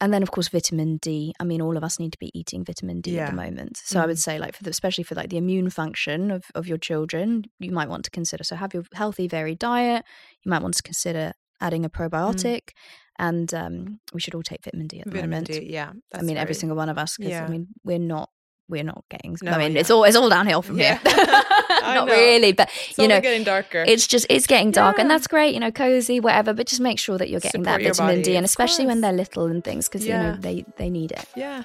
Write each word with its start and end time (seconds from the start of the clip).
and 0.00 0.12
then 0.12 0.22
of 0.22 0.30
course 0.30 0.48
vitamin 0.48 0.98
D. 0.98 1.34
I 1.40 1.44
mean, 1.44 1.60
all 1.60 1.76
of 1.76 1.84
us 1.84 1.98
need 1.98 2.12
to 2.12 2.18
be 2.18 2.30
eating 2.38 2.64
vitamin 2.64 3.00
D 3.00 3.18
at 3.18 3.30
the 3.30 3.36
moment. 3.36 3.78
So 3.84 4.00
I 4.00 4.06
would 4.06 4.16
Mhm. 4.16 4.20
say, 4.20 4.38
like, 4.38 4.54
for 4.56 4.62
the, 4.64 4.70
especially 4.70 5.04
for 5.04 5.14
like 5.14 5.30
the 5.30 5.36
immune 5.38 5.70
function 5.70 6.30
of 6.30 6.44
of 6.54 6.66
your 6.66 6.78
children, 6.78 7.44
you 7.58 7.72
might 7.72 7.88
want 7.88 8.04
to 8.04 8.10
consider. 8.10 8.44
So 8.44 8.56
have 8.56 8.74
your 8.74 8.84
healthy, 8.94 9.26
varied 9.28 9.58
diet. 9.58 10.04
You 10.44 10.50
might 10.50 10.62
want 10.62 10.74
to 10.74 10.82
consider 10.82 11.32
adding 11.60 11.84
a 11.84 11.90
probiotic, 11.90 12.70
and 13.18 13.52
um, 13.52 13.98
we 14.14 14.20
should 14.20 14.34
all 14.34 14.42
take 14.44 14.62
vitamin 14.64 14.86
D 14.86 15.00
at 15.00 15.06
the 15.06 15.10
Vitamin 15.10 15.30
moment. 15.30 15.46
D, 15.48 15.66
yeah. 15.70 15.92
I 16.14 16.22
mean, 16.22 16.36
every 16.36 16.54
single 16.54 16.76
one 16.76 16.88
of 16.88 16.98
us, 16.98 17.16
because 17.16 17.32
Yeah. 17.32 17.44
I 17.44 17.48
mean, 17.48 17.66
we're 17.84 17.98
not 17.98 18.30
we're 18.70 18.84
not 18.84 19.02
getting. 19.10 19.34
No, 19.42 19.52
I 19.52 19.58
mean, 19.58 19.72
yeah. 19.72 19.80
it's 19.80 19.90
all 19.90 20.04
it's 20.04 20.14
all 20.16 20.28
downhill 20.28 20.62
from 20.62 20.78
Yeah. 20.78 20.98
here. 20.98 21.42
Not 21.82 22.08
really, 22.08 22.52
but 22.52 22.68
It's 22.88 22.98
you 22.98 23.08
know, 23.08 23.20
getting 23.20 23.44
darker. 23.44 23.84
it's 23.86 24.06
just 24.06 24.26
it's 24.28 24.46
getting 24.46 24.70
dark, 24.70 24.98
and 24.98 25.10
that's 25.10 25.26
great. 25.26 25.54
You 25.54 25.60
know, 25.60 25.70
cozy, 25.70 26.20
whatever. 26.20 26.52
But 26.54 26.66
just 26.66 26.80
make 26.80 26.98
sure 26.98 27.18
that 27.18 27.28
you're 27.28 27.40
getting 27.40 27.64
Support 27.64 27.82
that 27.82 27.94
vitamin 27.96 28.16
body, 28.16 28.22
D, 28.22 28.36
and 28.36 28.44
especially 28.44 28.86
when 28.86 29.00
they're 29.00 29.12
little 29.12 29.46
and 29.46 29.62
things, 29.62 29.88
because 29.88 30.06
you 30.06 30.12
know 30.12 30.36
they 30.38 30.64
they 30.76 30.90
need 30.90 31.12
it. 31.12 31.24
yeah. 31.36 31.62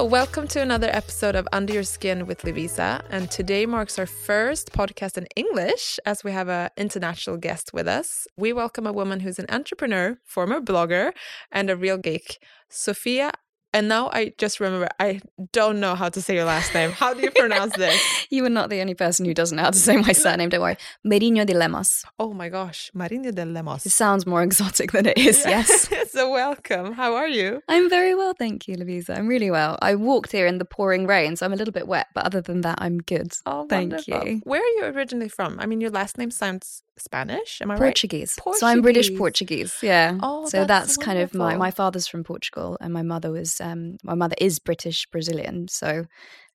Welcome 0.00 0.48
to 0.48 0.62
another 0.62 0.88
episode 0.90 1.36
of 1.36 1.46
Under 1.52 1.74
Your 1.74 1.82
Skin 1.82 2.26
with 2.26 2.42
Lovisa. 2.42 3.02
And 3.10 3.30
today 3.30 3.66
marks 3.66 3.98
our 3.98 4.06
first 4.06 4.72
podcast 4.72 5.18
in 5.18 5.26
English 5.36 6.00
as 6.06 6.24
we 6.24 6.32
have 6.32 6.48
an 6.48 6.70
international 6.78 7.36
guest 7.36 7.74
with 7.74 7.86
us. 7.86 8.26
We 8.36 8.54
welcome 8.54 8.86
a 8.86 8.92
woman 8.94 9.20
who's 9.20 9.38
an 9.38 9.44
entrepreneur, 9.50 10.18
former 10.24 10.60
blogger, 10.62 11.12
and 11.52 11.68
a 11.68 11.76
real 11.76 11.98
geek, 11.98 12.42
Sophia. 12.70 13.32
And 13.72 13.88
now 13.88 14.10
I 14.12 14.32
just 14.36 14.58
remember, 14.58 14.88
I 14.98 15.20
don't 15.52 15.78
know 15.78 15.94
how 15.94 16.08
to 16.08 16.20
say 16.20 16.34
your 16.34 16.44
last 16.44 16.74
name. 16.74 16.90
How 16.90 17.14
do 17.14 17.20
you 17.20 17.30
pronounce 17.30 17.76
this? 17.76 18.00
You 18.28 18.44
are 18.44 18.50
not 18.50 18.68
the 18.68 18.80
only 18.80 18.94
person 18.94 19.24
who 19.24 19.32
doesn't 19.32 19.56
know 19.56 19.62
how 19.62 19.70
to 19.70 19.78
say 19.78 19.96
my 19.96 20.12
surname. 20.12 20.48
Don't 20.48 20.60
worry, 20.60 20.76
Marinho 21.06 21.46
de 21.46 21.54
Lemos. 21.54 22.04
Oh 22.18 22.32
my 22.32 22.48
gosh, 22.48 22.90
Marinho 22.96 23.32
de 23.32 23.44
Lemos. 23.44 23.86
It 23.86 23.90
sounds 23.90 24.26
more 24.26 24.42
exotic 24.42 24.92
than 24.92 25.06
it 25.06 25.18
is. 25.18 25.44
Yes. 25.50 25.88
so, 26.12 26.30
welcome. 26.30 26.92
How 26.92 27.16
are 27.16 27.26
you? 27.26 27.60
I'm 27.66 27.90
very 27.90 28.14
well, 28.14 28.34
thank 28.38 28.68
you, 28.68 28.76
Louisa. 28.76 29.14
I'm 29.14 29.26
really 29.26 29.50
well. 29.50 29.78
I 29.82 29.96
walked 29.96 30.30
here 30.30 30.46
in 30.46 30.58
the 30.58 30.64
pouring 30.64 31.06
rain, 31.06 31.34
so 31.34 31.44
I'm 31.44 31.52
a 31.52 31.56
little 31.56 31.72
bit 31.72 31.88
wet, 31.88 32.06
but 32.14 32.24
other 32.24 32.40
than 32.40 32.60
that, 32.60 32.78
I'm 32.80 32.98
good. 32.98 33.32
Oh, 33.46 33.66
Thank 33.66 33.92
wonderful. 33.92 34.28
you. 34.28 34.40
Where 34.44 34.60
are 34.60 34.74
you 34.76 34.84
originally 34.84 35.28
from? 35.28 35.58
I 35.58 35.66
mean, 35.66 35.80
your 35.80 35.90
last 35.90 36.18
name 36.18 36.30
sounds 36.30 36.82
Spanish. 37.00 37.60
Am 37.62 37.70
I 37.70 37.74
right? 37.74 37.80
Portuguese. 37.80 38.36
So 38.54 38.66
I'm 38.66 38.82
British 38.82 39.08
Portuguese. 39.16 39.70
Portuguese. 39.70 39.78
Yeah. 39.82 40.18
Oh, 40.22 40.48
so 40.48 40.64
that's 40.64 40.96
that's, 40.96 40.96
kind 40.96 41.18
of 41.18 41.34
my 41.34 41.56
my 41.56 41.70
father's 41.70 42.06
from 42.06 42.24
Portugal 42.24 42.76
and 42.80 42.92
my 42.92 43.02
mother 43.02 43.30
was 43.30 43.59
um 43.60 43.96
my 44.02 44.14
mother 44.14 44.36
is 44.38 44.58
British 44.58 45.06
Brazilian. 45.06 45.68
So 45.68 46.06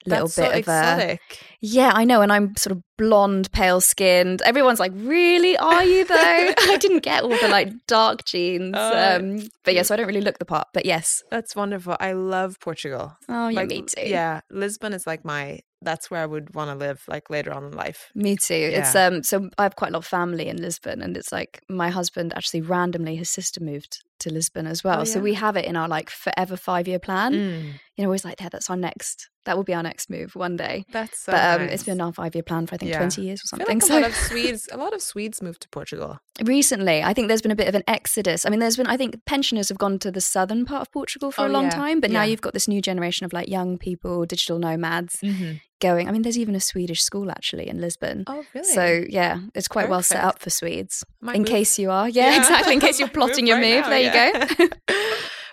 a 0.05 0.09
little 0.09 0.27
That's 0.27 0.35
bit 0.35 0.65
so 0.65 0.71
of 0.71 0.99
a. 0.99 1.19
Yeah, 1.61 1.91
I 1.93 2.05
know 2.05 2.21
and 2.21 2.31
I'm 2.31 2.55
sort 2.55 2.75
of 2.75 2.83
blonde, 2.97 3.51
pale 3.51 3.81
skinned. 3.81 4.41
Everyone's 4.43 4.79
like, 4.79 4.91
"Really? 4.95 5.57
Are 5.57 5.83
you 5.83 6.05
though?" 6.05 6.15
I 6.57 6.77
didn't 6.79 7.03
get 7.03 7.23
all 7.23 7.29
the 7.29 7.47
like 7.47 7.71
dark 7.87 8.23
genes. 8.25 8.75
Oh, 8.77 9.15
um 9.15 9.47
but 9.63 9.73
yeah, 9.73 9.81
so 9.81 9.93
I 9.93 9.97
don't 9.97 10.07
really 10.07 10.21
look 10.21 10.39
the 10.39 10.45
part, 10.45 10.67
but 10.73 10.85
yes. 10.85 11.23
That's 11.31 11.55
wonderful. 11.55 11.97
I 11.99 12.13
love 12.13 12.59
Portugal. 12.59 13.17
Oh, 13.27 13.47
yeah, 13.47 13.61
like, 13.61 13.69
me 13.69 13.81
too. 13.81 14.07
Yeah, 14.07 14.41
Lisbon 14.49 14.93
is 14.93 15.07
like 15.07 15.25
my. 15.25 15.59
That's 15.85 16.11
where 16.11 16.21
I 16.21 16.25
would 16.25 16.53
want 16.53 16.69
to 16.71 16.75
live, 16.75 17.03
like 17.07 17.29
later 17.29 17.53
on 17.53 17.63
in 17.63 17.71
life. 17.71 18.11
Me 18.15 18.35
too. 18.35 18.53
It's 18.73 18.95
um 18.95 19.23
so 19.23 19.49
I 19.57 19.63
have 19.63 19.75
quite 19.75 19.91
a 19.91 19.93
lot 19.93 19.99
of 19.99 20.05
family 20.05 20.47
in 20.47 20.57
Lisbon 20.61 21.01
and 21.01 21.15
it's 21.15 21.31
like 21.31 21.61
my 21.69 21.89
husband 21.89 22.33
actually 22.35 22.61
randomly 22.61 23.15
his 23.15 23.29
sister 23.29 23.63
moved 23.63 24.03
to 24.19 24.33
Lisbon 24.33 24.67
as 24.67 24.83
well. 24.83 25.05
So 25.05 25.19
Oh, 25.19 25.21
yeah? 25.21 25.23
we 25.23 25.33
have 25.35 25.55
it 25.55 25.65
in 25.65 25.75
our 25.75 25.87
like 25.87 26.09
forever 26.09 26.57
5 26.57 26.87
year 26.87 26.99
plan. 26.99 27.33
Mm, 27.33 27.79
You 27.97 28.03
know, 28.03 28.09
always 28.09 28.25
like 28.25 28.41
yeah, 28.41 28.49
that's 28.49 28.69
our 28.69 28.75
next 28.75 29.29
that 29.45 29.55
will 29.55 29.63
be 29.63 29.73
our 29.75 29.83
next 29.83 30.09
move 30.09 30.35
one 30.35 30.57
day. 30.57 30.85
that's 30.91 31.19
so. 31.23 31.31
but 31.31 31.41
um 31.43 31.61
nice. 31.61 31.73
it's 31.75 31.83
been 31.83 32.01
our 32.01 32.11
5 32.11 32.33
year 32.35 32.41
plan 32.43 32.65
for 32.65 32.73
I 32.75 32.77
think 32.79 32.89
Yeah. 32.91 32.97
20 32.97 33.21
years 33.21 33.41
or 33.43 33.47
something. 33.47 33.79
like 33.79 33.89
a 33.89 33.93
lot 33.93 34.03
of 34.09 34.15
Swedes, 34.15 34.67
a 34.71 34.77
lot 34.77 34.93
of 34.93 35.01
Swedes 35.01 35.41
moved 35.41 35.61
to 35.61 35.69
Portugal. 35.69 36.19
recently 36.43 37.03
I 37.03 37.13
think 37.13 37.27
there's 37.29 37.41
been 37.43 37.51
a 37.51 37.55
bit 37.55 37.67
of 37.69 37.75
an 37.75 37.83
exodus. 37.87 38.45
I 38.45 38.49
mean 38.49 38.59
there's 38.59 38.75
been 38.77 38.87
I 38.87 38.97
think 38.97 39.23
pensioners 39.25 39.69
have 39.69 39.77
gone 39.77 39.99
to 39.99 40.11
the 40.11 40.19
southern 40.21 40.65
part 40.65 40.81
of 40.81 40.91
Portugal 40.91 41.31
for 41.31 41.43
Oh, 41.43 41.47
a 41.47 41.49
long 41.49 41.65
yeah. 41.65 41.69
time, 41.81 41.99
but 42.01 42.11
now 42.11 42.23
you've 42.23 42.41
got 42.41 42.53
this 42.53 42.67
new 42.67 42.81
generation 42.81 43.23
of 43.25 43.31
like 43.33 43.47
young 43.47 43.77
people, 43.77 44.25
digital 44.25 44.57
nomads 44.59 45.17
Mm-hmm. 45.23 45.53
going. 45.79 46.07
I 46.09 46.11
mean 46.11 46.23
there's 46.23 46.39
even 46.39 46.55
a 46.55 46.59
Swedish 46.59 47.01
school 47.03 47.29
actually 47.31 47.67
in 47.69 47.79
Lisbon. 47.79 48.23
Oh, 48.27 48.43
really? 48.55 48.65
So 48.67 49.05
yeah, 49.07 49.39
it's 49.53 49.67
quite 49.69 49.87
well 49.89 50.01
set 50.03 50.23
up 50.23 50.39
for 50.39 50.49
Swedes. 50.49 51.03
Might 51.21 51.35
in 51.35 51.43
move- 51.43 51.49
case 51.49 51.77
you 51.79 51.91
are, 51.91 52.09
yeah, 52.19 52.35
exactly. 52.39 52.73
In 52.73 52.79
case 52.81 52.99
you're 52.99 53.07
Might 53.13 53.15
move 53.15 53.27
plotting 53.29 53.47
your 53.47 53.57
right 53.57 53.75
move, 53.75 53.83
now, 53.83 53.89
there 53.89 54.01
yeah. 54.01 54.47
you 54.59 54.69
go. 54.69 54.75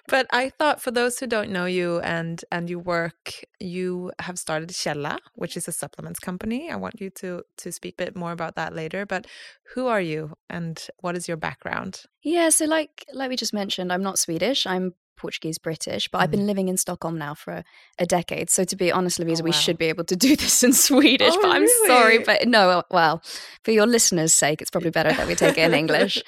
but 0.08 0.26
I 0.30 0.50
thought 0.50 0.80
for 0.82 0.90
those 0.90 1.18
who 1.18 1.26
don't 1.26 1.50
know 1.50 1.66
you 1.66 2.00
and 2.00 2.44
and 2.50 2.68
you 2.68 2.78
work, 2.78 3.44
you 3.60 4.12
have 4.18 4.38
started 4.38 4.70
Källa, 4.70 5.18
which 5.34 5.56
is 5.56 5.68
a 5.68 5.72
supplements 5.72 6.18
company. 6.20 6.70
I 6.70 6.76
want 6.76 7.00
you 7.00 7.10
to 7.10 7.42
to 7.58 7.72
speak 7.72 7.94
a 7.98 8.04
bit 8.04 8.16
more 8.16 8.32
about 8.32 8.56
that 8.56 8.74
later. 8.74 9.06
But 9.06 9.26
who 9.74 9.86
are 9.86 10.00
you 10.00 10.34
and 10.50 10.84
what 11.00 11.16
is 11.16 11.28
your 11.28 11.36
background? 11.36 12.02
yeah, 12.22 12.48
so 12.50 12.64
like 12.66 13.04
like 13.12 13.30
we 13.30 13.36
just 13.36 13.54
mentioned, 13.54 13.92
I'm 13.92 14.02
not 14.02 14.18
Swedish. 14.18 14.66
I'm 14.66 14.94
Portuguese 15.16 15.58
British, 15.58 16.08
but 16.08 16.18
I've 16.18 16.30
Mm-hmm. 16.30 16.36
been 16.38 16.46
living 16.46 16.68
in 16.68 16.76
Stockholm 16.76 17.18
now 17.18 17.34
for 17.34 17.52
a, 17.52 17.64
a 17.98 18.06
decade. 18.06 18.50
So 18.50 18.64
to 18.64 18.76
be 18.76 18.90
honest, 18.92 19.18
Louisa, 19.18 19.42
Oh, 19.42 19.44
we 19.44 19.52
should 19.52 19.78
be 19.78 19.86
able 19.86 20.04
to 20.04 20.16
do 20.16 20.34
this 20.36 20.62
in 20.62 20.72
Swedish. 20.88 21.32
Oh, 21.32 21.38
but 21.42 21.50
I'm 21.50 21.66
sorry, 21.86 22.18
but 22.18 22.46
no. 22.48 22.82
Well, 22.90 23.22
for 23.64 23.70
your 23.70 23.86
listeners' 23.86 24.34
sake, 24.34 24.60
it's 24.62 24.70
probably 24.70 24.90
better 24.90 25.12
that 25.12 25.26
we 25.26 25.34
take 25.34 25.56
it 25.58 25.62
in 25.62 25.74
English. 25.74 26.22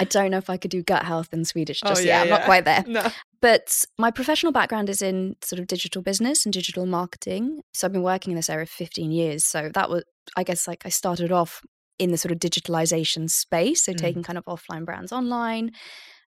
I 0.00 0.04
don't 0.08 0.30
know 0.30 0.38
if 0.38 0.48
I 0.50 0.56
could 0.56 0.70
do 0.70 0.82
gut 0.82 1.04
health 1.04 1.28
in 1.32 1.44
Swedish 1.44 1.80
Oh, 1.84 1.88
just 1.88 2.04
yeah, 2.04 2.16
yet. 2.18 2.22
I'm 2.22 2.28
not 2.28 2.42
quite 2.42 2.64
there. 2.64 2.84
No. 2.86 3.10
But 3.42 3.84
my 3.98 4.10
professional 4.10 4.52
background 4.52 4.88
is 4.88 5.02
in 5.02 5.36
sort 5.42 5.60
of 5.60 5.66
digital 5.66 6.00
business 6.02 6.46
and 6.46 6.52
digital 6.52 6.86
marketing. 6.86 7.60
So 7.74 7.86
I've 7.86 7.92
been 7.92 8.02
working 8.02 8.32
in 8.32 8.36
this 8.36 8.48
area 8.50 8.66
for 8.66 8.72
15 8.76 9.10
years. 9.12 9.44
So 9.44 9.70
that 9.74 9.90
was, 9.90 10.04
I 10.36 10.42
guess, 10.42 10.66
like 10.66 10.82
I 10.86 10.88
started 10.88 11.30
off 11.32 11.60
in 11.98 12.10
the 12.10 12.18
sort 12.18 12.32
of 12.32 12.38
digitalization 12.38 13.28
space. 13.30 13.84
So 13.84 13.92
Mm. 13.92 13.98
taking 13.98 14.22
kind 14.22 14.38
of 14.38 14.44
offline 14.46 14.84
brands 14.84 15.12
online. 15.12 15.72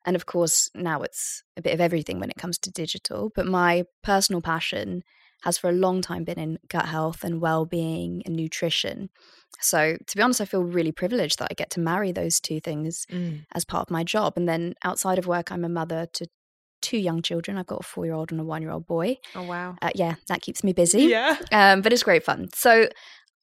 And 0.09 0.15
of 0.15 0.25
course, 0.25 0.71
now 0.73 1.03
it's 1.03 1.43
a 1.55 1.61
bit 1.61 1.75
of 1.75 1.79
everything 1.79 2.19
when 2.19 2.31
it 2.31 2.37
comes 2.37 2.57
to 2.57 2.71
digital. 2.71 3.31
But 3.35 3.45
my 3.45 3.83
personal 4.01 4.41
passion 4.41 5.03
has 5.43 5.59
for 5.59 5.69
a 5.69 5.71
long 5.85 6.01
time 6.01 6.23
been 6.23 6.39
in 6.39 6.57
gut 6.67 6.87
health 6.87 7.23
and 7.23 7.39
well 7.39 7.67
being 7.67 8.23
and 8.25 8.35
nutrition. 8.35 9.11
So, 9.59 9.97
to 10.07 10.17
be 10.17 10.23
honest, 10.23 10.41
I 10.41 10.45
feel 10.45 10.63
really 10.63 10.91
privileged 10.91 11.37
that 11.37 11.49
I 11.51 11.53
get 11.53 11.69
to 11.71 11.79
marry 11.79 12.11
those 12.11 12.39
two 12.39 12.59
things 12.59 13.05
Mm. 13.11 13.45
as 13.53 13.65
part 13.65 13.83
of 13.87 13.91
my 13.91 14.03
job. 14.03 14.33
And 14.35 14.49
then 14.49 14.73
outside 14.83 15.19
of 15.19 15.27
work, 15.27 15.51
I'm 15.51 15.63
a 15.63 15.69
mother 15.69 16.07
to 16.13 16.25
two 16.81 16.97
young 16.97 17.21
children. 17.21 17.55
I've 17.59 17.67
got 17.67 17.81
a 17.81 17.83
four 17.83 18.05
year 18.05 18.15
old 18.15 18.31
and 18.31 18.41
a 18.41 18.43
one 18.43 18.63
year 18.63 18.71
old 18.71 18.87
boy. 18.87 19.17
Oh 19.35 19.43
wow. 19.43 19.75
Uh, 19.79 19.91
yeah, 19.93 20.15
that 20.27 20.41
keeps 20.41 20.63
me 20.63 20.73
busy. 20.73 21.03
Yeah. 21.03 21.37
Um, 21.51 21.81
but 21.81 21.93
it's 21.93 22.01
great 22.01 22.23
fun. 22.23 22.49
So 22.55 22.89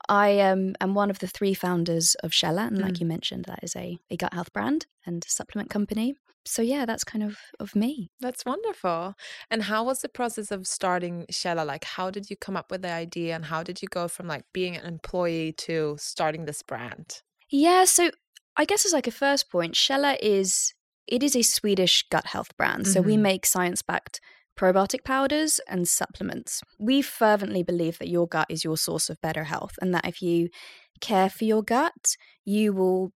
I 0.09 0.41
um, 0.41 0.75
am 0.81 0.94
one 0.94 1.11
of 1.11 1.19
the 1.19 1.27
three 1.27 1.55
founders 1.55 2.15
of 2.17 2.31
Källa. 2.33 2.67
And 2.69 2.78
like 2.81 2.94
Mm. 2.94 3.00
you 3.00 3.06
mentioned, 3.06 3.44
that 3.47 3.61
is 3.62 3.75
a, 3.77 3.99
a 4.11 4.17
gut 4.17 4.33
health 4.34 4.53
brand 4.53 4.87
and 5.05 5.25
supplement 5.25 5.71
company. 5.71 6.15
So 6.44 6.62
yeah, 6.62 6.84
that's 6.87 7.03
kind 7.03 7.25
of 7.25 7.39
of 7.59 7.75
me. 7.75 8.09
That's 8.21 8.45
wonderful. 8.45 9.15
And 9.50 9.65
how 9.65 9.83
was 9.84 10.00
the 10.00 10.09
process 10.09 10.53
of 10.53 10.66
starting 10.66 11.27
Källa? 11.31 11.66
Like, 11.66 11.84
how 11.84 12.11
did 12.11 12.31
you 12.31 12.37
come 12.37 12.56
up 12.56 12.71
with 12.71 12.83
the 12.83 12.93
idea, 12.93 13.34
and 13.34 13.47
how 13.47 13.62
did 13.65 13.83
you 13.83 13.89
go 13.89 14.06
from 14.09 14.28
like 14.28 14.45
being 14.53 14.77
an 14.77 14.87
employee 14.87 15.53
to 15.66 15.97
starting 15.99 16.45
this 16.45 16.62
brand? 16.62 17.22
Yeah, 17.50 17.84
so 17.84 18.11
I 18.56 18.65
guess 18.65 18.87
as 18.87 18.93
like 18.93 19.09
a 19.09 19.11
first 19.11 19.50
point, 19.50 19.75
Källa 19.75 20.16
is 20.22 20.72
it 21.09 21.22
is 21.22 21.34
a 21.37 21.43
Swedish 21.43 22.05
gut 22.11 22.27
health 22.27 22.56
brand. 22.56 22.87
So 22.87 23.00
we 23.03 23.16
Mhm. 23.16 23.21
make 23.22 23.47
science-backed 23.47 24.21
probiotic 24.56 25.05
powders 25.05 25.61
and 25.69 25.87
supplements. 25.89 26.62
We 26.78 27.03
fervently 27.03 27.62
believe 27.62 27.99
that 27.99 28.09
your 28.09 28.27
gut 28.27 28.47
is 28.49 28.65
your 28.65 28.77
source 28.77 29.11
of 29.11 29.21
better 29.21 29.44
health 29.44 29.78
and 29.81 29.94
that 29.94 30.06
if 30.06 30.22
you 30.22 30.49
care 31.00 31.28
for 31.28 31.44
your 31.44 31.62
gut, 31.62 32.17
you 32.44 32.72
will 32.72 33.12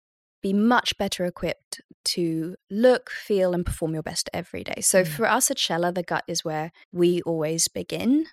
be 0.43 0.53
much 0.53 0.97
better 0.99 1.25
equipped 1.25 1.81
to 2.05 2.55
look, 2.71 3.11
feel, 3.11 3.53
and 3.53 3.67
perform 3.67 3.93
your 3.95 4.03
best 4.03 4.31
every 4.33 4.63
day. 4.63 4.81
So 4.81 5.03
Mm. 5.03 5.07
for 5.09 5.27
us 5.27 5.51
at 5.51 5.57
Källa, 5.57 5.93
the 5.93 6.03
gut 6.03 6.25
is 6.29 6.45
where 6.45 6.71
we 6.93 7.21
always 7.23 7.69
begin. 7.69 8.27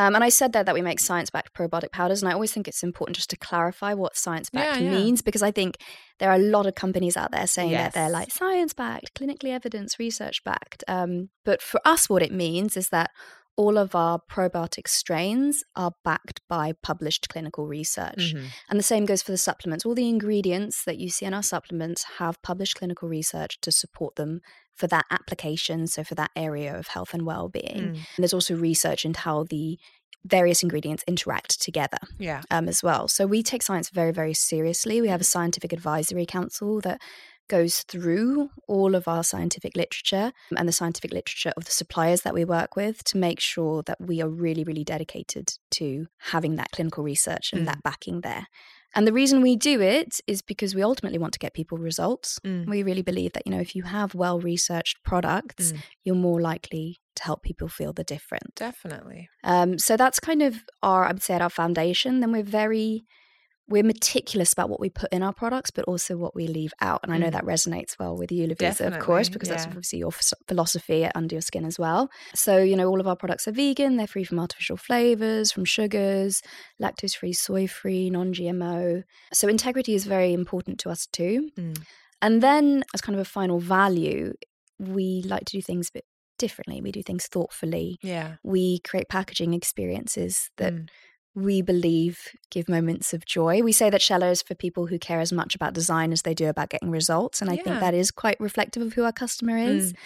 Um, 0.00 0.14
and 0.14 0.24
I 0.24 0.30
said 0.30 0.54
there 0.54 0.64
that 0.64 0.74
we 0.74 0.80
make 0.80 0.98
science 0.98 1.28
backed 1.28 1.52
probiotic 1.52 1.92
powders. 1.92 2.22
And 2.22 2.30
I 2.30 2.32
always 2.32 2.52
think 2.52 2.66
it's 2.66 2.82
important 2.82 3.16
just 3.16 3.28
to 3.30 3.36
clarify 3.36 3.92
what 3.92 4.16
science 4.16 4.48
backed 4.48 4.80
Yeah, 4.80 4.90
yeah. 4.90 4.98
means 4.98 5.20
because 5.20 5.42
I 5.42 5.50
think 5.50 5.76
there 6.18 6.30
are 6.30 6.36
a 6.36 6.38
lot 6.38 6.64
of 6.64 6.74
companies 6.74 7.18
out 7.18 7.32
there 7.32 7.46
saying 7.46 7.72
that 7.72 7.92
they're 7.92 8.08
like 8.08 8.30
science 8.30 8.72
backed, 8.72 9.12
clinically 9.14 9.50
evidence, 9.50 9.98
research 9.98 10.42
backed. 10.42 10.82
Um, 10.88 11.28
but 11.44 11.60
for 11.60 11.82
us, 11.84 12.08
what 12.08 12.22
it 12.22 12.32
means 12.32 12.78
is 12.78 12.88
that 12.88 13.10
all 13.60 13.76
of 13.76 13.94
our 13.94 14.18
probiotic 14.18 14.88
strains 14.88 15.62
are 15.76 15.92
backed 16.02 16.40
by 16.48 16.72
published 16.82 17.28
clinical 17.28 17.66
research. 17.66 18.32
Mhm. 18.34 18.46
And 18.70 18.78
the 18.78 18.82
same 18.92 19.04
goes 19.04 19.20
for 19.22 19.32
the 19.32 19.44
supplements. 19.50 19.84
All 19.84 19.94
the 19.94 20.08
ingredients 20.08 20.84
that 20.84 20.96
you 20.98 21.10
see 21.10 21.26
in 21.26 21.34
our 21.34 21.42
supplements 21.42 22.00
have 22.18 22.40
published 22.40 22.76
clinical 22.76 23.06
research 23.08 23.60
to 23.60 23.70
support 23.70 24.16
them 24.16 24.40
for 24.74 24.86
that 24.86 25.04
application, 25.10 25.86
so 25.86 26.02
for 26.02 26.14
that 26.14 26.30
area 26.34 26.72
of 26.78 26.86
health 26.88 27.12
and 27.12 27.26
well-being. 27.26 27.82
Mm. 27.88 27.94
And 27.96 28.18
there's 28.18 28.32
also 28.32 28.54
research 28.56 29.04
into 29.04 29.20
how 29.20 29.44
the 29.44 29.78
various 30.24 30.62
ingredients 30.62 31.04
interact 31.06 31.60
together 31.60 31.98
Yeah. 32.18 32.42
um, 32.50 32.66
as 32.68 32.82
well. 32.82 33.08
So 33.08 33.26
we 33.26 33.42
take 33.42 33.62
science 33.62 33.90
very, 33.90 34.12
very 34.12 34.34
seriously. 34.34 35.00
We 35.00 35.08
have 35.08 35.20
a 35.20 35.24
scientific 35.34 35.72
advisory 35.72 36.26
council 36.26 36.80
that 36.80 37.00
goes 37.50 37.82
through 37.82 38.48
all 38.68 38.94
of 38.94 39.06
our 39.06 39.22
scientific 39.22 39.76
literature 39.76 40.32
and 40.56 40.66
the 40.68 40.72
scientific 40.72 41.12
literature 41.12 41.52
of 41.56 41.64
the 41.66 41.70
suppliers 41.72 42.22
that 42.22 42.32
we 42.32 42.44
work 42.44 42.76
with 42.76 43.04
to 43.04 43.18
make 43.18 43.40
sure 43.40 43.82
that 43.82 44.00
we 44.00 44.22
are 44.22 44.28
really, 44.28 44.64
really 44.64 44.84
dedicated 44.84 45.52
to 45.72 46.06
having 46.32 46.56
that 46.56 46.70
clinical 46.72 47.02
research 47.04 47.52
and 47.52 47.62
Mm. 47.62 47.66
that 47.66 47.82
backing 47.82 48.20
there. 48.22 48.46
And 48.94 49.06
the 49.06 49.12
reason 49.12 49.40
we 49.42 49.54
do 49.56 49.80
it 49.80 50.20
is 50.26 50.42
because 50.42 50.74
we 50.74 50.82
ultimately 50.82 51.18
want 51.18 51.32
to 51.34 51.38
get 51.38 51.54
people 51.54 51.78
results. 51.78 52.38
Mm. 52.44 52.68
We 52.68 52.82
really 52.82 53.02
believe 53.02 53.32
that, 53.34 53.44
you 53.46 53.52
know, 53.52 53.60
if 53.60 53.76
you 53.76 53.82
have 53.84 54.14
well 54.14 54.40
researched 54.40 55.02
products, 55.04 55.72
Mm. 55.72 55.78
you're 56.04 56.14
more 56.28 56.40
likely 56.40 56.98
to 57.16 57.22
help 57.22 57.42
people 57.42 57.68
feel 57.68 57.92
the 57.92 58.04
difference. 58.04 58.52
Definitely. 58.56 59.28
Um, 59.44 59.78
so 59.78 59.96
that's 59.96 60.18
kind 60.20 60.42
of 60.42 60.64
our, 60.82 61.04
I 61.04 61.12
would 61.12 61.22
say, 61.22 61.34
at 61.34 61.42
our 61.42 61.50
foundation. 61.50 62.20
Then 62.20 62.32
we're 62.32 62.42
very, 62.42 63.04
we're 63.70 63.84
meticulous 63.84 64.52
about 64.52 64.68
what 64.68 64.80
we 64.80 64.90
put 64.90 65.10
in 65.12 65.22
our 65.22 65.32
products, 65.32 65.70
but 65.70 65.84
also 65.86 66.16
what 66.16 66.34
we 66.34 66.46
leave 66.48 66.72
out. 66.80 67.00
And 67.02 67.12
I 67.12 67.18
know 67.18 67.28
Mm. 67.28 67.32
that 67.32 67.44
resonates 67.44 67.96
well 67.98 68.16
with 68.16 68.30
you, 68.32 68.46
Louisa, 68.48 68.86
of 68.88 68.98
course, 68.98 69.28
because 69.28 69.48
that's 69.48 69.64
obviously 69.64 70.00
your 70.00 70.10
philosophy 70.48 71.04
at 71.04 71.12
Under 71.14 71.36
Your 71.36 71.40
Skin 71.42 71.64
as 71.64 71.78
well. 71.78 72.10
So, 72.34 72.58
you 72.58 72.76
know, 72.76 72.88
all 72.88 73.00
of 73.00 73.06
our 73.06 73.16
products 73.16 73.46
are 73.48 73.52
vegan, 73.52 73.96
they're 73.96 74.06
free 74.08 74.24
from 74.24 74.40
artificial 74.40 74.76
flavors, 74.76 75.52
from 75.52 75.64
sugars, 75.64 76.42
lactose 76.82 77.16
free, 77.16 77.32
soy 77.32 77.66
free, 77.66 78.10
non 78.10 78.32
GMO. 78.34 79.04
So, 79.32 79.46
integrity 79.48 79.94
is 79.94 80.04
very 80.04 80.32
important 80.32 80.78
to 80.80 80.90
us 80.90 81.06
too. 81.06 81.50
Mm. 81.56 81.78
And 82.22 82.42
then, 82.42 82.84
as 82.92 83.00
kind 83.00 83.14
of 83.14 83.20
a 83.20 83.24
final 83.38 83.60
value, 83.60 84.34
we 84.78 85.22
like 85.24 85.44
to 85.46 85.52
do 85.58 85.62
things 85.62 85.88
a 85.88 85.92
bit 85.92 86.04
differently. 86.38 86.80
We 86.80 86.90
do 86.90 87.02
things 87.02 87.26
thoughtfully. 87.26 87.98
Yeah. 88.02 88.36
We 88.42 88.80
create 88.80 89.08
packaging 89.08 89.54
experiences 89.54 90.50
that 90.56 90.72
Mm. 90.72 90.88
We 91.34 91.62
believe 91.62 92.28
give 92.50 92.68
moments 92.68 93.14
of 93.14 93.24
joy. 93.24 93.62
We 93.62 93.72
say 93.72 93.88
that 93.88 94.00
Källa 94.00 94.30
is 94.32 94.42
for 94.42 94.54
people 94.56 94.86
who 94.86 94.98
care 94.98 95.20
as 95.20 95.32
much 95.32 95.54
about 95.54 95.74
design 95.74 96.12
as 96.12 96.22
they 96.22 96.34
do 96.34 96.48
about 96.48 96.70
getting 96.70 96.90
results. 96.90 97.40
And 97.40 97.48
I 97.50 97.54
Yeah. 97.54 97.62
think 97.62 97.80
that 97.80 97.94
is 97.94 98.10
quite 98.10 98.40
reflective 98.40 98.82
of 98.82 98.94
who 98.94 99.04
our 99.04 99.12
customer 99.12 99.56
is. 99.56 99.92
Mm. 99.92 99.96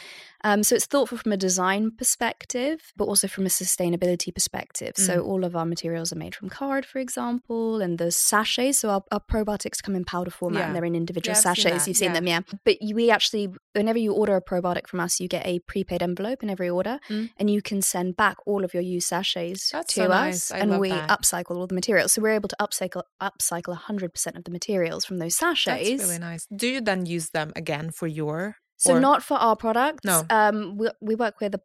Um, 0.45 0.63
so 0.63 0.77
it's 0.77 0.87
thoughtful 0.87 1.19
from 1.19 1.33
a 1.33 1.37
design 1.37 1.91
perspective, 1.91 2.93
but 2.97 3.05
also 3.07 3.27
from 3.27 3.47
a 3.47 3.49
sustainability 3.49 4.33
perspective. 4.33 4.93
So 4.97 5.19
Mm. 5.23 5.27
all 5.27 5.45
of 5.45 5.57
our 5.57 5.65
materials 5.65 6.13
are 6.13 6.17
made 6.17 6.35
from 6.35 6.49
card, 6.51 6.85
for 6.87 6.99
example, 6.99 7.81
and 7.81 7.99
the 7.99 8.11
sachets. 8.13 8.79
So 8.81 8.91
our, 8.91 9.03
our 9.11 9.21
probiotics 9.21 9.83
come 9.83 9.97
in 9.97 10.05
powder 10.05 10.31
format 10.31 10.61
Yeah. 10.61 10.67
and 10.67 10.77
they're 10.77 10.85
in 10.85 10.95
individual 10.95 11.33
Yeah, 11.35 11.39
I've 11.51 11.57
seen 11.57 11.65
sachets. 11.65 11.89
You've 11.89 11.97
seen 11.97 12.11
yeah. 12.11 12.15
them, 12.15 12.27
yeah. 12.27 12.41
But 12.65 12.77
we 12.95 13.11
actually, 13.11 13.49
whenever 13.73 13.99
you 13.99 14.13
order 14.13 14.37
a 14.37 14.43
probiotic 14.43 14.87
from 14.87 15.01
us, 15.01 15.19
you 15.19 15.29
get 15.29 15.47
a 15.47 15.61
prepaid 15.61 16.03
envelope 16.03 16.43
in 16.43 16.51
every 16.51 16.69
order 16.69 17.01
Mm. 17.09 17.31
and 17.39 17.51
you 17.51 17.63
can 17.63 17.81
send 17.83 18.17
back 18.17 18.37
all 18.47 18.65
of 18.65 18.75
your 18.75 18.83
used 18.83 19.09
sachets 19.09 19.71
That's 19.71 19.95
to 19.95 20.01
so 20.01 20.05
us 20.07 20.11
nice. 20.11 20.51
And 20.51 20.79
we 20.79 20.91
that. 20.91 21.09
upcycle 21.09 21.57
all 21.57 21.67
the 21.67 21.75
materials. 21.75 22.13
So 22.13 22.23
we're 22.23 22.35
able 22.35 22.49
to 22.51 22.57
upcycle 22.61 23.03
upcycle 23.21 23.73
100% 23.75 24.37
of 24.37 24.45
the 24.45 24.51
materials 24.51 25.05
from 25.07 25.19
those 25.19 25.37
sachets. 25.37 25.89
That's 25.89 26.03
really 26.03 26.19
nice. 26.19 26.47
Do 26.55 26.69
you 26.69 26.81
then 26.83 27.07
use 27.07 27.31
them 27.31 27.53
again 27.57 27.91
for 27.91 28.07
your? 28.07 28.57
So 28.85 28.95
or- 28.97 29.01
not 29.01 29.23
for 29.23 29.37
our 29.37 29.57
products. 29.57 30.05
No. 30.05 30.25
Um, 30.31 30.77
we, 30.79 30.89
we 31.01 31.15
work 31.15 31.41
with 31.41 31.55
a 31.55 31.61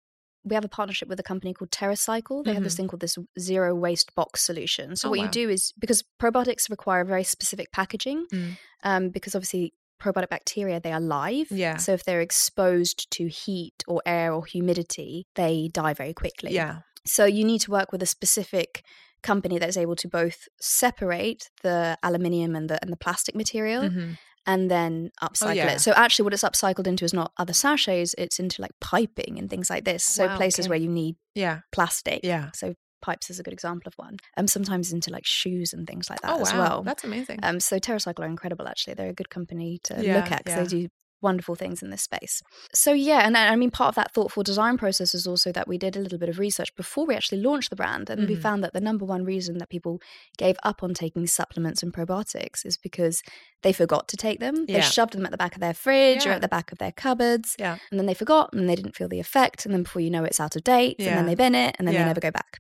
we 0.45 0.56
have 0.56 0.63
a 0.63 0.69
partnership 0.69 1.10
with 1.10 1.19
a 1.19 1.24
company 1.24 1.54
called 1.54 1.69
TerraCycle. 1.69 2.45
They 2.45 2.54
have 2.54 2.63
this 2.63 2.74
Mhm. 2.74 2.77
thing 2.77 2.88
called 2.88 3.01
this 3.01 3.18
zero 3.38 3.75
waste 3.75 4.16
box 4.16 4.39
solution. 4.42 4.95
So 4.95 5.07
Oh, 5.07 5.12
what 5.12 5.19
wow. 5.19 5.25
you 5.25 5.31
do 5.31 5.50
is 5.50 5.74
because 5.77 6.01
probiotics 6.19 6.69
require 6.69 7.04
very 7.04 7.25
specific 7.25 7.71
packaging, 7.74 8.25
Mm. 8.31 8.57
um, 8.83 9.10
because 9.10 9.36
obviously 9.36 9.74
probiotic 10.01 10.30
bacteria 10.30 10.80
they 10.80 10.94
are 10.94 11.01
live. 11.01 11.51
Yeah. 11.51 11.75
So 11.75 11.92
if 11.92 12.06
they're 12.06 12.21
exposed 12.21 13.12
to 13.12 13.27
heat 13.27 13.83
or 13.86 14.01
air 14.06 14.31
or 14.31 14.45
humidity, 14.45 15.27
they 15.36 15.69
die 15.74 15.94
very 15.94 16.13
quickly. 16.13 16.54
Yeah. 16.54 16.80
So 17.06 17.25
you 17.25 17.44
need 17.44 17.60
to 17.62 17.71
work 17.71 17.92
with 17.92 18.01
a 18.01 18.06
specific 18.18 18.81
company 19.21 19.60
that 19.60 19.68
is 19.68 19.75
able 19.75 19.98
to 19.98 20.07
both 20.07 20.48
separate 20.62 21.50
the 21.63 21.98
aluminium 22.01 22.56
and 22.56 22.69
the 22.69 22.77
and 22.81 22.92
the 22.94 22.98
plastic 23.06 23.36
material 23.36 23.83
Mhm. 23.89 24.18
And 24.50 24.69
then 24.69 25.12
upcycle 25.22 25.56
yeah. 25.56 25.72
it. 25.74 25.80
So 25.81 25.92
actually 26.04 26.24
what 26.24 26.34
it's 26.34 26.44
upcycled 26.44 26.88
into 26.88 27.06
is 27.06 27.13
not 27.13 27.31
other 27.38 27.54
sachets, 27.54 28.16
it's 28.18 28.40
into 28.40 28.62
like 28.62 28.72
piping 28.81 29.38
and 29.40 29.48
things 29.50 29.69
like 29.69 29.86
this. 29.86 30.04
So 30.04 30.25
Wow, 30.25 30.38
places 30.38 30.66
okay. 30.66 30.69
where 30.72 30.80
you 30.86 30.90
need 30.90 31.16
Yeah. 31.36 31.60
plastic. 31.72 32.22
Yeah. 32.24 32.50
So 32.56 32.74
pipes 33.01 33.30
is 33.30 33.40
a 33.40 33.44
good 33.44 33.54
example 33.54 33.88
of 33.88 33.94
one. 33.96 34.18
And 34.36 34.50
sometimes 34.50 34.92
into 34.92 35.10
like 35.12 35.25
shoes 35.25 35.72
and 35.74 35.88
things 35.88 36.10
like 36.10 36.22
that 36.22 36.31
Oh 36.31 36.42
as 36.42 36.51
wow, 36.51 36.60
well. 36.60 36.84
that's 36.84 37.04
amazing. 37.04 37.40
Um, 37.44 37.60
so 37.60 37.78
TerraCycle 37.80 38.19
are 38.19 38.25
incredible, 38.36 38.68
actually. 38.68 38.96
They're 38.96 39.10
a 39.10 39.13
good 39.22 39.30
company 39.30 39.80
to 39.86 39.94
Yeah, 40.04 40.16
look 40.18 40.31
at 40.31 40.44
because 40.44 40.57
yeah. 40.57 40.63
they 40.63 40.69
do 40.84 40.88
wonderful 41.21 41.56
things 41.56 41.81
in 41.83 41.89
this 41.89 42.01
space. 42.04 42.42
So 42.74 42.94
yeah, 42.94 43.19
and 43.25 43.36
I 43.38 43.56
mean, 43.56 43.71
part 43.71 43.89
of 43.89 43.95
that 43.95 44.13
thoughtful 44.13 44.44
design 44.44 44.77
process 44.77 45.13
is 45.13 45.27
also 45.27 45.51
that 45.51 45.68
we 45.68 45.77
did 45.77 45.95
a 45.95 46.00
little 46.00 46.18
bit 46.19 46.30
of 46.30 46.39
research 46.39 46.75
before 46.75 47.06
we 47.06 47.16
actually 47.16 47.42
launched 47.42 47.69
the 47.69 47.75
brand, 47.75 48.10
and 48.10 48.27
we 48.27 48.36
Mhm. 48.36 48.42
found 48.42 48.63
that 48.63 48.74
the 48.74 48.81
number 48.81 49.06
one 49.06 49.24
reason 49.25 49.57
that 49.57 49.69
people 49.69 50.01
gave 50.38 50.57
up 50.63 50.81
on 50.83 50.94
taking 50.94 51.27
supplements 51.27 51.83
and 51.83 51.94
probiotics 51.94 52.66
is 52.66 52.77
because 52.77 53.21
they 53.62 53.74
forgot 53.74 54.07
to 54.07 54.18
take 54.18 54.39
them. 54.39 54.66
They 54.66 54.81
shoved 54.81 55.13
them 55.13 55.25
at 55.25 55.31
the 55.31 55.38
back 55.38 55.56
of 55.56 55.60
their 55.62 55.74
fridge 55.74 56.25
or 56.25 56.31
at 56.31 56.42
the 56.42 56.48
back 56.48 56.71
of 56.71 56.77
their 56.77 56.92
cupboards, 56.94 57.56
Yeah. 57.60 57.77
and 57.92 58.00
then 58.00 58.06
they 58.06 58.13
forgot, 58.13 58.54
and 58.54 58.69
they 58.69 58.75
didn't 58.75 58.95
feel 58.95 59.07
the 59.10 59.19
effect, 59.19 59.66
and 59.66 59.74
then 59.74 59.83
before 59.83 60.01
you 60.01 60.10
know, 60.10 60.24
it, 60.24 60.27
it's 60.27 60.39
out 60.39 60.56
of 60.56 60.63
date, 60.63 60.95
and 61.00 61.18
then 61.18 61.25
they 61.25 61.36
bin 61.36 61.56
it, 61.56 61.75
and 61.77 61.88
then 61.88 61.94
Yeah. 61.95 62.01
they 62.04 62.07
never 62.07 62.21
go 62.21 62.31
back. 62.31 62.60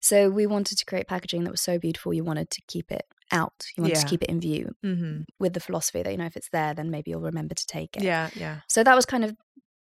So 0.00 0.28
we 0.28 0.46
wanted 0.46 0.76
to 0.78 0.84
create 0.84 1.08
packaging 1.08 1.44
that 1.44 1.50
was 1.50 1.62
so 1.62 1.78
beautiful, 1.78 2.12
you 2.12 2.24
wanted 2.24 2.50
to 2.50 2.60
keep 2.68 2.92
it 2.92 3.06
out, 3.32 3.66
you 3.76 3.82
want 3.82 3.94
Yeah. 3.94 4.00
to 4.00 4.06
keep 4.06 4.22
it 4.22 4.28
in 4.28 4.40
view 4.40 4.72
hmm 4.82 5.22
with 5.40 5.52
the 5.54 5.60
philosophy 5.60 6.02
that 6.02 6.10
you 6.12 6.18
know 6.18 6.26
if 6.26 6.36
it's 6.36 6.50
there 6.50 6.74
then 6.74 6.90
maybe 6.90 7.10
you'll 7.10 7.20
remember 7.20 7.54
to 7.54 7.66
take 7.66 7.96
it 7.96 8.02
Yeah. 8.02 8.28
Yeah. 8.36 8.60
so 8.68 8.82
that 8.84 8.94
was 8.94 9.06
kind 9.06 9.24
of 9.24 9.34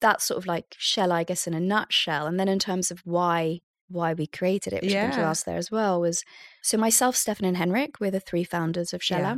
that 0.01 0.21
sort 0.23 0.39
of 0.39 0.47
like 0.47 0.67
shell 0.79 1.11
i 1.13 1.25
guess 1.25 1.47
in 1.47 1.55
a 1.55 1.61
nutshell 1.61 2.27
and 2.27 2.39
then 2.39 2.49
in 2.49 2.59
terms 2.59 2.91
of 2.91 3.01
why 3.05 3.61
why 3.89 4.13
we 4.15 4.27
created 4.27 4.73
it 4.73 4.83
which 4.83 4.95
i 4.95 5.01
think 5.01 5.15
you 5.17 5.21
Yeah. 5.23 5.31
asked 5.31 5.47
there 5.47 5.57
as 5.59 5.71
well 5.71 6.01
was 6.01 6.23
so 6.63 6.77
myself 6.77 7.17
stefan 7.17 7.47
and 7.47 7.57
henrik 7.57 7.99
we're 8.01 8.11
the 8.11 8.21
three 8.21 8.45
founders 8.45 8.93
of 8.93 9.03
Yeah. 9.11 9.37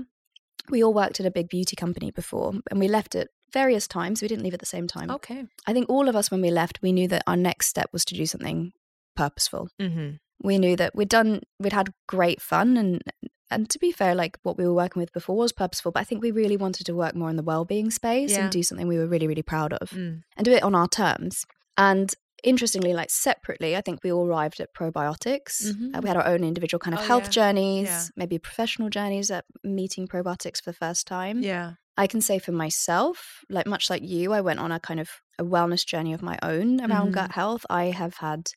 we 0.70 0.82
all 0.84 0.92
worked 0.94 1.18
at 1.20 1.26
a 1.26 1.30
big 1.30 1.48
beauty 1.48 1.76
company 1.76 2.10
before 2.10 2.52
and 2.70 2.78
we 2.80 2.88
left 2.88 3.14
at 3.14 3.28
various 3.52 3.86
times 3.88 4.20
we 4.20 4.28
didn't 4.28 4.42
leave 4.44 4.54
at 4.54 4.60
the 4.60 4.66
same 4.76 4.86
time 4.86 5.10
Okay. 5.10 5.46
i 5.66 5.72
think 5.72 5.88
all 5.88 6.08
of 6.08 6.16
us 6.16 6.30
when 6.30 6.42
we 6.42 6.50
left 6.50 6.80
we 6.82 6.92
knew 6.92 7.08
that 7.08 7.22
our 7.26 7.36
next 7.36 7.66
step 7.68 7.88
was 7.92 8.04
to 8.04 8.14
do 8.14 8.26
something 8.26 8.72
purposeful 9.16 9.68
hmm 9.80 10.10
we 10.40 10.56
knew 10.56 10.76
that 10.76 10.94
we'd 10.94 11.08
done 11.08 11.40
we'd 11.58 11.72
had 11.72 11.92
great 12.06 12.40
fun 12.40 12.76
and 12.76 13.02
and 13.50 13.68
to 13.70 13.78
be 13.78 13.90
fair 13.92 14.14
like 14.14 14.38
what 14.42 14.56
we 14.58 14.64
were 14.66 14.74
working 14.74 15.00
with 15.00 15.12
before 15.12 15.36
was 15.36 15.52
purposeful 15.52 15.90
but 15.92 16.00
i 16.00 16.04
think 16.04 16.20
we 16.22 16.30
really 16.30 16.56
wanted 16.56 16.84
to 16.86 16.94
work 16.94 17.14
more 17.14 17.30
in 17.30 17.36
the 17.36 17.42
well-being 17.42 17.90
space 17.90 18.32
Yeah. 18.32 18.42
and 18.44 18.52
do 18.52 18.62
something 18.62 18.86
we 18.88 18.98
were 18.98 19.06
really 19.06 19.26
really 19.26 19.42
proud 19.42 19.72
of 19.74 19.90
Mm. 19.90 20.22
and 20.36 20.44
do 20.44 20.52
it 20.52 20.62
on 20.62 20.74
our 20.74 20.88
terms 20.88 21.44
and 21.76 22.12
interestingly 22.44 22.92
like 22.92 23.10
separately 23.10 23.76
i 23.76 23.80
think 23.80 24.00
we 24.04 24.12
all 24.12 24.26
arrived 24.26 24.60
at 24.60 24.72
probiotics 24.74 25.54
Mhm. 25.72 25.96
Uh, 25.96 26.00
we 26.02 26.08
had 26.08 26.16
our 26.16 26.26
own 26.26 26.44
individual 26.44 26.78
kind 26.78 26.94
of 26.94 27.00
Oh, 27.02 27.06
health 27.06 27.24
yeah. 27.24 27.30
journeys 27.30 27.88
Yeah. 27.88 28.04
maybe 28.16 28.38
professional 28.38 28.88
journeys 28.90 29.30
at 29.30 29.44
meeting 29.64 30.06
probiotics 30.06 30.62
for 30.62 30.70
the 30.70 30.76
first 30.86 31.06
time 31.06 31.42
Yeah. 31.42 31.72
I 31.96 32.06
can 32.06 32.20
say 32.20 32.38
for 32.38 32.52
myself, 32.52 33.44
like 33.50 33.66
much 33.66 33.90
like 33.90 34.04
you, 34.04 34.32
I 34.32 34.40
went 34.40 34.60
on 34.60 34.70
a 34.70 34.78
kind 34.78 35.00
of 35.00 35.08
a 35.36 35.42
wellness 35.42 35.84
journey 35.84 36.12
of 36.14 36.22
my 36.22 36.38
own 36.44 36.80
around 36.80 37.08
Mhm. 37.08 37.14
gut 37.14 37.32
health. 37.32 37.66
I 37.68 37.86
have 37.86 38.18
had 38.18 38.50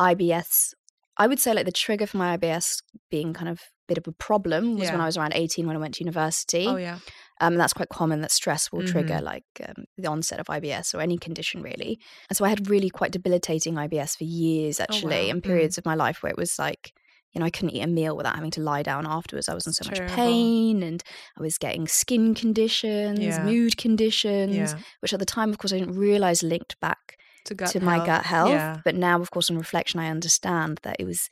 IBS. 0.00 0.72
I 1.18 1.26
would 1.26 1.38
say 1.40 1.52
like 1.52 1.66
the 1.66 1.72
trigger 1.72 2.06
for 2.06 2.16
my 2.16 2.36
IBS 2.36 2.82
being 3.10 3.32
kind 3.34 3.48
of 3.48 3.58
a 3.58 3.62
bit 3.88 3.98
of 3.98 4.06
a 4.08 4.12
problem 4.12 4.78
was 4.78 4.90
when 4.90 5.00
I 5.00 5.06
was 5.06 5.16
around 5.18 5.32
18 5.34 5.66
when 5.66 5.76
I 5.76 5.78
went 5.78 5.94
to 5.94 6.04
university. 6.04 6.66
Oh 6.66 6.76
yeah. 6.76 6.98
Um, 7.40 7.54
and 7.54 7.60
that's 7.60 7.72
quite 7.74 7.88
common 7.90 8.20
that 8.22 8.30
stress 8.30 8.70
will 8.72 8.84
trigger 8.86 9.14
Mhm. 9.14 9.22
like 9.22 9.44
um, 9.68 9.84
the 9.98 10.08
onset 10.08 10.40
of 10.40 10.46
IBS 10.46 10.94
or 10.94 11.00
any 11.00 11.18
condition 11.18 11.60
really. 11.62 11.98
And 12.30 12.36
so 12.36 12.44
I 12.44 12.48
had 12.48 12.68
really 12.70 12.88
quite 12.88 13.12
debilitating 13.12 13.74
IBS 13.74 14.16
for 14.16 14.24
years 14.24 14.80
actually, 14.80 15.16
Oh, 15.16 15.24
wow. 15.24 15.30
and 15.30 15.42
Mm. 15.42 15.46
periods 15.46 15.76
of 15.76 15.84
my 15.84 15.94
life 15.94 16.22
where 16.22 16.30
it 16.30 16.38
was 16.38 16.58
like, 16.58 16.92
you 17.32 17.40
know, 17.40 17.46
I 17.46 17.50
couldn't 17.50 17.74
eat 17.74 17.82
a 17.82 17.86
meal 17.86 18.16
without 18.16 18.34
having 18.36 18.50
to 18.52 18.60
lie 18.60 18.82
down 18.82 19.06
afterwards. 19.06 19.48
I 19.48 19.54
was 19.54 19.66
in 19.66 19.72
so 19.72 19.84
much 19.88 19.96
terrible. 19.98 20.14
pain 20.16 20.82
and 20.82 21.02
I 21.38 21.42
was 21.42 21.58
getting 21.58 21.88
skin 21.88 22.34
conditions, 22.34 23.18
Yeah. 23.20 23.42
mood 23.44 23.76
conditions, 23.76 24.54
Yeah. 24.54 24.78
which 25.00 25.12
at 25.12 25.18
the 25.18 25.26
time, 25.26 25.50
of 25.50 25.58
course, 25.58 25.72
I 25.72 25.78
didn't 25.78 25.96
realize 25.98 26.42
linked 26.42 26.78
back 26.80 27.16
To 27.46 27.54
gut 27.54 27.70
to 27.70 27.80
my 27.80 28.04
gut 28.04 28.24
health. 28.24 28.50
Yeah. 28.50 28.80
But 28.84 28.94
now, 28.94 29.20
of 29.20 29.30
course, 29.30 29.50
on 29.50 29.58
reflection, 29.58 30.00
I 30.00 30.08
understand 30.08 30.80
that 30.82 30.96
it 30.98 31.04
was 31.04 31.28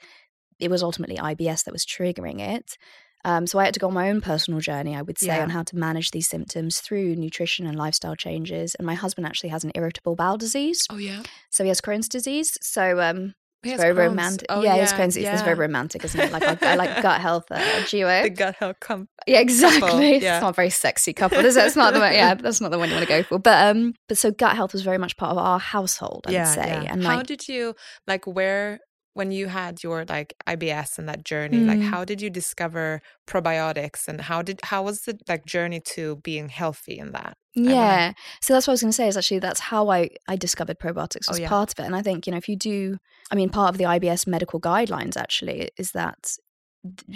it 0.59 0.71
was 0.71 0.83
ultimately 0.83 1.17
IBS 1.17 1.64
that 1.64 1.73
was 1.73 1.87
triggering 1.87 2.40
it. 2.40 2.76
Um, 3.25 3.47
so 3.47 3.59
I 3.59 3.64
had 3.67 3.75
to 3.75 3.81
go 3.81 3.88
on 3.88 3.95
my 3.95 4.09
own 4.11 4.21
personal 4.23 4.61
journey, 4.61 4.97
I 4.97 5.02
would 5.02 5.19
say, 5.19 5.26
Yeah. 5.37 5.43
on 5.43 5.50
how 5.50 5.62
to 5.64 5.76
manage 5.76 6.11
these 6.11 6.26
symptoms 6.29 6.81
through 6.81 7.17
nutrition 7.17 7.67
and 7.67 7.76
lifestyle 7.76 8.17
changes. 8.17 8.75
And 8.75 8.87
my 8.87 8.95
husband 8.95 9.26
actually 9.26 9.50
has 9.50 9.62
an 9.62 9.73
irritable 9.75 10.17
bowel 10.17 10.38
disease, 10.38 10.87
Oh 10.90 10.97
yeah. 10.97 11.23
so 11.50 11.62
he 11.64 11.69
has 11.69 11.81
Crohn's 11.83 12.09
disease. 12.09 12.57
So 12.62 12.99
um, 13.00 13.35
He 13.62 13.73
it's 13.73 13.83
very 13.83 13.95
Crohn's. 13.95 14.09
romantic. 14.09 14.47
Oh, 14.49 14.62
yeah, 14.62 14.76
his 14.76 14.90
yeah, 14.90 14.99
Crohn's 14.99 15.14
disease 15.14 15.29
is 15.29 15.43
very 15.43 15.57
romantic, 15.57 16.02
isn't 16.05 16.19
it? 16.19 16.33
Like 16.33 16.43
I, 16.43 16.73
I 16.73 16.75
like 16.76 17.02
gut 17.02 17.21
health 17.21 17.45
uh, 17.50 17.85
duo. 17.88 18.23
The 18.23 18.31
gut 18.31 18.55
health 18.57 18.76
com- 18.81 19.09
Yeah, 19.26 19.40
exactly. 19.40 20.19
yeah. 20.19 20.37
It's 20.37 20.43
not 20.43 20.50
a 20.50 20.55
very 20.55 20.71
sexy 20.71 21.12
couple, 21.12 21.45
is 21.45 21.57
it? 21.57 21.67
It's 21.67 21.76
not 21.76 21.93
the 21.93 22.00
one. 22.00 22.12
Yeah, 22.14 22.35
that's 22.43 22.61
not 22.62 22.71
the 22.71 22.79
one 22.79 22.88
you 22.88 22.95
want 22.95 23.07
to 23.07 23.12
go 23.12 23.23
for. 23.23 23.38
But 23.38 23.67
um, 23.69 23.95
but 24.09 24.17
so 24.17 24.31
gut 24.31 24.57
health 24.57 24.73
was 24.73 24.83
very 24.83 24.99
much 24.99 25.17
part 25.19 25.33
of 25.33 25.38
our 25.38 25.59
household. 25.59 26.25
I 26.26 26.33
yeah, 26.33 26.45
would 26.45 26.55
say. 26.55 26.69
yeah. 26.85 26.93
And 26.93 27.02
how 27.05 27.17
like, 27.17 27.26
did 27.26 27.49
you 27.49 27.75
like 28.07 28.26
where 28.26 28.81
when 29.14 29.31
you 29.33 29.49
had 29.49 29.83
your 29.83 30.05
like 30.09 30.35
IBS 30.47 30.99
and 30.99 31.09
that 31.09 31.25
journey? 31.25 31.64
Like, 31.64 31.79
Mm. 31.81 31.90
how 31.90 32.05
did 32.05 32.21
you 32.23 32.31
discover 32.31 33.00
probiotics 33.26 34.07
and 34.09 34.21
how 34.21 34.43
did 34.43 34.61
how 34.64 34.83
was 34.83 35.02
the 35.02 35.19
like 35.29 35.45
journey 35.47 35.81
to 35.95 36.17
being 36.17 36.49
healthy 36.49 36.99
in 36.99 37.12
that? 37.12 37.35
yeah. 37.55 38.12
So 38.40 38.55
that's 38.55 38.67
what 38.67 38.73
I 38.73 38.75
was 38.75 38.83
going 38.83 38.93
to 38.93 38.97
say. 38.97 39.09
Is 39.09 39.17
actually 39.17 39.40
that's 39.40 39.61
how 39.61 39.88
I 39.90 40.11
I 40.29 40.37
discovered 40.37 40.79
probiotics 40.79 41.26
Oh, 41.29 41.33
was 41.33 41.40
yeah. 41.40 41.49
part 41.49 41.73
of 41.73 41.79
it. 41.83 41.87
And 41.87 41.97
I 41.97 42.02
think 42.02 42.26
you 42.26 42.31
know 42.31 42.38
if 42.38 42.49
you 42.49 42.57
do, 42.57 42.99
I 43.31 43.35
mean, 43.35 43.49
part 43.50 43.71
of 43.75 43.79
the 43.79 43.85
IBS 43.85 44.26
medical 44.26 44.61
guidelines 44.61 45.17
actually 45.17 45.71
is 45.76 45.90
that 45.93 46.37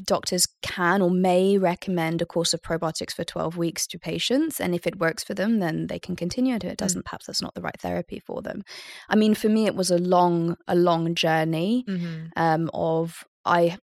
doctors 0.04 0.46
can 0.62 1.00
or 1.00 1.10
may 1.10 1.56
recommend 1.56 2.20
a 2.20 2.26
course 2.26 2.52
of 2.52 2.60
probiotics 2.60 3.12
for 3.14 3.24
12 3.24 3.56
weeks 3.56 3.86
to 3.86 3.98
patients 3.98 4.60
and 4.60 4.74
if 4.74 4.86
it 4.86 4.98
works 4.98 5.24
for 5.24 5.32
them 5.34 5.58
then 5.58 5.86
they 5.86 5.98
can 5.98 6.14
continue 6.16 6.54
it 6.54 6.64
if 6.64 6.70
it 6.72 6.74
Mm. 6.74 6.76
doesn't 6.78 7.04
perhaps 7.04 7.26
that's 7.26 7.40
not 7.42 7.54
the 7.54 7.62
right 7.62 7.80
therapy 7.80 8.18
for 8.20 8.42
them 8.42 8.62
i 9.08 9.16
mean 9.16 9.34
for 9.34 9.48
me 9.48 9.66
it 9.66 9.74
was 9.74 9.90
a 9.90 9.98
long 9.98 10.56
a 10.68 10.74
long 10.74 11.14
journey 11.14 11.84
hmm 11.86 12.26
um 12.36 12.70
of 12.74 13.24
i 13.46 13.78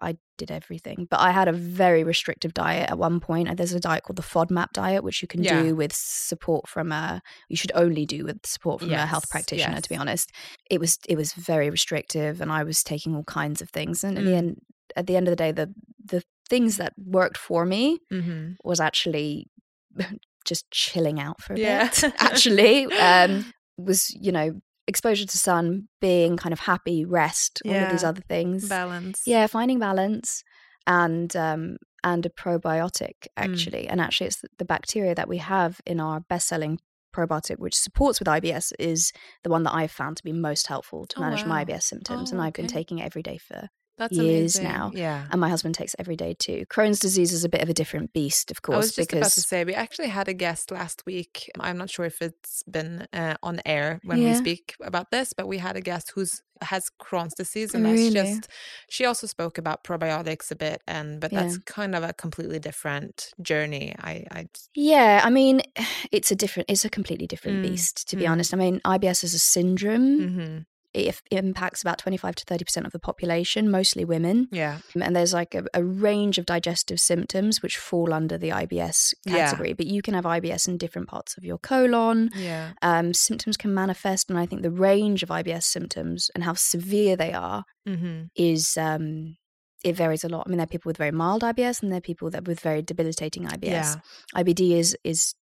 i 0.00 0.16
did 0.38 0.50
everything 0.50 1.06
but 1.10 1.20
i 1.20 1.30
had 1.30 1.48
a 1.48 1.52
very 1.52 2.04
restrictive 2.04 2.54
diet 2.54 2.88
at 2.90 2.96
one 2.98 3.20
point 3.20 3.54
there's 3.56 3.72
a 3.72 3.80
diet 3.80 4.04
called 4.04 4.16
the 4.16 4.22
fodmap 4.22 4.70
diet 4.72 5.02
which 5.04 5.20
you 5.20 5.28
can 5.28 5.42
Yeah. 5.42 5.62
do 5.62 5.76
with 5.76 5.92
support 5.92 6.68
from 6.68 6.92
a 6.92 7.20
you 7.48 7.56
should 7.56 7.72
only 7.74 8.06
do 8.06 8.24
with 8.24 8.46
support 8.46 8.80
from 8.80 8.92
a 8.92 9.06
health 9.06 9.24
Yes, 9.24 9.30
practitioner 9.30 9.80
to 9.80 9.88
be 9.88 9.96
honest 9.96 10.30
it 10.70 10.80
was 10.80 10.98
it 11.08 11.16
was 11.16 11.32
very 11.34 11.68
restrictive 11.70 12.40
and 12.40 12.50
i 12.52 12.62
was 12.64 12.82
taking 12.82 13.14
all 13.14 13.24
kinds 13.24 13.60
of 13.60 13.68
things 13.70 14.04
and 14.04 14.16
in 14.16 14.24
the 14.24 14.30
Mm. 14.32 14.38
end 14.38 14.60
at 14.96 15.06
the 15.06 15.16
end 15.16 15.28
of 15.28 15.32
the 15.32 15.36
day 15.36 15.52
the 15.52 15.72
the 16.04 16.22
things 16.48 16.76
that 16.78 16.92
worked 16.96 17.36
for 17.36 17.64
me 17.66 18.00
hmm 18.10 18.52
was 18.64 18.80
actually 18.80 19.46
just 20.44 20.70
chilling 20.70 21.20
out 21.20 21.40
for 21.42 21.54
a 21.54 21.58
Yeah. 21.58 21.88
bit 21.90 22.12
actually 22.20 22.86
um 22.98 23.52
was 23.76 24.10
you 24.14 24.32
know 24.32 24.60
exposure 24.86 25.26
to 25.26 25.38
sun 25.38 25.88
being 26.00 26.36
kind 26.38 26.52
of 26.52 26.60
happy 26.60 27.04
rest 27.04 27.62
all 27.66 27.74
of 27.82 27.88
these 27.90 28.04
other 28.04 28.22
things 28.22 28.68
Balance. 28.68 29.22
yeah 29.26 29.46
finding 29.46 29.78
balance 29.78 30.42
and 30.86 31.36
um 31.36 31.76
and 32.04 32.24
a 32.24 32.30
probiotic 32.30 33.12
Mm. 33.38 33.44
actually 33.44 33.86
and 33.88 34.00
actually 34.00 34.28
it's 34.28 34.42
the, 34.58 34.64
bacteria 34.64 35.14
that 35.14 35.28
we 35.28 35.38
have 35.38 35.80
in 35.84 36.00
our 36.00 36.20
best-selling 36.20 36.78
probiotic 37.14 37.58
which 37.58 37.74
supports 37.76 38.18
with 38.20 38.28
IBS 38.28 38.72
is 38.78 39.12
the 39.44 39.50
one 39.50 39.62
that 39.64 39.74
I've 39.74 39.90
found 39.90 40.16
to 40.18 40.22
be 40.24 40.32
most 40.32 40.66
helpful 40.68 41.04
to 41.06 41.18
Oh, 41.18 41.22
manage 41.22 41.44
my. 41.44 41.64
IBS 41.64 41.82
symptoms 41.82 42.30
Oh, 42.30 42.34
and 42.36 42.42
I've 42.42 42.52
been 42.54 42.66
taking 42.66 42.98
it 42.98 43.04
every 43.04 43.22
day 43.22 43.38
for 43.38 43.68
That's 43.98 44.16
years 44.16 44.56
amazing. 44.56 44.64
now. 44.64 44.90
Yeah. 44.94 45.26
and 45.30 45.40
my 45.40 45.48
husband 45.48 45.74
takes 45.74 45.94
every 45.98 46.16
day 46.16 46.34
too. 46.38 46.64
Crohn's 46.70 46.98
disease 47.00 47.32
is 47.32 47.44
a 47.44 47.48
bit 47.48 47.62
of 47.62 47.68
a 47.68 47.74
different 47.74 48.12
beast, 48.12 48.50
of 48.50 48.62
course. 48.62 48.74
I 48.74 48.78
was 48.78 48.94
just 48.94 49.12
about 49.12 49.30
to 49.32 49.40
say 49.42 49.64
we 49.64 49.74
actually 49.74 50.08
had 50.08 50.28
a 50.28 50.34
guest 50.34 50.70
last 50.70 51.04
week. 51.04 51.50
I'm 51.58 51.76
not 51.76 51.90
sure 51.90 52.04
if 52.04 52.22
it's 52.22 52.62
been 52.62 53.06
uh, 53.12 53.34
on 53.42 53.60
air 53.66 54.00
when 54.04 54.22
we 54.22 54.34
speak 54.34 54.74
about 54.80 55.10
this, 55.10 55.32
but 55.32 55.46
we 55.48 55.58
had 55.58 55.76
a 55.76 55.80
guest 55.80 56.12
who's 56.14 56.42
has 56.60 56.90
Crohn's 57.00 57.34
disease, 57.34 57.72
and 57.74 57.84
that's 57.86 58.12
just 58.12 58.48
she 58.90 59.04
also 59.04 59.26
spoke 59.28 59.58
about 59.58 59.84
probiotics 59.84 60.50
a 60.50 60.56
bit, 60.56 60.82
and 60.88 61.20
but 61.20 61.30
that's 61.30 61.58
kind 61.58 61.94
of 61.94 62.02
a 62.02 62.12
completely 62.12 62.58
different 62.58 63.30
journey. 63.40 63.94
I, 64.00 64.24
I 64.30 64.46
yeah, 64.74 65.20
I 65.24 65.30
mean, 65.30 65.62
it's 66.12 66.30
a 66.30 66.36
different, 66.36 66.68
it's 66.70 66.84
a 66.84 66.90
completely 66.90 67.26
different 67.26 67.58
Mm, 67.58 67.62
beast, 67.62 68.08
to 68.08 68.16
be 68.16 68.24
mm. 68.24 68.30
honest. 68.30 68.52
I 68.52 68.56
mean, 68.56 68.80
IBS 68.84 69.24
is 69.24 69.34
a 69.34 69.38
syndrome. 69.38 70.18
mhm, 70.20 70.66
It, 70.94 71.20
impacts 71.30 71.82
about 71.82 71.98
25 71.98 72.34
to 72.36 72.44
30% 72.46 72.86
of 72.86 72.92
the 72.92 72.98
population, 72.98 73.70
mostly 73.70 74.04
women. 74.04 74.48
yeah, 74.50 74.78
And 75.00 75.14
there's 75.14 75.34
like 75.34 75.54
a, 75.54 75.64
a 75.74 75.84
range 75.84 76.38
of 76.38 76.46
digestive 76.46 76.98
symptoms 76.98 77.62
which 77.62 77.76
fall 77.76 78.12
under 78.12 78.38
the 78.38 78.48
IBS 78.50 79.12
category, 79.26 79.68
Yeah. 79.68 79.74
But 79.76 79.86
you 79.86 80.00
can 80.02 80.14
have 80.14 80.24
IBS 80.24 80.66
in 80.66 80.78
different 80.78 81.08
parts 81.08 81.36
of 81.36 81.44
your 81.44 81.58
colon. 81.58 82.30
yeah, 82.34 82.72
Um, 82.80 83.12
symptoms 83.14 83.56
can 83.56 83.74
manifest, 83.74 84.30
and 84.30 84.38
I 84.38 84.46
think 84.46 84.62
the 84.62 84.70
range 84.70 85.22
of 85.22 85.28
IBS 85.28 85.64
symptoms 85.64 86.30
and 86.34 86.44
how 86.44 86.54
severe 86.54 87.16
they 87.16 87.32
are 87.32 87.64
hmm 87.86 88.24
is 88.34 88.76
um 88.76 89.36
it 89.84 89.94
varies 89.94 90.24
a 90.24 90.28
lot. 90.28 90.44
I 90.46 90.48
mean, 90.50 90.58
there 90.58 90.64
are 90.64 90.74
people 90.76 90.88
with 90.90 90.96
very 90.96 91.12
mild 91.12 91.42
IBS 91.42 91.82
and 91.82 91.92
there 91.92 91.98
are 91.98 92.10
people 92.12 92.30
that 92.30 92.46
with 92.48 92.58
very 92.60 92.82
debilitating 92.82 93.44
IBS. 93.44 93.62
yeah, 93.62 93.94
IBD 94.34 94.72
is 94.72 94.96
is 95.04 95.34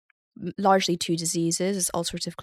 largely 0.59 0.97
two 0.97 1.17
diseases: 1.17 1.76
it's 1.76 1.91
ulcerative 1.93 2.35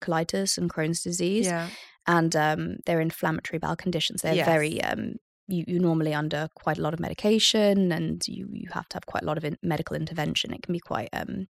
colitis 0.00 0.58
and 0.58 0.72
Crohn's 0.72 1.02
disease, 1.02 1.46
yeah, 1.46 1.68
and 2.06 2.34
um, 2.36 2.76
they're 2.86 3.00
inflammatory 3.00 3.58
bowel 3.58 3.76
conditions. 3.76 4.22
They're 4.22 4.44
very, 4.44 4.82
um, 4.82 5.16
you, 5.46 5.64
you're 5.66 5.82
normally 5.82 6.14
under 6.14 6.48
quite 6.54 6.78
a 6.78 6.82
lot 6.82 6.94
of 6.94 7.00
medication, 7.00 7.92
and 7.92 8.26
you 8.26 8.48
you 8.52 8.68
have 8.72 8.88
to 8.90 8.96
have 8.96 9.06
quite 9.06 9.22
a 9.22 9.26
lot 9.26 9.38
of 9.38 9.44
in- 9.44 9.58
medical 9.62 9.96
intervention. 9.96 10.52
It 10.52 10.62
can 10.62 10.72
be 10.72 10.80
quite 10.80 11.08
um, 11.12 11.46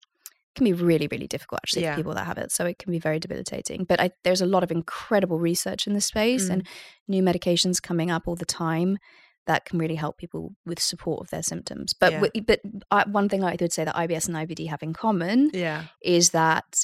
can 0.55 0.63
be 0.63 0.73
really 0.73 1.07
really 1.11 1.27
difficult 1.27 1.59
actually 1.63 1.81
Yeah. 1.83 1.93
for 1.93 1.97
people 1.99 2.13
that 2.15 2.25
have 2.25 2.37
it. 2.37 2.51
So 2.51 2.65
it 2.65 2.79
can 2.79 2.91
be 2.91 2.99
very 2.99 3.19
debilitating. 3.19 3.83
But 3.83 3.99
I, 3.99 4.11
there's 4.23 4.41
a 4.41 4.45
lot 4.45 4.63
of 4.63 4.71
incredible 4.71 5.37
research 5.39 5.85
in 5.87 5.93
this 5.93 6.05
space, 6.05 6.45
Mm. 6.45 6.53
and 6.53 6.67
new 7.07 7.21
medications 7.23 7.81
coming 7.81 8.09
up 8.09 8.23
all 8.27 8.35
the 8.35 8.45
time 8.45 8.97
that 9.47 9.65
can 9.65 9.77
really 9.79 9.95
help 9.95 10.17
people 10.17 10.55
with 10.65 10.79
support 10.79 11.21
of 11.21 11.29
their 11.29 11.43
symptoms. 11.43 11.93
But 11.93 12.11
Yeah. 12.13 12.21
wi- 12.21 12.45
but 12.45 12.61
I, 12.91 13.03
one 13.09 13.29
thing 13.29 13.43
I 13.43 13.55
would 13.59 13.73
say 13.73 13.83
that 13.85 13.95
IBS 13.95 14.27
and 14.27 14.35
IBD 14.35 14.67
have 14.69 14.81
in 14.83 14.93
common 14.93 15.51
yeah, 15.53 15.83
is 16.01 16.31
that 16.31 16.79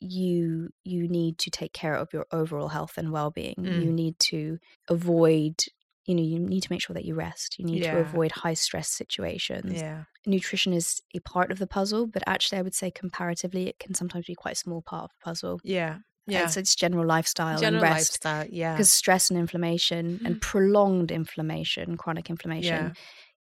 you 0.00 0.70
you 0.84 1.08
need 1.08 1.38
to 1.38 1.50
take 1.50 1.72
care 1.72 1.94
of 1.94 2.12
your 2.12 2.26
overall 2.32 2.68
health 2.68 2.98
and 2.98 3.10
well-being. 3.12 3.56
Mm. 3.58 3.82
You 3.82 3.92
need 3.92 4.18
to 4.20 4.58
avoid 4.88 5.54
you 6.06 6.14
know 6.14 6.22
you 6.22 6.38
need 6.38 6.62
to 6.62 6.72
make 6.72 6.80
sure 6.80 6.94
that 6.94 7.04
you 7.04 7.14
rest. 7.14 7.58
You 7.58 7.66
need 7.66 7.82
Yeah. 7.84 7.92
to 7.92 7.98
avoid 8.00 8.32
high 8.32 8.54
stress 8.54 8.88
situations. 8.88 9.74
yeah, 9.82 10.04
Nutrition 10.26 10.72
is 10.72 11.02
a 11.14 11.20
part 11.20 11.50
of 11.52 11.58
the 11.58 11.66
puzzle, 11.66 12.06
but 12.06 12.22
actually 12.26 12.58
I 12.58 12.62
would 12.62 12.74
say 12.74 12.90
comparatively 12.90 13.68
it 13.68 13.78
can 13.78 13.92
sometimes 13.94 14.24
be 14.26 14.34
quite 14.34 14.52
a 14.52 14.56
small 14.64 14.80
part 14.80 15.04
of 15.04 15.10
the 15.10 15.22
puzzle. 15.24 15.60
yeah, 15.64 15.98
yeah. 16.28 16.44
It's, 16.44 16.56
it's 16.56 16.74
general 16.76 17.06
lifestyle 17.06 17.58
General 17.58 17.82
and 17.84 17.92
rest 17.94 18.24
lifestyle, 18.24 18.46
yeah, 18.50 18.74
because 18.74 18.92
stress 18.92 19.30
and 19.30 19.38
inflammation 19.38 20.20
and 20.24 20.40
prolonged 20.40 21.10
inflammation, 21.10 21.96
chronic 21.96 22.28
inflammation, 22.30 22.84
Yeah. 22.86 22.92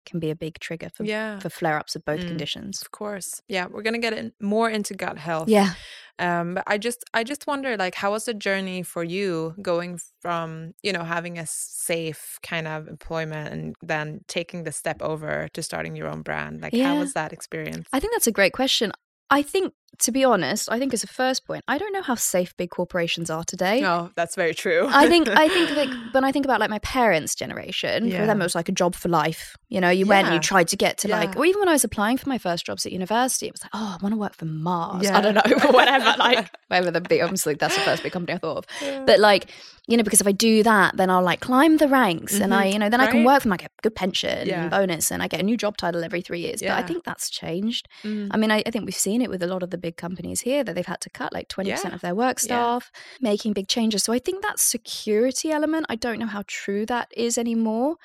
can 0.05 0.19
be 0.19 0.29
a 0.31 0.35
big 0.35 0.57
trigger 0.59 0.89
for 0.95 1.03
yeah. 1.03 1.39
for 1.39 1.49
flare 1.49 1.77
ups 1.77 1.95
of 1.95 2.03
both 2.05 2.21
Mm. 2.21 2.27
conditions. 2.29 2.81
Of 2.81 2.91
course, 2.91 3.41
yeah. 3.47 3.65
We're 3.69 3.81
gonna 3.83 3.99
get 3.99 4.13
in 4.13 4.31
more 4.41 4.69
into 4.69 4.93
gut 4.93 5.17
health. 5.17 5.49
Yeah, 5.49 5.71
Um, 6.19 6.53
but 6.55 6.63
I 6.65 6.77
just 6.77 7.03
I 7.13 7.23
just 7.23 7.45
wonder 7.45 7.75
like 7.77 7.93
how 7.95 8.11
was 8.11 8.23
the 8.25 8.33
journey 8.33 8.83
for 8.83 9.03
you 9.03 9.53
going 9.61 9.99
from, 10.21 10.73
you 10.81 10.93
know, 10.93 11.03
having 11.03 11.37
a 11.37 11.45
safe 11.45 12.39
kind 12.41 12.67
of 12.67 12.87
employment 12.87 13.53
and 13.53 13.75
then 13.81 14.21
taking 14.27 14.63
the 14.63 14.71
step 14.71 15.01
over 15.01 15.47
to 15.53 15.61
starting 15.61 15.95
your 15.97 16.07
own 16.07 16.21
brand? 16.21 16.61
Like 16.61 16.73
how 16.73 16.93
Yeah. 16.93 16.99
was 16.99 17.13
that 17.13 17.33
experience? 17.33 17.87
I 17.93 17.99
think 17.99 18.13
that's 18.13 18.27
a 18.27 18.31
great 18.31 18.53
question. 18.53 18.91
I 19.29 19.41
think, 19.41 19.73
to 19.99 20.11
be 20.11 20.23
honest, 20.23 20.69
I 20.71 20.77
think 20.77 20.93
as 20.93 21.03
a 21.03 21.07
first 21.07 21.45
point, 21.47 21.63
I 21.67 21.79
don't 21.79 21.91
know 21.91 22.03
how 22.03 22.13
safe 22.13 22.55
big 22.55 22.69
corporations 22.69 23.29
are 23.31 23.43
today. 23.43 23.81
No, 23.81 24.11
that's 24.15 24.35
very 24.35 24.53
true. 24.53 24.87
I 24.91 25.07
think 25.07 25.27
I 25.27 25.47
think 25.49 25.71
like 25.75 25.89
when 26.13 26.23
I 26.23 26.31
think 26.31 26.45
about 26.45 26.59
like 26.59 26.69
my 26.69 26.77
parents' 26.79 27.33
generation, 27.33 28.11
for 28.11 28.25
them 28.27 28.39
it 28.39 28.43
was 28.45 28.53
like 28.55 28.69
a 28.69 28.73
job 28.73 28.93
for 28.95 29.09
life. 29.09 29.57
You 29.69 29.81
know, 29.81 29.89
you 29.89 30.05
went, 30.05 30.27
Yeah. 30.27 30.35
you 30.35 30.39
tried 30.39 30.67
to 30.69 30.77
get 30.77 30.97
to 30.99 31.07
like, 31.09 31.35
or 31.35 31.45
even 31.45 31.59
when 31.59 31.67
I 31.69 31.73
was 31.73 31.83
applying 31.83 32.17
for 32.17 32.29
my 32.29 32.37
first 32.37 32.65
jobs 32.65 32.85
at 32.85 32.91
university, 32.91 33.47
it 33.47 33.53
was 33.53 33.63
like, 33.63 33.71
oh, 33.73 33.97
I 33.99 34.03
want 34.03 34.13
to 34.13 34.19
work 34.19 34.35
for 34.35 34.45
Mars. 34.45 35.03
Yeah. 35.03 35.17
I 35.17 35.21
don't 35.21 35.33
know, 35.33 35.41
or 35.65 35.71
whatever, 35.73 36.13
like 36.19 36.49
whatever 36.67 36.91
the 36.91 37.01
big. 37.01 37.21
Obviously, 37.21 37.55
that's 37.55 37.75
the 37.75 37.81
first 37.81 38.03
big 38.03 38.11
company 38.11 38.35
I 38.35 38.37
thought 38.37 38.65
of. 38.81 39.05
But 39.07 39.19
like, 39.19 39.49
you 39.87 39.95
know, 39.97 40.03
because 40.03 40.19
if 40.21 40.27
I 40.27 40.31
do 40.33 40.63
that, 40.63 40.95
then 40.97 41.09
I'll 41.09 41.23
like 41.23 41.39
climb 41.39 41.77
the 41.77 41.87
ranks, 41.87 42.39
and 42.39 42.53
I, 42.53 42.67
Mhm. 42.67 42.73
you 42.73 42.79
know, 42.79 42.89
then 42.89 42.99
I 43.01 43.07
can 43.07 43.23
work 43.23 43.41
for 43.41 43.47
them. 43.47 43.53
I 43.53 43.57
get 43.57 43.71
a 43.79 43.81
good 43.81 43.95
pension 43.95 44.47
Yeah. 44.47 44.61
and 44.63 44.69
bonus, 44.71 45.11
and 45.11 45.23
I 45.23 45.27
get 45.27 45.39
a 45.39 45.43
new 45.43 45.57
job 45.57 45.75
title 45.77 46.03
every 46.03 46.21
three 46.21 46.41
years. 46.41 46.61
But 46.61 46.71
I 46.71 46.83
think 46.83 47.03
that's 47.03 47.29
changed. 47.29 47.87
Mm, 48.03 48.27
I 48.31 48.37
mean, 48.37 48.51
I, 48.51 48.61
I 48.65 48.69
think 48.71 48.85
we've 48.85 48.93
seen 48.95 49.21
it 49.21 49.29
with 49.29 49.41
a 49.41 49.47
lot 49.47 49.63
of 49.63 49.69
the 49.69 49.76
big 49.77 49.97
companies 49.97 50.41
here 50.41 50.63
that 50.63 50.75
they've 50.75 50.85
had 50.85 51.01
to 51.01 51.09
cut 51.09 51.33
like 51.33 51.47
20% 51.49 51.91
Yeah. 51.91 51.95
of 51.95 52.01
their 52.01 52.15
work 52.15 52.39
Yeah. 52.41 52.45
staff, 52.79 52.91
making 53.21 53.53
big 53.53 53.67
changes. 53.67 54.03
So 54.03 54.13
I 54.13 54.19
think 54.19 54.41
that 54.41 54.59
security 54.59 55.51
element, 55.51 55.85
I 55.89 55.95
don't 55.95 56.19
know 56.19 56.27
how 56.27 56.43
true 56.47 56.85
that 56.87 57.09
is 57.15 57.37
anymore. 57.37 57.97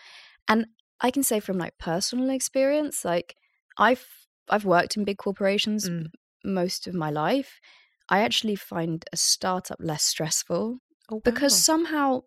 And 0.48 0.66
I 1.00 1.10
can 1.10 1.22
say 1.22 1.40
from 1.40 1.58
like 1.58 1.78
personal 1.78 2.30
experience, 2.30 3.04
like 3.04 3.36
I've 3.78 4.06
I've 4.48 4.64
worked 4.64 4.96
in 4.96 5.04
big 5.04 5.18
corporations 5.18 5.88
Mm. 5.88 6.08
most 6.44 6.86
of 6.86 6.94
my 6.94 7.10
life. 7.10 7.60
I 8.08 8.20
actually 8.22 8.56
find 8.56 9.04
a 9.12 9.16
startup 9.16 9.78
less 9.80 10.02
stressful 10.04 10.78
oh, 11.10 11.20
because 11.20 11.54
somehow 11.56 12.22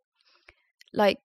like 0.94 1.20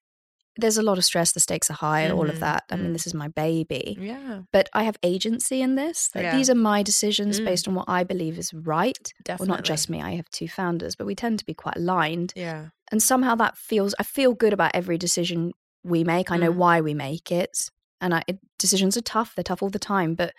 there's 0.57 0.77
a 0.79 0.83
lot 0.83 0.99
of 0.99 1.05
stress, 1.05 1.33
the 1.33 1.41
stakes 1.41 1.71
are 1.71 1.75
high, 1.75 2.11
all 2.11 2.25
Mhm, 2.27 2.31
of 2.31 2.41
that. 2.41 2.65
I 2.71 2.77
mean, 2.77 2.91
mm. 2.91 2.93
this 2.93 3.07
is 3.07 3.15
my 3.15 3.29
baby 3.29 3.97
yeah, 4.01 4.43
but 4.53 4.69
I 4.73 4.83
have 4.83 4.97
agency 5.03 5.63
in 5.63 5.75
this. 5.77 6.11
Like 6.15 6.25
Yeah. 6.25 6.37
these 6.37 6.51
are 6.51 6.55
my 6.55 6.83
decisions 6.83 7.41
Mm. 7.41 7.45
based 7.45 7.69
on 7.69 7.75
what 7.75 7.89
I 7.89 8.05
believe 8.05 8.39
is 8.39 8.53
right. 8.53 9.13
definitely. 9.25 9.51
Well, 9.51 9.57
not 9.59 9.65
just 9.65 9.89
me. 9.91 10.03
I 10.03 10.13
have 10.17 10.29
two 10.31 10.49
founders, 10.49 10.97
but 10.97 11.07
we 11.07 11.15
tend 11.15 11.39
to 11.39 11.47
be 11.47 11.55
quite 11.55 11.77
aligned. 11.77 12.33
Yeah, 12.37 12.69
And 12.93 13.01
somehow 13.03 13.37
that 13.37 13.57
feels. 13.57 13.95
I 14.01 14.03
feel 14.03 14.35
good 14.35 14.53
about 14.53 14.73
every 14.75 14.99
decision 14.99 15.53
we 15.85 16.03
make. 16.05 16.31
I 16.33 16.37
know 16.37 16.53
Mm. 16.53 16.57
why 16.57 16.81
we 16.81 16.95
make 16.95 17.31
it, 17.31 17.71
and 18.01 18.13
I, 18.15 18.23
it, 18.27 18.39
decisions 18.59 18.97
are 18.97 19.03
tough. 19.03 19.35
They're 19.35 19.45
tough 19.45 19.63
all 19.63 19.71
the 19.71 19.79
time, 19.79 20.15
but 20.17 20.35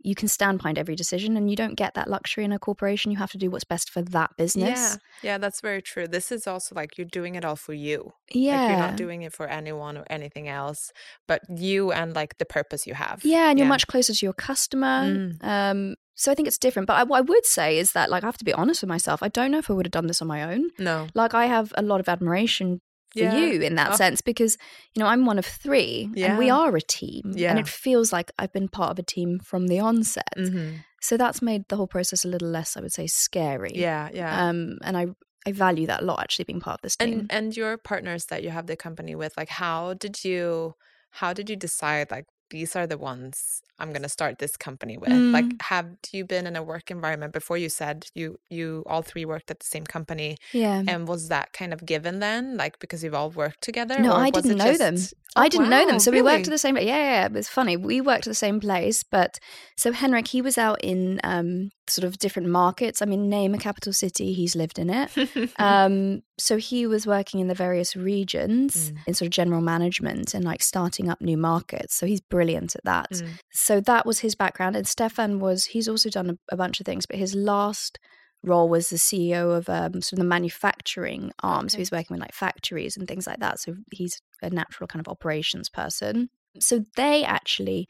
you 0.00 0.14
can 0.14 0.28
stand 0.28 0.58
behind 0.58 0.78
every 0.78 0.94
decision, 0.94 1.36
and 1.36 1.50
you 1.50 1.56
don't 1.56 1.74
get 1.74 1.94
that 1.94 2.08
luxury 2.08 2.44
in 2.44 2.52
a 2.52 2.58
corporation. 2.58 3.10
You 3.10 3.18
have 3.18 3.32
to 3.32 3.38
do 3.38 3.50
what's 3.50 3.64
best 3.64 3.90
for 3.90 4.02
that 4.02 4.36
business. 4.36 4.78
yeah, 5.22 5.30
yeah. 5.32 5.38
That's 5.38 5.60
very 5.60 5.82
true. 5.82 6.06
This 6.06 6.30
is 6.30 6.46
also 6.46 6.74
like 6.74 6.96
you're 6.98 7.06
doing 7.06 7.34
it 7.34 7.44
all 7.44 7.56
for 7.56 7.72
you. 7.72 8.12
Yeah. 8.32 8.60
Like 8.60 8.70
you're 8.70 8.78
not 8.78 8.96
doing 8.96 9.22
it 9.22 9.32
for 9.32 9.46
anyone 9.46 9.96
or 9.96 10.04
anything 10.10 10.48
else, 10.48 10.92
but 11.26 11.42
you 11.48 11.92
and 11.92 12.14
like 12.14 12.38
the 12.38 12.44
purpose 12.44 12.86
you 12.86 12.94
have. 12.94 13.24
Yeah, 13.24 13.50
and 13.50 13.58
you're 13.58 13.66
Yeah. 13.66 13.70
much 13.70 13.86
closer 13.86 14.12
to 14.14 14.26
your 14.26 14.32
customer. 14.32 15.04
Mm. 15.04 15.44
Um, 15.44 15.94
so 16.14 16.32
I 16.32 16.34
think 16.34 16.48
it's 16.48 16.56
different. 16.58 16.86
But 16.86 16.94
I, 16.94 17.02
what 17.02 17.18
I 17.18 17.20
would 17.20 17.44
say 17.44 17.76
is 17.78 17.92
that, 17.92 18.08
like, 18.08 18.22
I 18.24 18.26
have 18.26 18.38
to 18.38 18.44
be 18.44 18.52
honest 18.54 18.80
with 18.82 18.88
myself. 18.88 19.22
I 19.22 19.28
don't 19.28 19.50
know 19.50 19.58
if 19.58 19.68
I 19.70 19.74
would 19.74 19.84
have 19.84 19.90
done 19.92 20.06
this 20.06 20.22
on 20.22 20.28
my 20.28 20.42
own. 20.44 20.70
No. 20.78 21.08
Like, 21.14 21.34
I 21.34 21.44
have 21.44 21.74
a 21.76 21.82
lot 21.82 22.00
of 22.00 22.08
admiration 22.08 22.80
for 23.16 23.24
Yeah. 23.24 23.46
you 23.46 23.60
in 23.62 23.74
that 23.76 23.92
Oh. 23.92 23.96
sense 23.96 24.20
because, 24.20 24.56
you 24.94 25.00
know, 25.00 25.06
I'm 25.08 25.24
one 25.26 25.38
of 25.38 25.46
three 25.46 26.10
and 26.16 26.38
we 26.38 26.50
are 26.50 26.74
a 26.76 26.80
team. 26.80 27.22
And 27.36 27.58
it 27.58 27.68
feels 27.68 28.12
like 28.12 28.30
I've 28.38 28.52
been 28.52 28.68
part 28.68 28.90
of 28.92 28.98
a 28.98 29.02
team 29.02 29.40
from 29.40 29.66
the 29.68 29.80
onset. 29.80 30.34
hmm 30.36 30.76
So 31.00 31.16
that's 31.16 31.40
made 31.42 31.62
the 31.68 31.76
whole 31.76 31.86
process 31.86 32.24
a 32.24 32.28
little 32.28 32.48
less, 32.48 32.76
I 32.76 32.80
would 32.80 32.92
say, 32.92 33.06
scary. 33.06 33.72
Yeah, 33.74 34.08
yeah. 34.12 34.48
Um, 34.48 34.78
and 34.82 34.96
I, 34.96 35.06
I 35.46 35.52
value 35.52 35.86
that 35.86 36.02
a 36.02 36.04
lot, 36.04 36.20
actually, 36.20 36.46
being 36.46 36.60
part 36.60 36.78
of 36.78 36.82
this 36.82 36.96
team. 36.96 37.18
and 37.20 37.26
and 37.30 37.56
your 37.56 37.78
partners 37.78 38.24
that 38.26 38.42
you 38.42 38.50
have 38.50 38.66
the 38.66 38.76
company 38.76 39.14
with, 39.14 39.32
like 39.36 39.48
how 39.48 39.94
did 39.94 40.24
you 40.24 40.74
how 41.20 41.32
did 41.32 41.48
you 41.50 41.56
decide 41.56 42.10
like 42.10 42.26
these 42.50 42.76
are 42.76 42.86
the 42.86 42.98
ones 42.98 43.62
I'm 43.78 43.90
going 43.90 44.02
to 44.02 44.08
start 44.08 44.38
this 44.38 44.56
company 44.56 44.96
with? 44.96 45.10
Mm. 45.10 45.32
Like, 45.32 45.62
have 45.62 45.88
you 46.12 46.24
been 46.24 46.46
in 46.46 46.56
a 46.56 46.62
work 46.62 46.90
environment 46.90 47.32
before? 47.32 47.58
You 47.58 47.68
said 47.68 48.08
you 48.14 48.38
you 48.48 48.84
all 48.86 49.02
three 49.02 49.24
worked 49.24 49.50
at 49.50 49.60
the 49.60 49.66
same 49.66 49.84
company. 49.84 50.38
Yeah. 50.52 50.82
And 50.86 51.06
was 51.08 51.28
that 51.28 51.52
kind 51.52 51.72
of 51.72 51.84
given 51.84 52.20
then, 52.20 52.56
like 52.56 52.78
because 52.78 53.04
you've 53.04 53.14
all 53.14 53.30
worked 53.30 53.62
together? 53.62 53.98
No, 53.98 54.14
I 54.14 54.30
didn't 54.30 54.56
know 54.56 54.74
just... 54.74 54.78
them. 54.78 55.20
Oh, 55.36 55.42
I 55.42 55.48
didn't 55.48 55.70
wow, 55.70 55.78
know 55.78 55.86
them. 55.86 55.98
So 55.98 56.10
really? 56.10 56.22
we 56.22 56.32
worked 56.32 56.48
at 56.48 56.50
the 56.50 56.58
same. 56.58 56.76
Yeah, 56.76 56.82
yeah, 56.82 57.26
it 57.26 57.32
was 57.32 57.48
funny. 57.48 57.76
We 57.76 58.00
worked 58.00 58.26
at 58.26 58.30
the 58.30 58.34
same 58.34 58.58
place, 58.58 59.02
but 59.02 59.38
so 59.76 59.92
Henrik, 59.92 60.28
he 60.28 60.40
was 60.40 60.56
out 60.56 60.82
in 60.82 61.20
um, 61.24 61.70
sort 61.88 62.04
of 62.04 62.18
different 62.18 62.48
markets. 62.48 63.02
I 63.02 63.04
mean, 63.04 63.28
name 63.28 63.54
a 63.54 63.58
capital 63.58 63.92
city, 63.92 64.32
he's 64.32 64.56
lived 64.56 64.78
in 64.78 64.88
it. 64.88 65.10
um, 65.58 66.22
so 66.38 66.56
he 66.56 66.86
was 66.86 67.06
working 67.06 67.40
in 67.40 67.48
the 67.48 67.54
various 67.54 67.94
regions 67.94 68.90
mm. 68.90 68.98
in 69.06 69.14
sort 69.14 69.26
of 69.26 69.32
general 69.32 69.60
management 69.60 70.34
and 70.34 70.44
like 70.44 70.62
starting 70.62 71.10
up 71.10 71.20
new 71.20 71.36
markets. 71.36 71.94
So 71.94 72.06
he's 72.06 72.20
brilliant 72.20 72.74
at 72.74 72.84
that. 72.84 73.10
Mm. 73.10 73.28
So 73.52 73.80
that 73.80 74.06
was 74.06 74.20
his 74.20 74.34
background. 74.34 74.74
And 74.74 74.86
Stefan 74.86 75.38
was 75.38 75.66
he's 75.66 75.88
also 75.88 76.08
done 76.08 76.30
a, 76.30 76.54
a 76.54 76.56
bunch 76.56 76.80
of 76.80 76.86
things, 76.86 77.06
but 77.06 77.16
his 77.16 77.34
last 77.34 77.98
role 78.46 78.68
was 78.68 78.88
the 78.88 78.96
CEO 78.96 79.56
of 79.56 79.68
um, 79.68 80.00
sort 80.00 80.14
of 80.14 80.18
the 80.18 80.24
manufacturing 80.24 81.32
arm. 81.42 81.68
So 81.68 81.78
he's 81.78 81.92
working 81.92 82.14
with 82.14 82.20
like 82.20 82.34
factories 82.34 82.96
and 82.96 83.06
things 83.08 83.26
like 83.26 83.40
that. 83.40 83.60
So 83.60 83.74
he's 83.92 84.20
a 84.42 84.50
natural 84.50 84.86
kind 84.86 85.04
of 85.04 85.10
operations 85.10 85.68
person. 85.68 86.30
So 86.60 86.84
they 86.96 87.24
actually 87.24 87.88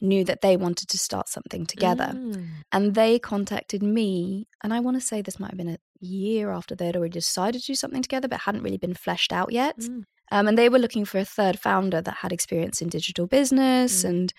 knew 0.00 0.24
that 0.24 0.40
they 0.40 0.56
wanted 0.56 0.88
to 0.88 0.98
start 0.98 1.28
something 1.28 1.66
together. 1.66 2.12
Mm. 2.14 2.46
And 2.72 2.94
they 2.94 3.18
contacted 3.18 3.82
me. 3.82 4.48
And 4.62 4.72
I 4.74 4.80
want 4.80 4.96
to 4.96 5.00
say 5.00 5.22
this 5.22 5.40
might 5.40 5.50
have 5.50 5.58
been 5.58 5.68
a 5.68 5.78
year 6.00 6.50
after 6.50 6.74
they'd 6.74 6.96
already 6.96 7.12
decided 7.12 7.60
to 7.60 7.66
do 7.66 7.74
something 7.74 8.02
together, 8.02 8.28
but 8.28 8.40
hadn't 8.40 8.62
really 8.62 8.76
been 8.76 8.94
fleshed 8.94 9.32
out 9.32 9.52
yet. 9.52 9.78
Mm. 9.78 10.04
Um, 10.30 10.48
and 10.48 10.58
they 10.58 10.68
were 10.68 10.78
looking 10.78 11.04
for 11.04 11.18
a 11.18 11.24
third 11.24 11.58
founder 11.58 12.00
that 12.00 12.16
had 12.16 12.32
experience 12.32 12.80
in 12.80 12.88
digital 12.88 13.26
business 13.26 14.02
mm. 14.02 14.08
and 14.08 14.34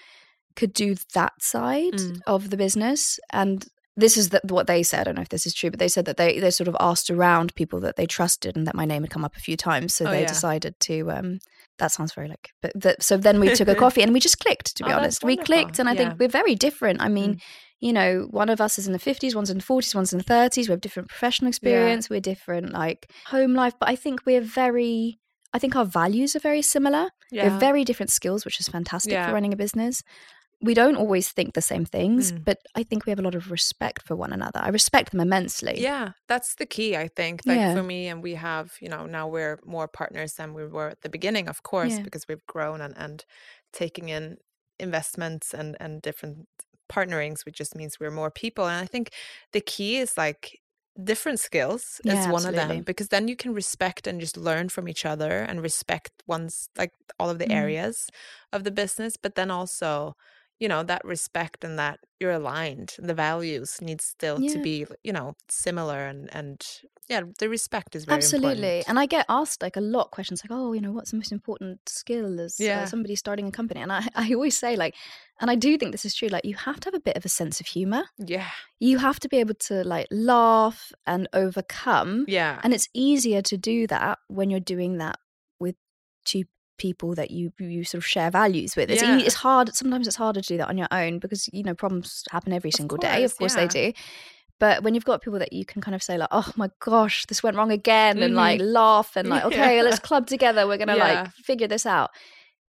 could 0.56 0.74
do 0.74 0.96
that 1.14 1.34
side 1.42 1.94
mm. 1.94 2.20
of 2.28 2.50
the 2.50 2.58
business. 2.58 3.20
And 3.32 3.66
this 3.98 4.18
is 4.18 4.30
the, 4.30 4.42
what 4.44 4.68
they 4.68 4.84
said. 4.84 5.02
I 5.02 5.04
don't 5.06 5.16
know 5.16 5.22
if 5.22 5.30
this 5.30 5.46
is 5.46 5.54
true, 5.54 5.70
but 5.70 5.80
they 5.80 5.88
said 5.88 6.06
that 6.06 6.18
they 6.18 6.40
they 6.40 6.52
sort 6.52 6.68
of 6.68 6.76
asked 6.80 7.10
around 7.10 7.56
people 7.56 7.80
that 7.82 7.96
they 7.96 8.06
trusted 8.06 8.58
and 8.58 8.68
that 8.68 8.76
my 8.76 8.86
name 8.86 9.04
had 9.04 9.10
come 9.10 9.24
up 9.24 9.36
a 9.36 9.40
few 9.40 9.56
times. 9.56 9.96
So 9.96 10.06
oh, 10.06 10.12
they 10.12 10.22
yeah. 10.22 10.28
decided 10.28 10.80
to. 10.82 11.12
Um, 11.12 11.40
that 11.78 11.92
sounds 11.92 12.14
very 12.14 12.30
like, 12.30 12.52
but 12.62 12.72
the, 12.74 12.96
so 13.00 13.18
then 13.18 13.40
we 13.40 13.54
took 13.54 13.68
a 13.68 13.76
coffee 13.84 14.02
and 14.02 14.14
we 14.14 14.20
just 14.20 14.40
clicked. 14.40 14.76
To 14.78 14.84
be 14.84 14.92
oh, 14.92 14.98
honest, 14.98 15.24
we 15.24 15.38
clicked, 15.38 15.80
and 15.80 15.88
I 15.88 15.94
yeah. 15.94 16.10
think 16.10 16.20
we're 16.20 16.28
very 16.28 16.56
different. 16.56 17.02
I 17.02 17.10
mean. 17.10 17.36
Mm. 17.36 17.42
You 17.82 17.92
know, 17.92 18.28
one 18.32 18.48
of 18.48 18.62
us 18.62 18.80
is 18.80 18.88
in 18.88 18.94
the 18.94 19.00
50s, 19.00 19.36
one's 19.36 19.50
in 19.50 19.58
the 19.58 19.64
40s, 19.64 19.94
one's 19.94 20.14
in 20.14 20.18
the 20.18 20.24
30s. 20.24 20.70
We 20.70 20.72
have 20.72 20.80
different 20.80 21.10
professional 21.10 21.50
experience. 21.50 22.08
Yeah. 22.10 22.16
We're 22.16 22.22
different, 22.22 22.72
like 22.72 23.12
home 23.28 23.54
life. 23.54 23.74
But 23.78 23.90
I 23.90 23.98
think 23.98 24.26
we're 24.26 24.42
very 24.42 25.20
I 25.54 25.60
think 25.60 25.76
our 25.76 25.86
values 25.86 26.36
are 26.38 26.40
very 26.40 26.62
similar. 26.62 27.10
Yeah. 27.32 27.50
We're 27.50 27.60
very 27.60 27.84
different 27.84 28.12
skills, 28.12 28.46
which 28.46 28.62
is 28.62 28.70
fantastic 28.70 29.14
for 29.14 29.34
running 29.34 29.54
a 29.54 29.58
business 29.58 30.04
we 30.62 30.74
don't 30.74 30.96
always 30.96 31.30
think 31.32 31.54
the 31.54 31.62
same 31.62 31.86
things, 31.86 32.32
mm. 32.32 32.44
but 32.44 32.60
I 32.76 32.84
think 32.84 33.06
we 33.06 33.12
have 33.12 33.20
a 33.20 33.24
lot 33.24 33.36
of 33.36 33.52
respect 33.52 34.04
for 34.04 34.16
one 34.16 34.34
another. 34.34 34.60
I 34.62 34.70
respect 34.70 35.12
them 35.12 35.20
immensely. 35.20 35.82
Yeah, 35.82 36.12
that's 36.28 36.56
the 36.56 36.66
key, 36.66 36.96
I 36.96 37.08
think. 37.08 37.42
Like 37.46 37.58
yeah. 37.58 37.76
for 37.76 37.84
me, 37.84 38.08
and 38.08 38.24
we 38.24 38.36
have, 38.36 38.74
you 38.80 38.90
know, 38.90 39.06
now 39.06 39.28
we're 39.28 39.60
more 39.66 39.88
partners 39.88 40.34
than 40.34 40.54
we 40.54 40.66
were 40.66 40.90
at 40.90 41.02
the 41.02 41.10
beginning, 41.10 41.48
of 41.48 41.64
course, 41.64 41.94
yeah. 41.94 42.02
because 42.02 42.28
we've 42.28 42.46
grown 42.48 42.82
and, 42.82 42.96
and 42.98 43.26
taking 43.74 44.10
in 44.10 44.38
investments 44.80 45.54
and, 45.54 45.76
and 45.80 46.02
different 46.02 46.48
partnerings, 46.88 47.46
which 47.46 47.58
just 47.58 47.76
means 47.76 48.00
we're 48.00 48.12
more 48.12 48.32
people. 48.32 48.66
And 48.66 48.82
I 48.82 48.86
think 48.86 49.12
the 49.52 49.62
key 49.62 49.98
is 49.98 50.18
like 50.18 50.60
different 51.04 51.40
skills 51.40 52.00
yeah, 52.06 52.14
is 52.14 52.28
one 52.28 52.36
absolutely. 52.36 52.62
of 52.62 52.68
them 52.70 52.82
because 52.84 53.10
then 53.10 53.28
you 53.28 53.36
can 53.36 53.54
respect 53.54 54.08
and 54.08 54.22
just 54.22 54.38
learn 54.38 54.70
from 54.70 54.88
each 54.88 55.06
other 55.06 55.42
and 55.42 55.62
respect 55.62 56.12
one's 56.26 56.70
like 56.78 56.94
all 57.20 57.30
of 57.30 57.38
the 57.38 57.46
mm. 57.46 57.54
areas 57.54 58.10
of 58.54 58.64
the 58.64 58.72
business 58.72 59.18
but 59.18 59.36
then 59.36 59.52
also 59.52 60.16
you 60.60 60.68
know 60.68 60.84
that 60.84 61.04
respect 61.04 61.64
and 61.64 61.78
that 61.78 62.00
you're 62.20 62.32
aligned 62.32 62.96
the 63.00 63.14
values 63.14 63.82
need 63.82 64.02
still 64.02 64.40
yeah. 64.40 64.54
to 64.54 64.62
be 64.62 64.86
you 65.04 65.12
know 65.12 65.36
similar 65.50 66.06
and 66.08 66.30
and 66.34 66.66
yeah 67.08 67.22
the 67.40 67.50
respect 67.50 67.96
is 67.96 68.06
very 68.06 68.18
absolutely 68.18 68.78
important. 68.78 68.90
and 68.90 69.00
i 69.00 69.06
get 69.06 69.26
asked 69.30 69.62
like 69.62 69.76
a 69.76 69.82
lot 69.82 70.12
questions 70.12 70.42
like 70.44 70.52
oh 70.52 70.74
you 70.74 70.82
know 70.82 70.92
what's 70.92 71.12
the 71.12 71.18
most 71.18 71.32
important 71.32 71.80
skill 71.88 72.40
as 72.40 72.58
uh, 72.60 72.64
yeah. 72.64 72.82
uh, 72.82 72.86
somebody 72.86 73.16
starting 73.16 73.48
a 73.48 73.52
company 73.52 73.82
and 73.82 73.92
I, 73.92 74.08
I 74.16 74.34
always 74.34 74.58
say 74.58 74.76
like 74.76 74.96
and 75.42 75.52
i 75.52 75.56
do 75.56 75.78
think 75.78 75.92
this 75.92 76.06
is 76.06 76.16
true 76.16 76.30
like 76.30 76.46
you 76.46 76.56
have 76.56 76.80
to 76.82 76.88
have 76.88 76.96
a 76.96 77.00
bit 77.00 77.18
of 77.18 77.26
a 77.26 77.30
sense 77.30 77.60
of 77.60 77.68
humor 77.68 78.06
yeah 78.18 78.50
you 78.80 78.98
have 78.98 79.20
to 79.20 79.30
be 79.30 79.38
able 79.38 79.56
to 79.56 79.84
like 79.84 80.08
laugh 80.10 80.92
and 81.06 81.28
overcome 81.34 82.26
yeah 82.28 82.60
and 82.64 82.74
it's 82.74 82.88
easier 82.94 83.42
to 83.42 83.58
do 83.58 83.88
that 83.88 84.20
when 84.28 84.50
you're 84.50 84.60
doing 84.60 84.98
that 84.98 85.20
with 85.60 85.76
two 86.24 86.46
people 86.78 87.16
that 87.16 87.32
you 87.32 87.52
you 87.60 87.84
sort 87.84 88.00
of 88.00 88.06
share 88.06 88.32
values 88.32 88.76
with. 88.76 88.90
It's 88.90 89.02
yeah. 89.02 89.18
it's 89.18 89.36
hard. 89.36 89.74
Sometimes 89.76 90.08
it's 90.08 90.16
harder 90.16 90.42
to 90.42 90.48
do 90.48 90.58
that 90.58 90.70
on 90.70 90.78
your 90.78 90.88
own 90.92 91.20
because 91.20 91.50
you 91.52 91.64
know 91.64 91.74
problems 91.74 92.24
happen 92.32 92.54
every 92.54 92.72
single 92.72 92.98
course, 92.98 93.14
day. 93.14 93.24
Of 93.24 93.38
course 93.38 93.56
yeah. 93.56 93.66
they 93.66 93.92
do. 93.92 93.98
But 94.58 94.84
when 94.84 94.96
you've 94.96 95.06
got 95.06 95.22
people 95.22 95.40
that 95.40 95.52
you 95.52 95.66
can 95.66 95.82
kind 95.82 95.96
of 95.96 96.02
say 96.02 96.18
like, 96.18 96.30
"Oh 96.32 96.50
my 96.56 96.70
gosh, 96.80 97.26
this 97.26 97.44
went 97.44 97.58
wrong 97.58 97.72
again," 97.72 98.16
mm-hmm. 98.16 98.24
and 98.24 98.36
like 98.36 98.60
mm-hmm. 98.60 98.72
laugh 98.72 99.16
and 99.16 99.28
like, 99.28 99.44
"Okay, 99.46 99.78
yeah. 99.78 99.84
let's 99.84 100.00
club 100.00 100.28
together. 100.28 100.68
We're 100.68 100.78
gonna 100.78 100.96
like 100.96 101.32
figure 101.32 101.68
this 101.68 101.86
out." 101.86 102.12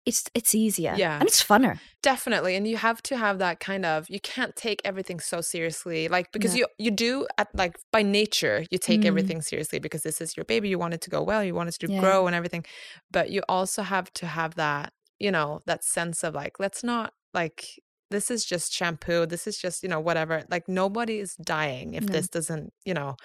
It's 0.09 0.25
it's 0.35 0.55
easier 0.55 0.95
yeah 0.97 1.19
and 1.19 1.29
it's 1.29 1.43
funner 1.43 1.79
definitely 2.03 2.57
and 2.57 2.67
you 2.67 2.77
have 2.77 3.03
to 3.03 3.17
have 3.17 3.39
that 3.39 3.61
kind 3.61 3.85
of 3.85 4.09
you 4.09 4.21
can't 4.21 4.57
take 4.57 4.81
everything 4.85 5.21
so 5.21 5.41
seriously 5.41 6.09
like 6.09 6.33
because 6.33 6.57
you 6.57 6.67
you 6.79 6.91
do 6.91 7.27
at 7.37 7.49
like 7.55 7.77
by 7.93 8.03
nature 8.03 8.65
you 8.71 8.79
take 8.79 9.03
mm. 9.03 9.07
everything 9.07 9.43
seriously 9.43 9.79
because 9.79 10.03
this 10.03 10.21
is 10.21 10.37
your 10.37 10.45
baby 10.45 10.69
you 10.69 10.79
want 10.79 10.95
it 10.95 11.01
to 11.01 11.11
go 11.11 11.23
well 11.23 11.45
you 11.45 11.55
want 11.55 11.69
it 11.69 11.75
to 11.79 11.91
yeah. 11.91 12.01
grow 12.01 12.27
and 12.27 12.35
everything 12.35 12.65
but 13.11 13.31
you 13.31 13.43
also 13.49 13.83
have 13.83 14.13
to 14.13 14.27
have 14.27 14.55
that 14.55 14.93
you 15.19 15.31
know 15.31 15.61
that 15.67 15.85
sense 15.85 16.25
of 16.25 16.35
like 16.35 16.59
let's 16.59 16.83
not 16.83 17.13
like 17.35 17.81
this 18.11 18.31
is 18.31 18.45
just 18.45 18.73
shampoo 18.73 19.27
this 19.27 19.47
is 19.47 19.59
just 19.59 19.83
you 19.83 19.89
know 19.89 20.01
whatever 20.01 20.43
like 20.51 20.69
nobody 20.69 21.19
is 21.19 21.35
dying 21.35 21.95
if 21.95 22.05
no. 22.05 22.13
this 22.13 22.29
doesn't 22.29 22.73
you 22.85 22.95
know 22.95 23.17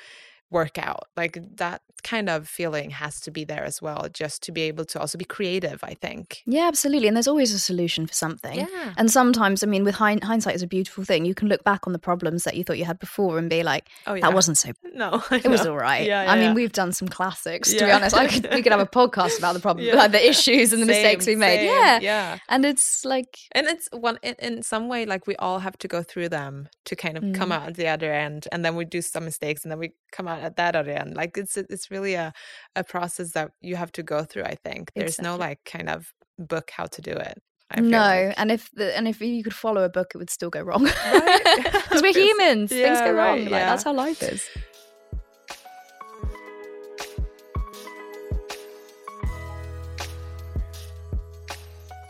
work 0.54 0.78
out. 0.78 1.08
Like 1.18 1.38
that 1.58 1.82
kind 2.04 2.30
of 2.30 2.48
feeling 2.48 2.92
has 2.92 3.20
to 3.22 3.32
be 3.32 3.44
there 3.44 3.64
as 3.64 3.82
well, 3.82 4.08
just 4.14 4.44
to 4.44 4.52
be 4.52 4.64
able 4.64 4.86
to 4.86 5.00
also 5.00 5.18
be 5.18 5.26
creative, 5.26 5.84
I 5.84 5.94
think. 5.96 6.42
Yeah, 6.46 6.68
absolutely. 6.68 7.08
And 7.08 7.18
there's 7.18 7.28
always 7.28 7.54
a 7.54 7.60
solution 7.60 8.06
for 8.06 8.14
something. 8.14 8.60
Yeah. 8.60 8.94
And 8.98 9.10
sometimes, 9.10 9.64
I 9.64 9.68
mean, 9.68 9.84
with 9.84 9.96
hind- 9.96 10.24
hindsight 10.24 10.56
is 10.56 10.62
a 10.62 10.68
beautiful 10.68 11.04
thing. 11.04 11.26
You 11.26 11.34
can 11.34 11.48
look 11.48 11.64
back 11.64 11.88
on 11.88 11.94
the 11.94 12.00
problems 12.00 12.44
that 12.44 12.56
you 12.56 12.64
thought 12.64 12.78
you 12.78 12.86
had 12.86 13.00
before 13.00 13.38
and 13.40 13.50
be 13.50 13.64
like, 13.64 13.88
oh, 14.06 14.14
yeah. 14.14 14.22
that 14.22 14.34
wasn't 14.34 14.58
so 14.58 14.72
No. 14.94 15.24
It 15.32 15.48
was 15.48 15.66
all 15.66 15.78
right. 15.78 16.06
Yeah, 16.06 16.24
yeah 16.24 16.32
I 16.32 16.36
mean, 16.36 16.44
yeah. 16.50 16.54
we've 16.54 16.72
done 16.72 16.92
some 16.92 17.08
classics, 17.08 17.74
to 17.74 17.86
be 17.86 17.92
honest. 17.92 18.16
I 18.16 18.28
could, 18.28 18.48
we 18.54 18.62
could 18.62 18.72
have 18.72 18.82
a 18.82 18.86
podcast 18.86 19.40
about 19.40 19.54
the 19.54 19.60
problem, 19.68 19.88
like 19.96 20.12
the 20.12 20.28
issues 20.28 20.72
and 20.74 20.82
the 20.82 20.88
same, 20.88 21.04
mistakes 21.04 21.26
we 21.26 21.36
made. 21.36 21.60
Same. 21.60 21.68
Yeah. 21.68 22.00
Yeah. 22.00 22.38
And 22.50 22.66
it's 22.66 23.06
like. 23.06 23.40
And 23.54 23.68
it's 23.68 23.90
one, 23.92 24.20
in, 24.22 24.36
in, 24.40 24.64
some 24.64 24.88
way, 24.88 25.06
like 25.06 25.26
we 25.26 25.36
all 25.38 25.60
have 25.60 25.78
to 25.80 25.88
go 25.88 26.04
through 26.04 26.30
them 26.30 26.70
to 26.86 26.96
kind 26.96 27.18
of 27.18 27.24
mm. 27.24 27.34
come 27.34 27.52
out 27.52 27.68
at 27.68 27.76
the 27.76 27.88
other 27.88 28.14
end. 28.14 28.48
And 28.52 28.64
then 28.64 28.76
we 28.76 28.86
do 28.86 29.02
some 29.02 29.26
mistakes 29.26 29.64
and 29.64 29.72
then 29.72 29.80
we 29.80 29.94
come 30.12 30.28
out 30.28 30.43
at 30.44 30.58
that 30.58 30.76
other 30.76 30.92
end. 30.92 31.16
Like 31.16 31.38
it's 31.38 31.58
it's 31.58 31.90
really 31.90 32.14
a 32.16 32.34
a 32.76 32.84
process 32.84 33.32
that 33.32 33.52
you 33.62 33.76
have 33.76 33.92
to 33.94 34.04
go 34.04 34.24
through. 34.24 34.44
I 34.44 34.56
think 34.56 34.92
there's 34.96 35.20
exactly. 35.20 35.32
no 35.32 35.38
like 35.38 35.60
kind 35.66 35.90
of 35.90 36.14
book 36.38 36.72
how 36.72 36.86
to 36.86 37.02
do 37.02 37.12
it. 37.12 37.42
no, 37.78 37.98
like. 37.98 38.34
and 38.38 38.52
if 38.52 38.70
the, 38.74 38.96
and 38.96 39.08
if 39.08 39.22
you 39.22 39.44
could 39.44 39.54
follow 39.54 39.84
a 39.84 39.90
book, 39.90 40.12
it 40.14 40.18
would 40.18 40.30
still 40.30 40.50
go 40.50 40.62
wrong 40.62 40.84
because 40.84 41.22
right? 41.22 41.92
we're 42.02 42.14
humans. 42.28 42.72
Yeah, 42.72 42.88
Things 42.88 43.00
go 43.00 43.14
wrong. 43.14 43.40
Right, 43.40 43.52
like 43.52 43.62
that's 43.64 43.84
how 43.84 43.94
life 43.94 44.22
is. 44.22 44.48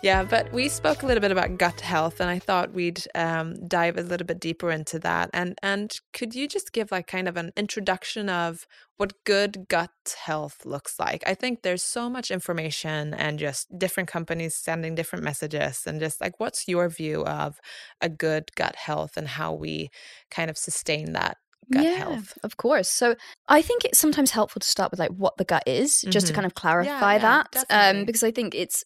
Yeah, 0.03 0.23
but 0.23 0.51
we 0.51 0.67
spoke 0.67 1.01
a 1.01 1.05
little 1.05 1.21
bit 1.21 1.31
about 1.31 1.57
gut 1.57 1.79
health, 1.79 2.19
and 2.19 2.29
I 2.29 2.37
thought 2.37 2.73
we'd 2.73 3.01
um, 3.15 3.55
dive 3.69 3.97
a 3.97 4.01
little 4.01 4.27
bit 4.27 4.41
deeper 4.41 4.69
into 4.69 4.99
that. 4.99 5.29
And 5.31 5.57
and 5.63 5.97
could 6.11 6.35
you 6.35 6.45
just 6.45 6.73
give 6.73 6.91
like 6.91 7.07
kind 7.07 7.29
of 7.29 7.37
an 7.37 7.53
introduction 7.55 8.27
of 8.27 8.67
what 8.97 9.23
good 9.23 9.65
gut 9.69 10.15
health 10.21 10.65
looks 10.65 10.99
like? 10.99 11.23
I 11.25 11.35
think 11.35 11.61
there's 11.61 11.83
so 11.83 12.09
much 12.09 12.31
information 12.31 13.13
and 13.13 13.39
just 13.39 13.79
different 13.79 14.09
companies 14.09 14.55
sending 14.55 14.93
different 14.93 15.23
messages, 15.23 15.83
and 15.87 16.01
just 16.01 16.19
like 16.19 16.37
what's 16.37 16.67
your 16.67 16.89
view 16.89 17.23
of 17.23 17.61
a 18.01 18.09
good 18.09 18.53
gut 18.55 18.75
health 18.75 19.15
and 19.15 19.29
how 19.29 19.53
we 19.53 19.89
kind 20.29 20.49
of 20.49 20.57
sustain 20.57 21.13
that 21.13 21.37
gut 21.71 21.85
yeah, 21.85 21.95
health. 21.95 22.37
Of 22.43 22.57
course. 22.57 22.89
So 22.89 23.15
I 23.47 23.61
think 23.61 23.85
it's 23.85 23.99
sometimes 23.99 24.31
helpful 24.31 24.59
to 24.59 24.67
start 24.67 24.91
with 24.91 24.99
like 24.99 25.11
what 25.11 25.37
the 25.37 25.45
gut 25.45 25.63
is, 25.65 26.01
just 26.01 26.25
mm-hmm. 26.25 26.27
to 26.27 26.33
kind 26.33 26.45
of 26.45 26.55
clarify 26.55 27.15
yeah, 27.15 27.21
yeah, 27.21 27.43
that. 27.53 27.65
Um, 27.69 28.03
because 28.05 28.23
I 28.23 28.31
think 28.31 28.53
it's 28.53 28.83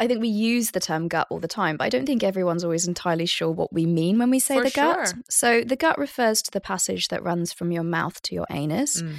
I 0.00 0.06
think 0.06 0.20
we 0.20 0.28
use 0.28 0.70
the 0.70 0.80
term 0.80 1.08
gut 1.08 1.26
all 1.30 1.38
the 1.38 1.46
time, 1.46 1.76
but 1.76 1.84
I 1.84 1.90
don't 1.90 2.06
think 2.06 2.24
everyone's 2.24 2.64
always 2.64 2.88
entirely 2.88 3.26
sure 3.26 3.50
what 3.50 3.72
we 3.72 3.84
mean 3.84 4.18
when 4.18 4.30
we 4.30 4.38
say 4.38 4.56
For 4.56 4.64
the 4.64 4.70
gut. 4.70 5.08
Sure. 5.08 5.18
So 5.28 5.60
the 5.62 5.76
gut 5.76 5.98
refers 5.98 6.40
to 6.42 6.50
the 6.50 6.60
passage 6.60 7.08
that 7.08 7.22
runs 7.22 7.52
from 7.52 7.70
your 7.70 7.82
mouth 7.82 8.20
to 8.22 8.34
your 8.34 8.46
anus. 8.50 9.02
Mm. 9.02 9.14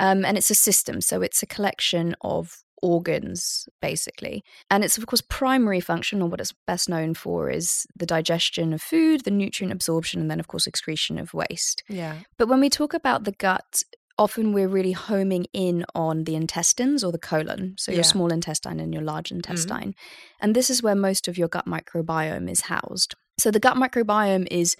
Um, 0.00 0.24
and 0.24 0.36
it's 0.36 0.50
a 0.50 0.54
system. 0.56 1.00
So 1.00 1.22
it's 1.22 1.42
a 1.44 1.46
collection 1.46 2.16
of 2.20 2.64
organs, 2.82 3.68
basically. 3.80 4.44
And 4.70 4.84
it's, 4.84 4.98
of 4.98 5.06
course, 5.06 5.22
primary 5.22 5.80
function, 5.80 6.20
or 6.20 6.28
what 6.28 6.40
it's 6.40 6.52
best 6.66 6.88
known 6.88 7.14
for, 7.14 7.48
is 7.48 7.86
the 7.96 8.04
digestion 8.04 8.72
of 8.72 8.82
food, 8.82 9.24
the 9.24 9.30
nutrient 9.30 9.72
absorption, 9.72 10.20
and 10.20 10.30
then, 10.30 10.40
of 10.40 10.48
course, 10.48 10.66
excretion 10.66 11.18
of 11.18 11.32
waste. 11.32 11.82
Yeah. 11.88 12.16
But 12.36 12.48
when 12.48 12.60
we 12.60 12.68
talk 12.68 12.92
about 12.92 13.24
the 13.24 13.32
gut, 13.32 13.84
often 14.18 14.52
we're 14.52 14.68
really 14.68 14.92
homing 14.92 15.46
in 15.52 15.84
on 15.94 16.24
the 16.24 16.34
intestines 16.34 17.02
or 17.02 17.12
the 17.12 17.18
colon, 17.18 17.74
so 17.78 17.90
your 17.92 18.04
small 18.04 18.32
intestine 18.32 18.80
and 18.80 18.92
your 18.94 19.02
large 19.02 19.30
intestine. 19.30 19.94
And 20.40 20.54
this 20.54 20.70
is 20.70 20.82
where 20.82 20.94
most 20.94 21.28
of 21.28 21.36
your 21.36 21.48
gut 21.48 21.66
microbiome 21.66 22.50
is 22.50 22.62
housed. 22.62 23.14
So 23.38 23.50
the 23.50 23.60
gut 23.60 23.76
microbiome 23.76 24.46
is 24.50 24.76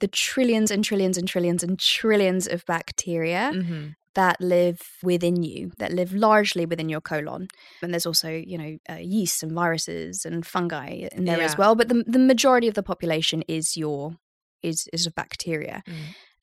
the 0.00 0.08
trillions 0.08 0.70
and 0.70 0.84
trillions 0.84 1.18
and 1.18 1.28
trillions 1.28 1.62
and 1.62 1.78
trillions 1.78 2.46
of 2.46 2.64
bacteria 2.66 3.52
hmm 3.54 3.88
that 4.14 4.40
live 4.40 4.80
within 5.00 5.44
you, 5.44 5.70
that 5.78 5.92
live 5.92 6.12
largely 6.12 6.66
within 6.66 6.88
your 6.88 7.00
colon. 7.00 7.46
And 7.82 7.92
there's 7.92 8.06
also, 8.06 8.28
you 8.28 8.58
know, 8.58 8.76
uh, 8.90 8.94
yeast 8.94 9.44
and 9.44 9.52
viruses 9.52 10.24
and 10.24 10.44
fungi 10.44 11.06
in 11.12 11.24
there 11.24 11.40
as 11.40 11.56
well. 11.56 11.76
But 11.76 11.88
the, 11.88 12.02
the 12.04 12.18
majority 12.18 12.66
of 12.66 12.74
the 12.74 12.82
population 12.82 13.44
is 13.46 13.76
your 13.76 14.16
is 14.60 14.88
is 14.92 15.06
of 15.06 15.14
bacteria. 15.14 15.84
Mm. 15.86 15.94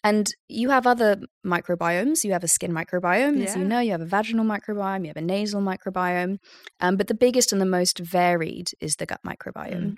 And 0.05 0.31
you 0.47 0.69
have 0.69 0.85
other 0.85 1.17
microbiomes. 1.43 2.23
You 2.23 2.33
have 2.33 2.43
a 2.43 2.47
skin 2.47 2.71
microbiome, 2.71 3.43
as 3.43 3.55
you 3.55 3.65
know. 3.65 3.79
You 3.79 3.91
have 3.91 4.01
a 4.01 4.05
vaginal 4.05 4.45
microbiome. 4.45 5.01
You 5.01 5.07
have 5.07 5.17
a 5.17 5.21
nasal 5.21 5.61
microbiome. 5.61 6.37
Um, 6.79 6.95
but 6.95 7.07
the 7.07 7.15
biggest 7.15 7.51
and 7.51 7.59
the 7.59 7.65
most 7.79 7.97
varied 7.97 8.67
is 8.79 8.97
the 8.97 9.07
gut 9.07 9.21
microbiome. 9.25 9.93
Mm. 9.93 9.95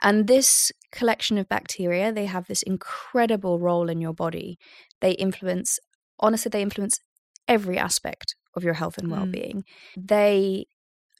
And 0.00 0.26
this 0.26 0.72
collection 0.90 1.36
of 1.36 1.50
bacteria, 1.50 2.12
they 2.12 2.24
have 2.24 2.46
this 2.46 2.62
incredible 2.62 3.58
role 3.58 3.90
in 3.90 4.00
your 4.00 4.14
body. 4.14 4.56
They 5.02 5.12
influence, 5.12 5.78
honestly, 6.18 6.48
they 6.48 6.62
influence 6.62 6.98
every 7.46 7.76
aspect 7.76 8.34
of 8.56 8.64
your 8.64 8.74
health 8.74 8.96
and 8.96 9.08
Mm. 9.08 9.16
well-being. 9.16 9.64
They 9.98 10.64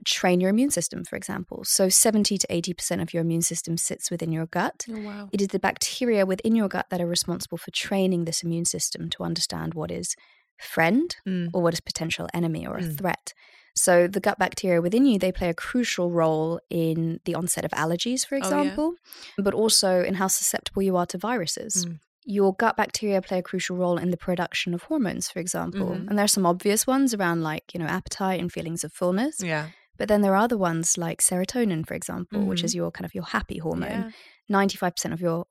train 0.05 0.41
your 0.41 0.51
immune 0.51 0.71
system, 0.71 1.05
for 1.05 1.17
example. 1.17 1.65
So 1.65 1.89
70 1.89 2.39
to 2.39 2.47
80% 2.49 3.01
of 3.03 3.13
your 3.15 3.21
immune 3.23 3.43
system 3.43 3.77
sits 3.77 4.11
within 4.11 4.33
your 4.33 4.47
gut. 4.47 4.85
Oh, 4.91 5.01
wow. 5.01 5.29
It 5.33 5.41
is 5.41 5.49
the 5.49 5.59
bacteria 5.59 6.27
within 6.27 6.55
your 6.55 6.69
gut 6.69 6.87
that 6.91 7.01
are 7.01 7.07
responsible 7.07 7.59
for 7.59 7.71
training 7.71 8.25
this 8.25 8.43
immune 8.43 8.65
system 8.65 9.09
to 9.11 9.23
understand 9.23 9.75
what 9.75 9.91
is 9.91 10.15
friend 10.59 11.17
Mm. 11.27 11.51
or 11.53 11.63
what 11.63 11.75
is 11.75 11.81
potential 11.81 12.29
enemy 12.33 12.67
or 12.67 12.77
a 12.77 12.83
Mm. 12.83 12.99
threat. 12.99 13.33
So 13.75 14.07
the 14.07 14.21
gut 14.21 14.39
bacteria 14.39 14.83
within 14.83 15.07
you, 15.07 15.19
they 15.19 15.33
play 15.33 15.49
a 15.49 15.55
crucial 15.55 16.11
role 16.11 16.61
in 16.69 17.21
the 17.25 17.35
onset 17.35 17.65
of 17.65 17.71
allergies, 17.73 18.25
for 18.27 18.35
Oh, 18.35 18.39
yeah. 18.39 18.45
example, 18.45 18.95
but 19.39 19.55
also 19.55 20.03
in 20.05 20.15
how 20.15 20.27
susceptible 20.29 20.83
you 20.83 20.97
are 20.97 21.07
to 21.07 21.19
viruses. 21.19 21.87
Mm. 21.87 21.99
Your 22.25 22.55
gut 22.55 22.77
bacteria 22.77 23.21
play 23.23 23.39
a 23.39 23.43
crucial 23.43 23.77
role 23.77 23.97
in 23.99 24.11
the 24.11 24.17
production 24.17 24.75
of 24.75 24.85
hormones, 24.85 25.29
for 25.29 25.41
example. 25.41 25.89
Mhm. 25.89 26.07
And 26.09 26.17
there 26.19 26.25
are 26.25 26.29
some 26.29 26.47
obvious 26.47 26.87
ones 26.87 27.13
around 27.15 27.43
like, 27.43 27.73
you 27.75 27.81
know, 27.81 27.87
appetite 27.87 28.39
and 28.41 28.53
feelings 28.53 28.85
of 28.85 28.93
fullness. 28.93 29.41
Yeah. 29.41 29.71
But 29.99 30.09
then 30.09 30.21
there 30.23 30.33
are 30.33 30.45
other 30.45 30.59
ones 30.59 30.97
like 30.99 31.21
serotonin, 31.21 31.87
for 31.87 31.95
example, 31.95 32.45
which 32.47 32.63
Mhm. 32.63 32.65
is 32.65 32.75
your 32.75 32.91
kind 32.91 33.05
of 33.05 33.15
your 33.15 33.25
happy 33.25 33.59
hormone. 33.59 33.91
Yeah. 33.91 34.11
95% 34.49 35.13
of 35.15 35.21
your 35.21 35.47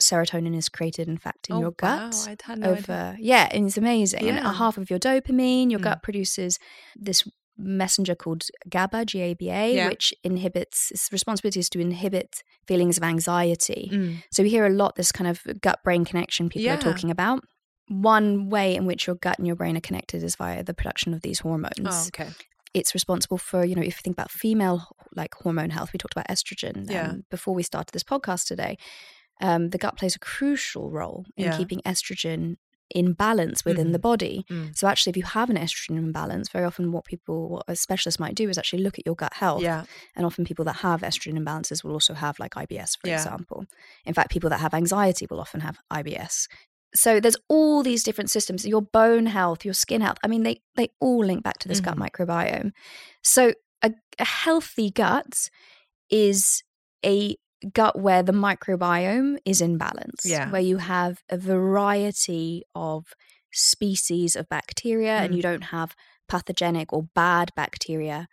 serotonin 0.00 0.54
is 0.56 0.68
created, 0.68 1.08
in 1.08 1.16
fact, 1.16 1.48
in 1.48 1.56
oh, 1.56 1.60
your 1.60 1.70
gut 1.72 2.14
Wow. 2.14 2.54
No 2.54 2.54
idea. 2.54 2.68
over 2.70 3.16
yeah 3.18 3.48
and 3.50 3.66
it's 3.66 3.78
amazing 3.78 4.28
and 4.28 4.38
a 4.38 4.52
half 4.52 4.76
of 4.76 4.90
your 4.90 4.98
dopamine 4.98 5.70
your 5.70 5.80
Mm. 5.80 5.84
gut 5.84 6.02
produces 6.02 6.58
this 6.94 7.26
messenger 7.56 8.14
called 8.14 8.42
GABA 8.68 9.06
GABA 9.06 9.88
which 9.88 10.12
inhibits 10.22 10.90
its 10.90 11.10
responsibility 11.10 11.60
is 11.60 11.70
to 11.70 11.80
inhibit 11.80 12.42
feelings 12.68 12.98
of 12.98 13.02
anxiety 13.04 13.88
Mm. 13.90 14.22
so 14.30 14.42
we 14.42 14.50
hear 14.50 14.66
a 14.66 14.70
lot 14.70 14.96
this 14.96 15.10
kind 15.10 15.28
of 15.28 15.40
gut 15.62 15.82
brain 15.82 16.04
connection 16.04 16.50
people 16.50 16.64
Yeah. 16.66 16.74
are 16.74 16.80
talking 16.88 17.10
about 17.10 17.42
one 17.88 18.50
way 18.50 18.74
in 18.76 18.84
which 18.84 19.06
your 19.06 19.16
gut 19.16 19.38
and 19.38 19.46
your 19.46 19.56
brain 19.56 19.76
are 19.78 19.80
connected 19.80 20.22
is 20.22 20.36
via 20.36 20.62
the 20.62 20.74
production 20.74 21.14
of 21.14 21.22
these 21.22 21.38
hormones 21.40 21.78
Oh, 21.86 22.04
okay. 22.08 22.28
It's 22.74 22.94
responsible 22.94 23.38
for 23.38 23.64
you 23.64 23.74
know 23.74 23.82
if 23.82 23.96
you 23.96 24.02
think 24.02 24.14
about 24.16 24.30
female 24.30 24.88
like 25.14 25.34
hormone 25.34 25.70
health 25.70 25.92
we 25.92 25.98
talked 25.98 26.14
about 26.14 26.28
estrogen 26.28 26.90
Yeah. 26.90 27.10
um, 27.10 27.24
before 27.30 27.54
we 27.54 27.62
started 27.62 27.92
this 27.92 28.04
podcast 28.04 28.46
today 28.46 28.76
um, 29.40 29.70
the 29.70 29.78
gut 29.78 29.96
plays 29.96 30.16
a 30.16 30.18
crucial 30.18 30.90
role 30.90 31.26
in 31.36 31.44
Yeah. 31.46 31.56
keeping 31.56 31.80
estrogen 31.82 32.56
in 32.94 33.12
balance 33.14 33.64
within 33.64 33.90
the 33.90 33.98
Mhm. 33.98 34.02
body 34.02 34.44
Mm. 34.48 34.76
so 34.78 34.86
actually 34.86 35.10
if 35.10 35.16
you 35.16 35.24
have 35.24 35.50
an 35.50 35.56
estrogen 35.56 35.96
imbalance 35.98 36.48
very 36.48 36.64
often 36.64 36.92
what 36.92 37.04
people 37.04 37.48
what 37.48 37.64
a 37.66 37.74
specialist 37.74 38.20
might 38.20 38.36
do 38.36 38.48
is 38.48 38.56
actually 38.58 38.80
look 38.84 38.96
at 38.96 39.04
your 39.04 39.16
gut 39.16 39.34
health 39.34 39.60
Yeah. 39.62 39.84
and 40.14 40.24
often 40.24 40.44
people 40.44 40.64
that 40.66 40.76
have 40.86 41.00
estrogen 41.00 41.36
imbalances 41.36 41.82
will 41.82 41.92
also 41.92 42.14
have 42.14 42.38
like 42.38 42.54
IBS 42.54 42.96
for 42.96 43.08
Yeah. 43.08 43.16
example 43.16 43.66
in 44.04 44.14
fact 44.14 44.30
people 44.30 44.48
that 44.50 44.60
have 44.60 44.72
anxiety 44.72 45.26
will 45.28 45.40
often 45.40 45.60
have 45.62 45.78
IBS 45.90 46.46
so 46.94 47.20
there's 47.20 47.36
all 47.48 47.82
these 47.82 48.02
different 48.02 48.30
systems 48.30 48.64
your 48.66 48.82
bone 48.82 49.26
health 49.26 49.64
your 49.64 49.74
skin 49.74 50.00
health 50.00 50.18
i 50.24 50.28
mean 50.28 50.42
they 50.44 50.60
they 50.76 50.88
all 51.00 51.24
link 51.24 51.42
back 51.42 51.58
to 51.58 51.68
this 51.68 51.80
gut 51.80 51.96
Mhm. 51.96 52.08
microbiome 52.08 52.72
so 53.22 53.52
a, 53.82 53.92
a 54.18 54.24
healthy 54.24 54.90
gut 54.90 55.50
is 56.10 56.62
a 57.04 57.36
gut 57.72 57.98
where 57.98 58.22
the 58.22 58.32
microbiome 58.32 59.38
is 59.44 59.60
in 59.60 59.76
balance 59.78 60.24
Yeah. 60.24 60.50
where 60.50 60.60
you 60.62 60.76
have 60.78 61.22
a 61.28 61.36
variety 61.38 62.62
of 62.74 63.12
species 63.52 64.36
of 64.36 64.48
bacteria 64.48 65.16
and 65.18 65.32
Mm. 65.32 65.36
you 65.36 65.42
don't 65.42 65.64
have 65.64 65.94
pathogenic 66.28 66.92
or 66.92 67.04
bad 67.14 67.50
bacteria 67.56 68.28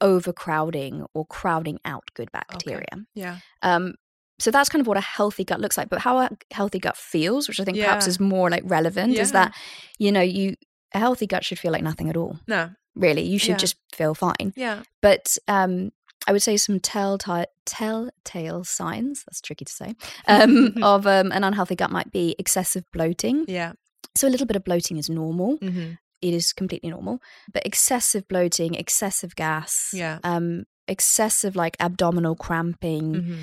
overcrowding 0.00 1.04
or 1.14 1.26
crowding 1.26 1.78
out 1.84 2.10
good 2.14 2.30
bacteria 2.32 2.86
Yeah. 3.14 3.38
um, 3.62 3.94
so 4.38 4.50
that's 4.50 4.68
kind 4.68 4.80
of 4.80 4.86
what 4.86 4.96
a 4.96 5.00
healthy 5.02 5.44
gut 5.44 5.60
looks 5.60 5.76
like. 5.78 5.88
But 5.88 6.00
how 6.00 6.18
a 6.18 6.30
healthy 6.50 6.78
gut 6.78 6.96
feels, 6.96 7.48
which 7.48 7.60
I 7.60 7.64
think 7.64 7.78
perhaps 7.78 8.06
is 8.06 8.18
more 8.20 8.50
like 8.50 8.62
relevant, 8.66 9.18
is 9.18 9.32
that 9.32 9.54
you 9.98 10.12
know 10.12 10.20
you 10.20 10.56
a 10.94 10.98
healthy 10.98 11.26
gut 11.26 11.44
should 11.44 11.58
feel 11.58 11.72
like 11.72 11.82
nothing 11.82 12.08
at 12.10 12.16
all. 12.16 12.38
No. 12.46 12.70
Really, 12.94 13.22
you 13.22 13.38
should 13.38 13.50
Yeah. 13.50 13.56
just 13.58 13.76
feel 13.94 14.14
fine. 14.14 14.52
Yeah. 14.56 14.82
But 15.02 15.36
um, 15.48 15.92
I 16.26 16.32
would 16.32 16.42
say 16.42 16.56
some 16.56 16.80
telltale 16.80 17.46
telltale 17.66 18.64
signs. 18.64 19.24
That's 19.24 19.40
tricky 19.40 19.64
to 19.64 19.72
say. 19.72 19.94
Um, 20.26 20.74
of 20.82 21.06
um, 21.06 21.30
an 21.32 21.44
unhealthy 21.44 21.74
gut 21.76 21.90
might 21.90 22.10
be 22.12 22.34
excessive 22.38 22.84
bloating. 22.92 23.44
Yeah. 23.48 23.72
So 24.16 24.26
a 24.26 24.30
little 24.30 24.46
bit 24.46 24.56
of 24.56 24.64
bloating 24.64 24.96
is 24.96 25.10
normal. 25.10 25.56
hmm 25.58 25.92
It 26.22 26.32
is 26.32 26.52
completely 26.54 26.88
normal. 26.90 27.20
But 27.52 27.66
excessive 27.66 28.26
bloating, 28.28 28.74
excessive 28.74 29.36
gas, 29.36 29.90
Yeah. 29.92 30.18
um, 30.24 30.64
excessive 30.88 31.54
like 31.56 31.76
abdominal 31.80 32.34
cramping, 32.36 33.14
hmm 33.14 33.34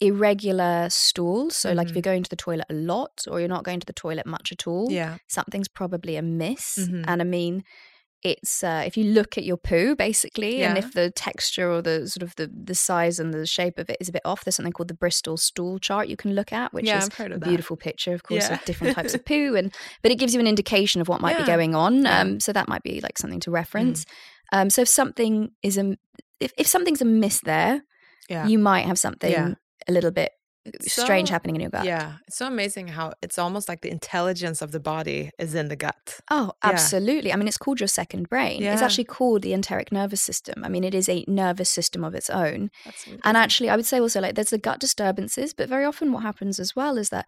irregular 0.00 0.88
stools. 0.90 1.56
So, 1.56 1.72
like 1.72 1.88
if 1.88 1.94
you're 1.94 2.02
going 2.02 2.22
to 2.22 2.30
the 2.30 2.36
toilet 2.36 2.66
a 2.70 2.74
lot 2.74 3.24
or 3.30 3.38
you're 3.40 3.48
not 3.48 3.64
going 3.64 3.80
to 3.80 3.86
the 3.86 3.92
toilet 3.92 4.26
much 4.26 4.52
at 4.52 4.66
all, 4.66 4.90
Yeah. 4.90 5.18
something's 5.28 5.68
probably 5.68 6.16
amiss. 6.16 6.78
Mhm. 6.78 7.04
And 7.06 7.20
I 7.20 7.24
mean, 7.24 7.64
it's 8.22 8.62
uh, 8.62 8.82
if 8.86 8.98
you 8.98 9.04
look 9.04 9.38
at 9.38 9.44
your 9.44 9.56
poo 9.56 9.96
basically, 9.96 10.62
and 10.62 10.76
if 10.76 10.92
the 10.92 11.10
texture 11.10 11.70
or 11.70 11.80
the 11.80 12.06
sort 12.06 12.22
of 12.22 12.36
the 12.36 12.50
the 12.52 12.74
size 12.74 13.18
and 13.18 13.32
the 13.32 13.46
shape 13.46 13.78
of 13.78 13.88
it 13.88 13.96
is 13.98 14.10
a 14.10 14.12
bit 14.12 14.20
off, 14.26 14.44
there's 14.44 14.56
something 14.56 14.74
called 14.74 14.88
the 14.88 14.94
Bristol 14.94 15.38
stool 15.38 15.78
chart 15.78 16.06
you 16.08 16.16
can 16.18 16.34
look 16.34 16.52
at, 16.52 16.74
which 16.74 16.84
Yeah, 16.86 16.98
is 16.98 17.08
a 17.18 17.38
beautiful 17.38 17.76
picture, 17.78 18.12
of 18.12 18.22
course, 18.22 18.44
Yeah. 18.48 18.54
of 18.58 18.64
different 18.66 18.94
types 18.94 19.14
of 19.14 19.24
poo, 19.30 19.54
and 19.56 19.74
but 20.02 20.12
it 20.12 20.16
gives 20.16 20.34
you 20.34 20.40
an 20.40 20.46
indication 20.46 21.00
of 21.00 21.08
what 21.08 21.22
might 21.22 21.32
Yeah. 21.38 21.44
be 21.44 21.46
going 21.46 21.74
on. 21.74 22.02
Yeah. 22.02 22.20
Um, 22.20 22.40
so 22.40 22.52
that 22.52 22.68
might 22.68 22.82
be 22.82 23.00
like 23.00 23.16
something 23.16 23.40
to 23.40 23.50
Mm. 23.50 23.54
reference. 23.54 24.04
Um, 24.52 24.68
so 24.68 24.82
if 24.82 24.88
something 24.88 25.52
is 25.62 25.78
a 25.78 25.96
if, 26.40 26.52
if 26.58 26.66
something's 26.66 27.00
amiss 27.02 27.40
there, 27.40 27.82
Yeah. 28.28 28.46
you 28.46 28.58
might 28.58 28.84
have 28.86 28.98
something 28.98 29.30
Yeah. 29.30 29.54
A 29.88 29.92
little 29.92 30.10
bit 30.10 30.32
It's 30.64 30.92
strange 30.92 31.30
happening 31.30 31.56
in 31.56 31.62
your 31.62 31.70
gut. 31.70 31.84
Yeah. 31.86 32.16
It's 32.28 32.36
so 32.36 32.46
amazing 32.46 32.88
how 32.88 33.12
it's 33.22 33.38
almost 33.38 33.66
like 33.68 33.80
the 33.80 33.90
intelligence 33.90 34.60
of 34.60 34.72
the 34.72 34.80
body 34.80 35.30
is 35.38 35.54
in 35.54 35.68
the 35.68 35.76
gut. 35.76 36.20
Oh, 36.30 36.52
Yeah. 36.62 36.70
absolutely. 36.72 37.32
I 37.32 37.36
mean, 37.36 37.48
it's 37.48 37.56
called 37.56 37.80
your 37.80 37.88
second 37.88 38.28
brain. 38.28 38.62
It's 38.62 38.82
actually 38.82 39.04
called 39.04 39.40
the 39.42 39.52
enteric 39.54 39.90
nervous 39.90 40.20
system. 40.20 40.62
I 40.64 40.68
mean, 40.68 40.84
it 40.84 40.94
is 40.94 41.08
a 41.08 41.24
nervous 41.26 41.70
system 41.70 42.04
of 42.04 42.14
its 42.14 42.28
own. 42.28 42.70
And 43.24 43.36
actually, 43.38 43.70
I 43.70 43.76
would 43.76 43.86
say 43.86 43.98
also, 44.00 44.20
like, 44.20 44.34
there's 44.34 44.50
the 44.50 44.58
gut 44.58 44.80
disturbances, 44.80 45.54
but 45.54 45.68
very 45.68 45.84
often 45.86 46.12
what 46.12 46.22
happens 46.22 46.60
as 46.60 46.76
well 46.76 46.98
is 46.98 47.08
that 47.08 47.26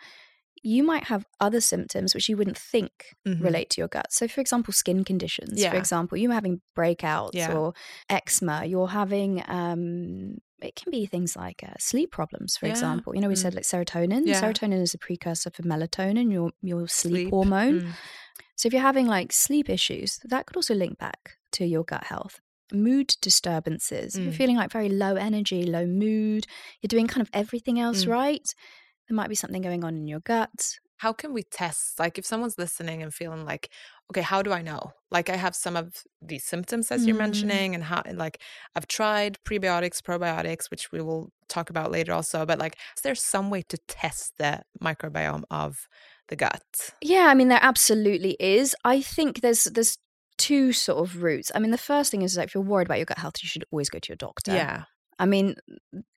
you 0.64 0.84
might 0.84 1.04
have 1.04 1.24
other 1.40 1.60
symptoms 1.60 2.14
which 2.14 2.28
you 2.28 2.36
wouldn't 2.36 2.58
think 2.58 2.92
Mhm. 3.26 3.42
relate 3.42 3.68
to 3.70 3.80
your 3.80 3.88
gut. 3.88 4.12
So, 4.12 4.28
for 4.28 4.40
example, 4.40 4.72
skin 4.72 5.02
conditions. 5.04 5.58
Yeah. 5.60 5.70
For 5.70 5.76
example, 5.78 6.18
you're 6.18 6.32
having 6.32 6.60
breakouts 6.78 7.30
Yeah. 7.34 7.52
or 7.56 7.72
eczema. 8.08 8.64
You're 8.66 8.88
having, 8.88 9.42
um, 9.48 10.36
it 10.64 10.74
can 10.76 10.90
be 10.90 11.06
things 11.06 11.36
like 11.36 11.62
uh, 11.64 11.74
sleep 11.78 12.10
problems, 12.10 12.56
for 12.56 12.66
Yeah. 12.66 12.72
example. 12.72 13.14
You 13.14 13.20
know, 13.20 13.28
we 13.28 13.34
Mm. 13.34 13.38
said 13.42 13.54
like 13.54 13.64
serotonin. 13.64 14.26
Yeah. 14.26 14.40
Serotonin 14.40 14.80
is 14.82 14.94
a 14.94 14.98
precursor 14.98 15.50
for 15.50 15.62
melatonin, 15.62 16.32
your 16.32 16.52
your 16.62 16.88
sleep, 16.88 17.12
Sleep. 17.14 17.30
hormone. 17.30 17.80
Mm. 17.82 17.94
So 18.56 18.66
if 18.68 18.72
you're 18.72 18.82
having 18.82 19.06
like 19.06 19.32
sleep 19.32 19.68
issues, 19.68 20.18
that 20.24 20.46
could 20.46 20.56
also 20.56 20.74
link 20.74 20.98
back 20.98 21.36
to 21.52 21.64
your 21.64 21.84
gut 21.84 22.04
health. 22.04 22.40
Mood 22.72 23.16
disturbances. 23.20 24.14
If 24.16 24.22
you're 24.24 24.32
Mm. 24.32 24.36
feeling 24.36 24.56
like 24.56 24.70
very 24.72 24.88
low 24.88 25.16
energy, 25.16 25.62
low 25.64 25.86
mood, 25.86 26.46
you're 26.80 26.88
doing 26.88 27.06
kind 27.08 27.22
of 27.22 27.30
everything 27.32 27.78
else 27.80 28.04
Mm. 28.04 28.12
right, 28.12 28.54
there 29.08 29.16
might 29.16 29.28
be 29.28 29.34
something 29.34 29.62
going 29.62 29.84
on 29.84 29.96
in 29.96 30.06
your 30.06 30.20
gut. 30.20 30.78
How 31.02 31.12
can 31.12 31.32
we 31.32 31.42
test? 31.42 31.98
Like, 31.98 32.16
if 32.18 32.24
someone's 32.24 32.58
listening 32.58 33.02
and 33.02 33.12
feeling 33.12 33.44
like, 33.44 33.70
okay, 34.10 34.20
how 34.22 34.40
do 34.42 34.52
I 34.52 34.62
know? 34.62 34.92
Like, 35.10 35.28
I 35.30 35.36
have 35.36 35.54
some 35.56 35.76
of 35.76 35.86
these 36.30 36.44
symptoms 36.44 36.92
as 36.92 37.06
you're 37.06 37.16
Mm. 37.16 37.24
mentioning, 37.26 37.74
and 37.74 37.84
how, 37.84 38.02
and 38.06 38.18
like, 38.18 38.36
I've 38.76 38.86
tried 38.86 39.38
prebiotics, 39.44 40.00
probiotics, 40.00 40.70
which 40.70 40.92
we 40.92 41.00
will 41.00 41.32
talk 41.48 41.70
about 41.70 41.90
later 41.90 42.12
also. 42.12 42.46
But 42.46 42.58
like, 42.58 42.76
is 42.96 43.02
there 43.02 43.16
some 43.16 43.50
way 43.50 43.62
to 43.62 43.78
test 43.88 44.34
the 44.38 44.62
microbiome 44.80 45.42
of 45.50 45.88
the 46.28 46.36
gut? 46.36 46.90
Yeah, 47.02 47.26
I 47.26 47.34
mean 47.34 47.48
there 47.48 47.58
absolutely 47.62 48.36
is. 48.38 48.76
I 48.84 49.00
think 49.00 49.40
there's 49.40 49.64
there's 49.64 49.98
two 50.38 50.72
sort 50.72 50.98
of 51.04 51.22
routes. 51.22 51.50
I 51.54 51.58
mean 51.58 51.72
the 51.72 51.78
first 51.78 52.10
thing 52.10 52.22
is 52.22 52.34
that 52.34 52.44
if 52.46 52.54
you're 52.54 52.62
worried 52.72 52.86
about 52.86 52.98
your 52.98 53.06
gut 53.06 53.18
health, 53.18 53.42
you 53.42 53.48
should 53.48 53.64
always 53.72 53.90
go 53.90 53.98
to 53.98 54.08
your 54.08 54.16
doctor. 54.16 54.52
Yeah. 54.52 54.84
I 55.18 55.26
mean, 55.26 55.56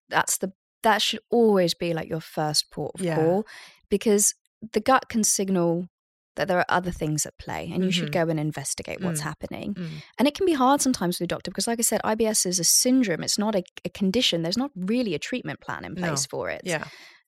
that's 0.10 0.38
the 0.38 0.54
that 0.84 1.02
should 1.02 1.22
always 1.32 1.74
be 1.74 1.94
like 1.94 2.10
your 2.10 2.22
first 2.22 2.70
port 2.72 2.92
of 2.96 3.02
Yeah. 3.02 3.16
call 3.16 3.48
because 3.90 4.36
the 4.74 4.80
gut 4.80 5.10
can 5.10 5.24
signal 5.24 5.88
that 6.36 6.50
there 6.50 6.58
are 6.60 6.66
other 6.68 6.92
things 6.92 7.26
at 7.26 7.38
play 7.38 7.72
and 7.74 7.84
you 7.86 7.92
should 7.92 8.10
Mhm. 8.10 8.14
go 8.14 8.30
and 8.30 8.38
investigate 8.40 9.00
what's 9.02 9.22
Mm. 9.22 9.24
happening. 9.24 9.74
Mm. 9.74 9.90
And 10.20 10.28
it 10.28 10.36
can 10.36 10.46
be 10.46 10.52
hard 10.54 10.82
sometimes 10.82 11.18
with 11.18 11.26
a 11.28 11.34
doctor 11.34 11.50
because, 11.50 11.66
like 11.66 11.80
I 11.80 11.82
said, 11.84 12.02
IBS 12.04 12.46
is 12.46 12.60
a 12.60 12.66
syndrome. 12.66 13.24
It's 13.24 13.38
not 13.38 13.56
a, 13.56 13.64
a 13.86 13.90
condition. 13.90 14.42
There's 14.42 14.58
not 14.58 14.72
really 14.76 15.14
a 15.16 15.20
treatment 15.20 15.62
plan 15.62 15.86
in 15.86 15.94
No. 15.94 16.02
place 16.08 16.26
for 16.26 16.50
it. 16.50 16.62
Yeah. 16.66 16.86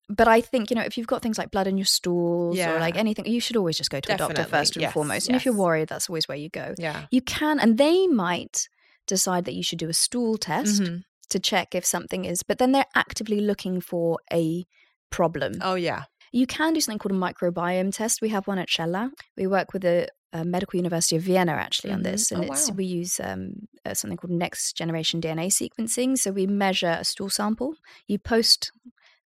But 0.10 0.28
I 0.28 0.42
think, 0.42 0.70
you 0.70 0.76
know, 0.76 0.82
if 0.84 0.98
you've 0.98 1.08
got 1.08 1.22
things 1.22 1.38
like 1.38 1.52
blood 1.52 1.68
in 1.68 1.78
your 1.78 1.86
stools 1.86 2.58
Yeah. 2.58 2.74
or 2.74 2.80
like 2.82 2.98
anything, 2.98 3.26
you 3.28 3.40
should 3.40 3.56
always 3.56 3.78
just 3.78 3.90
go 3.90 4.02
to 4.02 4.14
a 4.14 4.18
doctor 4.18 4.44
first 4.44 4.76
and 4.76 4.82
Yes, 4.82 4.94
foremost. 4.94 5.28
And 5.28 5.36
if 5.38 5.46
you're 5.46 5.54
worried, 5.56 5.88
that's 5.88 6.10
always 6.10 6.28
where 6.28 6.38
you 6.38 6.50
go. 6.50 6.76
Yeah. 6.78 7.06
You 7.10 7.22
can, 7.22 7.60
and 7.62 7.78
they 7.78 8.08
might 8.08 8.68
decide 9.06 9.46
that 9.46 9.54
you 9.54 9.64
should 9.64 9.80
do 9.80 9.88
a 9.88 9.94
stool 9.94 10.38
test 10.38 10.82
Mhm. 10.82 11.04
to 11.30 11.40
check 11.40 11.74
if 11.76 11.86
something 11.86 12.26
is, 12.26 12.44
but 12.44 12.58
then 12.58 12.74
they're 12.74 12.86
actively 12.94 13.40
looking 13.40 13.80
for 13.80 14.20
a 14.34 14.66
problem. 15.12 15.60
Oh 15.62 15.76
yeah. 15.76 16.04
You 16.32 16.48
can 16.48 16.74
do 16.74 16.82
something 16.82 17.00
called 17.00 17.12
a 17.12 17.16
microbiome 17.34 17.94
test. 17.96 18.22
We 18.22 18.30
have 18.30 18.48
one 18.48 18.60
at 18.60 18.68
Källa. 18.70 19.12
We 19.38 19.48
work 19.48 19.74
with 19.74 19.84
the 19.84 20.08
uh, 20.34 20.44
Medical 20.44 20.78
University 20.78 21.16
of 21.16 21.24
Vienna 21.24 21.54
actually 21.54 21.92
on 21.94 22.00
Mhm. 22.02 22.04
this, 22.04 22.32
and 22.32 22.44
Oh, 22.44 22.48
it's 22.48 22.70
wow. 22.70 22.76
we 22.76 22.86
use 22.86 23.20
um, 23.24 23.68
uh, 23.86 23.94
something 23.94 24.18
called 24.18 24.32
next 24.32 24.74
generation 24.76 25.22
DNA 25.22 25.48
sequencing. 25.48 26.18
So 26.18 26.32
we 26.32 26.46
measure 26.48 26.98
a 27.00 27.06
stool 27.06 27.30
sample. 27.30 27.76
You 28.08 28.20
post 28.20 28.72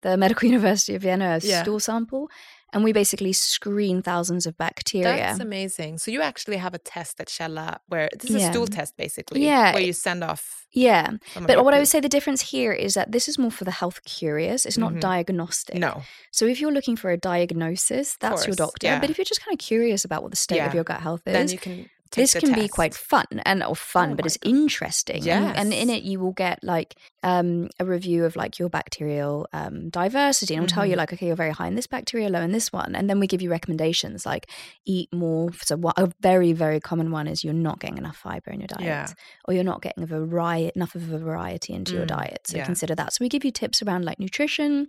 the 0.02 0.16
Medical 0.24 0.48
University 0.48 0.96
of 0.96 1.02
Vienna 1.02 1.38
a 1.38 1.40
Yeah. 1.40 1.64
stool 1.64 1.80
sample, 1.80 2.30
and 2.74 2.84
we 2.84 2.92
basically 2.94 3.34
screen 3.34 4.02
thousands 4.02 4.46
of 4.46 4.58
bacteria. 4.58 5.18
That's 5.18 5.40
amazing. 5.40 5.98
So 5.98 6.12
you 6.12 6.22
actually 6.22 6.58
have 6.58 6.74
a 6.74 6.78
test 6.80 7.20
at 7.20 7.28
Källa 7.28 7.80
where 7.88 8.10
this 8.20 8.30
is 8.30 8.44
a 8.44 8.52
stool 8.52 8.68
test 8.68 8.96
basically. 8.98 9.44
Yeah. 9.46 9.74
Where 9.74 9.82
you 9.84 9.94
send 9.94 10.24
off 10.24 10.58
yeah, 10.74 11.10
but 11.36 11.66
what 11.66 11.74
I 11.74 11.80
would 11.80 11.90
say 11.90 12.00
the 12.00 12.08
difference 12.08 12.42
here 12.42 12.72
is 12.72 12.94
that 12.94 13.12
this 13.12 13.28
is 13.28 13.38
more 13.38 13.52
for 13.52 13.66
the 13.66 13.72
health 13.72 14.06
curious. 14.06 14.66
It's 14.66 14.78
not 14.78 14.94
Mhm. 14.94 15.02
diagnostic. 15.02 15.76
No. 15.76 16.02
So 16.32 16.46
if 16.46 16.62
you're 16.62 16.72
looking 16.72 16.96
for 16.96 17.12
a 17.12 17.18
diagnosis, 17.18 18.16
that's 18.22 18.48
your 18.48 18.56
doctor. 18.56 18.88
yeah. 18.88 19.00
But 19.02 19.10
if 19.10 19.18
you're 19.18 19.26
just 19.26 19.44
kind 19.44 19.54
of 19.54 19.60
curious 19.60 20.06
about 20.06 20.22
what 20.24 20.32
the 20.32 20.38
state 20.38 20.56
Yeah. 20.58 20.68
of 20.68 20.74
your 20.74 20.86
gut 20.86 21.02
health 21.02 21.24
is, 21.28 21.34
Then 21.34 21.50
you 21.50 21.58
can 21.58 21.90
this 22.12 22.34
can 22.34 22.54
be 22.54 22.67
quite 22.67 22.93
fun 22.93 23.26
and 23.45 23.63
or 23.63 23.76
fun, 23.76 24.12
Oh 24.12 24.15
but 24.15 24.26
it's 24.26 24.38
interesting. 24.43 25.28
And, 25.30 25.58
and 25.58 25.74
in 25.74 25.89
it, 25.89 26.04
you 26.04 26.19
will 26.19 26.34
get 26.34 26.63
like 26.63 26.95
um, 27.24 27.69
a 27.80 27.86
review 27.86 28.26
of 28.26 28.36
like 28.36 28.60
your 28.60 28.69
bacterial 28.69 29.47
um, 29.54 29.89
diversity, 29.89 30.56
and 30.56 30.63
it'll 30.63 30.74
tell 30.74 30.86
you 30.86 30.95
Mhm. 30.95 30.97
like, 30.97 31.13
okay, 31.13 31.28
you're 31.28 31.36
very 31.36 31.52
high 31.52 31.67
in 31.67 31.76
this 31.76 31.88
bacteria, 31.88 32.30
low 32.30 32.41
in 32.41 32.52
this 32.52 32.71
one, 32.74 32.95
and 32.95 33.10
then 33.10 33.19
we 33.19 33.28
give 33.28 33.41
you 33.41 33.50
recommendations 33.52 34.26
like 34.26 34.50
eat 34.86 35.10
more. 35.13 35.52
So 35.63 35.76
what, 35.78 35.97
a 35.97 36.12
very 36.21 36.52
very 36.54 36.80
common 36.80 37.12
one 37.12 37.28
is 37.28 37.43
you're 37.43 37.54
not 37.54 37.80
getting 37.80 37.97
enough 37.97 38.17
fiber 38.17 38.52
in 38.52 38.60
your 38.60 38.67
diet, 38.67 38.82
Yeah. 38.84 39.08
or 39.45 39.54
you're 39.54 39.63
not 39.63 39.82
getting 39.82 40.04
a 40.04 40.08
variety 40.08 40.71
enough 40.76 40.95
of 40.95 41.12
a 41.12 41.17
variety 41.19 41.74
into 41.74 41.93
your 41.93 42.06
Mm, 42.06 42.08
diet. 42.17 42.41
So 42.47 42.58
yeah. 42.58 42.65
consider 42.65 42.95
that. 42.95 43.13
So 43.13 43.17
we 43.24 43.30
give 43.30 43.45
you 43.45 43.52
tips 43.52 43.82
around 43.82 44.04
like 44.06 44.19
nutrition, 44.19 44.88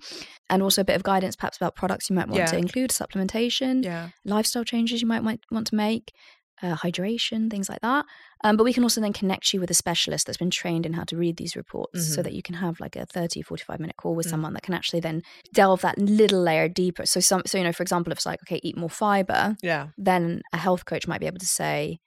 and 0.50 0.62
also 0.62 0.80
a 0.80 0.84
bit 0.84 0.96
of 0.96 1.02
guidance 1.02 1.36
perhaps 1.36 1.56
about 1.56 1.74
products 1.76 2.08
you 2.10 2.16
might 2.16 2.28
want 2.28 2.48
to 2.48 2.56
include, 2.56 2.90
supplementation 2.90 3.84
Yeah. 3.84 4.08
lifestyle 4.24 4.64
changes 4.64 5.00
you 5.02 5.08
might 5.08 5.22
want 5.22 5.66
to 5.66 5.74
make, 5.74 6.12
uh, 6.62 6.76
hydration, 6.76 7.50
things 7.50 7.68
like 7.68 7.80
that. 7.80 8.04
Um, 8.44 8.56
but 8.56 8.64
we 8.64 8.72
can 8.72 8.82
also 8.82 9.00
then 9.00 9.12
connect 9.12 9.52
you 9.52 9.60
with 9.60 9.70
a 9.70 9.74
specialist 9.74 10.26
that's 10.26 10.38
been 10.38 10.50
trained 10.50 10.86
in 10.86 10.92
how 10.92 11.04
to 11.04 11.16
read 11.16 11.36
these 11.36 11.56
reports 11.56 12.14
so 12.14 12.20
Mhm. 12.20 12.24
that 12.24 12.32
you 12.34 12.42
can 12.42 12.54
have 12.56 12.80
like 12.80 12.96
a 12.96 13.06
30, 13.06 13.42
45 13.42 13.80
minute 13.80 13.96
call 13.96 14.14
with 14.14 14.26
Mm. 14.26 14.30
someone 14.30 14.54
that 14.54 14.62
can 14.62 14.74
actually 14.74 15.00
then 15.00 15.22
delve 15.52 15.80
that 15.82 15.98
little 15.98 16.40
layer 16.42 16.68
deeper. 16.68 17.06
So, 17.06 17.20
some, 17.20 17.42
so, 17.46 17.58
you 17.58 17.64
know, 17.64 17.72
for 17.72 17.82
example, 17.82 18.12
if 18.12 18.18
it's 18.18 18.26
like, 18.26 18.40
okay, 18.44 18.60
eat 18.62 18.76
more 18.76 18.90
fiber, 18.90 19.56
Yeah. 19.62 19.88
then 19.98 20.42
a 20.52 20.56
health 20.58 20.84
coach 20.84 21.06
might 21.06 21.20
be 21.20 21.26
able 21.26 21.38
to 21.40 21.46
say, 21.46 21.98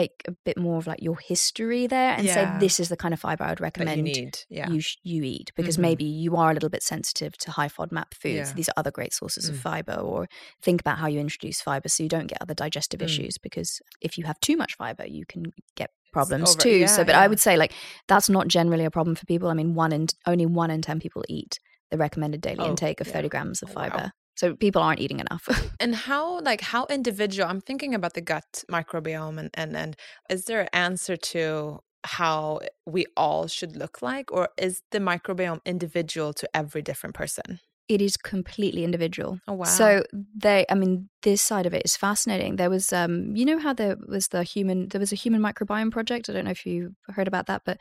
take 0.00 0.22
a 0.26 0.32
bit 0.46 0.56
more 0.56 0.78
of 0.78 0.86
like 0.86 1.02
your 1.02 1.18
history 1.18 1.86
there 1.86 2.12
and 2.16 2.24
Yeah. 2.26 2.34
say, 2.34 2.58
this 2.60 2.80
is 2.80 2.88
the 2.88 2.96
kind 2.96 3.12
of 3.12 3.20
fiber 3.20 3.44
I 3.44 3.50
would 3.50 3.60
you 3.60 3.64
recommend 3.64 4.02
need. 4.04 4.38
Yeah. 4.48 4.70
you 4.70 4.80
you 5.02 5.22
eat 5.22 5.50
because 5.54 5.76
Mhm. 5.76 5.80
maybe 5.88 6.04
you 6.04 6.36
are 6.36 6.50
a 6.50 6.54
little 6.54 6.70
bit 6.76 6.82
sensitive 6.82 7.36
to 7.38 7.50
high 7.50 7.68
FODMAP 7.68 8.14
foods. 8.14 8.48
Yeah. 8.50 8.54
These 8.54 8.68
are 8.70 8.74
other 8.78 8.90
great 8.90 9.12
sources 9.12 9.48
of 9.50 9.56
Mm. 9.56 9.60
fiber. 9.60 9.94
Or 9.94 10.28
think 10.62 10.80
about 10.80 10.96
how 10.98 11.08
you 11.08 11.20
introduce 11.20 11.60
fiber 11.60 11.88
so 11.90 12.02
you 12.02 12.08
don't 12.08 12.26
get 12.26 12.40
other 12.40 12.54
digestive 12.54 13.00
Mm. 13.00 13.04
issues. 13.04 13.36
Because 13.38 13.80
if 14.00 14.16
you 14.16 14.24
have 14.24 14.40
too 14.40 14.56
much 14.56 14.76
fiber, 14.76 15.06
you 15.06 15.24
can 15.26 15.42
get 15.76 15.90
problems 16.12 16.50
over- 16.52 16.60
too. 16.60 16.86
so, 16.86 17.04
but. 17.04 17.14
I 17.14 17.26
would 17.28 17.40
say 17.40 17.56
like 17.58 17.72
that's 18.08 18.28
not 18.30 18.48
generally 18.48 18.84
a 18.86 18.90
problem 18.90 19.14
for 19.14 19.26
people. 19.26 19.48
I 19.48 19.54
mean, 19.54 19.74
one 19.74 19.92
in 19.92 20.06
only 20.26 20.46
one 20.46 20.70
in 20.70 20.80
ten 20.82 21.00
people 21.00 21.22
eat 21.28 21.58
the 21.90 21.98
recommended 21.98 22.40
daily 22.40 22.60
Oh, 22.60 22.70
intake 22.70 23.00
of 23.02 23.06
yeah. 23.08 23.12
thirty 23.12 23.28
grams 23.28 23.62
of 23.62 23.70
Oh, 23.70 23.74
wow. 23.80 24.10
So 24.34 24.54
people 24.56 24.82
aren't 24.82 25.00
eating 25.00 25.20
enough. 25.20 25.48
And 25.80 25.94
how 25.94 26.40
like 26.40 26.60
how 26.60 26.86
individual 26.86 27.48
I'm 27.48 27.60
thinking 27.60 27.94
about 27.94 28.14
the 28.14 28.20
gut 28.20 28.64
microbiome 28.70 29.38
and 29.38 29.50
and, 29.54 29.76
and 29.76 29.96
is 30.30 30.44
there 30.44 30.60
an 30.60 30.68
answer 30.72 31.16
to 31.16 31.80
how 32.04 32.60
we 32.86 33.06
all 33.16 33.46
should 33.46 33.76
look 33.76 34.02
like 34.02 34.30
or 34.32 34.48
is 34.56 34.82
the 34.90 34.98
microbiome 34.98 35.60
individual 35.64 36.32
to 36.34 36.48
every 36.54 36.82
different 36.82 37.14
person? 37.14 37.60
it 37.88 38.00
is 38.00 38.16
completely 38.16 38.84
individual. 38.84 39.38
Oh 39.46 39.54
wow. 39.54 39.64
So 39.64 40.02
they, 40.34 40.64
I 40.70 40.74
mean, 40.74 41.10
this 41.22 41.42
side 41.42 41.66
of 41.66 41.74
it 41.74 41.82
is 41.84 41.96
fascinating. 41.96 42.56
There 42.56 42.70
was, 42.70 42.92
um, 42.92 43.36
you 43.36 43.44
know, 43.44 43.58
how 43.58 43.72
there 43.72 43.96
was 44.08 44.28
the 44.28 44.42
human, 44.44 44.88
there 44.88 45.00
was 45.00 45.12
a 45.12 45.16
human 45.16 45.42
microbiome 45.42 45.90
project. 45.90 46.30
I 46.30 46.32
don't 46.32 46.44
know 46.44 46.52
if 46.52 46.64
you 46.64 46.94
heard 47.08 47.28
about 47.28 47.46
that, 47.46 47.62
but 47.64 47.78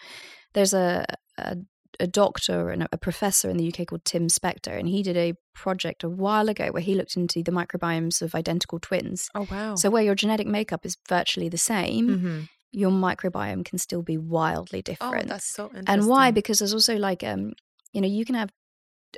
there's 0.53 0.73
a 0.73 1.05
a, 1.37 1.57
a 1.99 2.07
doctor 2.07 2.69
and 2.69 2.87
a, 2.91 2.97
professor 2.97 3.49
in 3.49 3.57
the 3.57 3.67
UK 3.67 3.87
called 3.87 4.05
Tim 4.05 4.27
Spector, 4.27 4.77
and 4.77 4.87
he 4.87 5.03
did 5.03 5.17
a 5.17 5.33
project 5.53 6.03
a 6.03 6.09
while 6.09 6.49
ago 6.49 6.67
where 6.71 6.81
he 6.81 6.95
looked 6.95 7.15
into 7.17 7.43
the 7.43 7.51
microbiomes 7.51 8.21
of 8.21 8.33
identical 8.35 8.79
twins. 8.79 9.29
oh 9.35 9.47
wow. 9.51 9.75
So 9.75 9.89
where 9.89 10.03
your 10.03 10.15
genetic 10.15 10.47
makeup 10.47 10.85
is 10.85 10.97
virtually 11.09 11.49
the 11.49 11.57
same, 11.57 12.07
Mhm. 12.09 12.49
your 12.71 12.91
microbiome 12.91 13.65
can 13.65 13.77
still 13.77 14.01
be 14.01 14.17
wildly 14.17 14.81
different. 14.81 15.09
Oh, 15.09 15.11
different. 15.15 15.29
that's 15.29 15.45
so 15.53 15.65
interesting. 15.65 15.89
and 15.89 16.07
why? 16.07 16.31
Because 16.31 16.59
there's 16.59 16.73
also 16.73 16.95
like, 16.97 17.23
um, 17.23 17.53
you 17.91 17.99
know, 18.01 18.07
you 18.07 18.23
can 18.25 18.35
have 18.35 18.49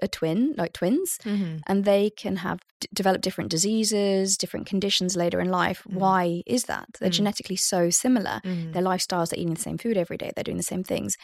a 0.02 0.08
twin, 0.08 0.56
like 0.58 0.74
twins, 0.74 1.20
Mhm. 1.24 1.62
and 1.68 1.86
they 1.86 2.10
can 2.10 2.38
have 2.38 2.60
d- 2.80 2.88
develop 2.92 3.22
different 3.22 3.52
diseases, 3.52 4.38
different 4.38 4.66
conditions 4.66 5.16
later 5.16 5.40
in 5.40 5.50
life. 5.50 5.84
Mm. 5.88 5.94
Why 6.00 6.42
is 6.48 6.64
that? 6.64 6.88
They're 7.00 7.10
Mm. 7.12 7.14
genetically 7.22 7.56
so 7.58 7.92
similar. 7.92 8.42
Mhm. 8.44 8.74
Their 8.74 8.82
lifestyles, 8.82 9.30
they're 9.30 9.40
eating 9.40 9.54
the 9.54 9.62
same 9.62 9.78
food 9.78 9.96
every 9.98 10.18
day, 10.18 10.32
they're 10.36 10.44
doing 10.44 10.58
the 10.58 10.64
same 10.64 10.84
things. 10.84 11.16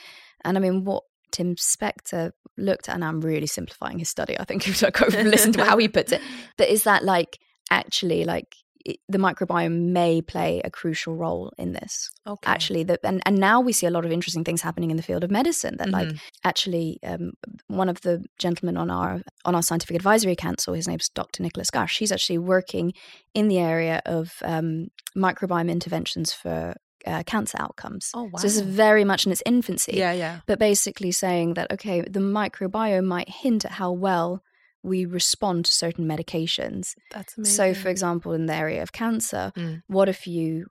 And 0.45 0.55
I 0.55 0.61
mean, 0.61 0.83
what 0.85 1.03
Tim 1.31 1.55
Spector 1.55 2.31
looked 2.57 2.89
at, 2.89 2.95
and 2.95 3.03
I'm 3.05 3.21
really 3.21 3.47
simplifying 3.47 3.99
his 3.99 4.09
study. 4.09 4.37
I 4.39 4.43
think 4.45 4.67
if 4.67 4.83
I 4.83 4.89
go 4.89 5.05
and 5.17 5.29
listen 5.31 5.53
to 5.53 5.63
how 5.65 5.77
he 5.77 5.87
puts 5.87 6.11
it, 6.11 6.21
but 6.57 6.69
is 6.69 6.83
that 6.83 7.03
like 7.03 7.39
actually 7.71 8.25
like 8.25 8.55
it, 8.85 8.97
the 9.09 9.17
microbiome 9.17 9.89
may 9.91 10.21
play 10.21 10.61
a 10.63 10.69
crucial 10.71 11.13
role 11.15 11.51
in 11.57 11.73
this 11.73 12.09
Okay. 12.25 12.49
actually 12.49 12.83
that 12.83 13.01
and, 13.03 13.21
and 13.25 13.37
now 13.37 13.59
we 13.59 13.73
see 13.73 13.85
a 13.85 13.91
lot 13.91 14.05
of 14.05 14.11
interesting 14.11 14.45
things 14.45 14.61
happening 14.61 14.89
in 14.89 14.95
the 14.97 15.03
field 15.03 15.23
of 15.23 15.29
medicine 15.29 15.75
that 15.77 15.89
like 15.89 16.07
Mhm. 16.07 16.19
actually 16.45 16.97
um, 17.03 17.33
one 17.67 17.89
of 17.89 17.99
the 18.01 18.23
gentlemen 18.39 18.77
on 18.77 18.89
our 18.89 19.21
on 19.43 19.53
our 19.53 19.61
scientific 19.61 19.97
advisory 19.97 20.35
council 20.35 20.73
his 20.73 20.87
name's 20.87 21.09
dr 21.09 21.43
nicholas 21.43 21.69
gash 21.69 21.99
he's 21.99 22.11
actually 22.11 22.37
working 22.37 22.93
in 23.33 23.49
the 23.49 23.59
area 23.59 24.01
of 24.05 24.31
um, 24.43 24.87
microbiome 25.15 25.69
interventions 25.69 26.31
for 26.31 26.73
uh, 27.07 27.23
cancer 27.25 27.57
outcomes 27.59 28.11
Oh 28.13 28.23
wow. 28.23 28.37
so 28.37 28.43
this 28.47 28.55
is 28.55 28.61
very 28.61 29.03
much 29.03 29.25
in 29.25 29.31
its 29.31 29.43
infancy 29.45 29.93
Yeah, 29.95 30.11
yeah. 30.11 30.39
but 30.45 30.59
basically 30.59 31.11
saying 31.11 31.53
that 31.55 31.71
okay 31.71 32.01
the 32.01 32.19
microbiome 32.19 33.05
might 33.05 33.29
hint 33.29 33.63
at 33.65 33.71
how 33.71 33.91
well 33.91 34.43
we 34.83 35.05
respond 35.05 35.65
to 35.65 35.71
certain 35.71 36.05
medications 36.07 36.95
That's 37.11 37.37
amazing. 37.37 37.55
so 37.55 37.73
for 37.81 37.89
example 37.89 38.33
in 38.33 38.45
the 38.47 38.53
area 38.55 38.81
of 38.83 38.91
cancer 38.91 39.51
Mm. 39.55 39.81
what 39.87 40.09
if 40.09 40.27
you 40.27 40.65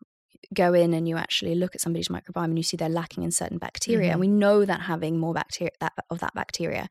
go 0.55 0.73
in 0.73 0.95
and 0.95 1.07
you 1.09 1.17
actually 1.17 1.55
look 1.55 1.75
at 1.75 1.81
somebody's 1.81 2.09
microbiome 2.09 2.45
and 2.45 2.59
you 2.59 2.63
see 2.63 2.77
they're 2.77 2.89
lacking 2.89 3.23
in 3.23 3.31
certain 3.31 3.59
bacteria 3.59 4.09
Mhm. 4.09 4.13
and 4.13 4.21
we 4.21 4.29
know 4.29 4.65
that 4.65 4.81
having 4.83 5.19
more 5.19 5.35
bacteria 5.35 5.73
that, 5.81 5.93
of 6.11 6.19
that 6.21 6.35
bacteria 6.35 6.89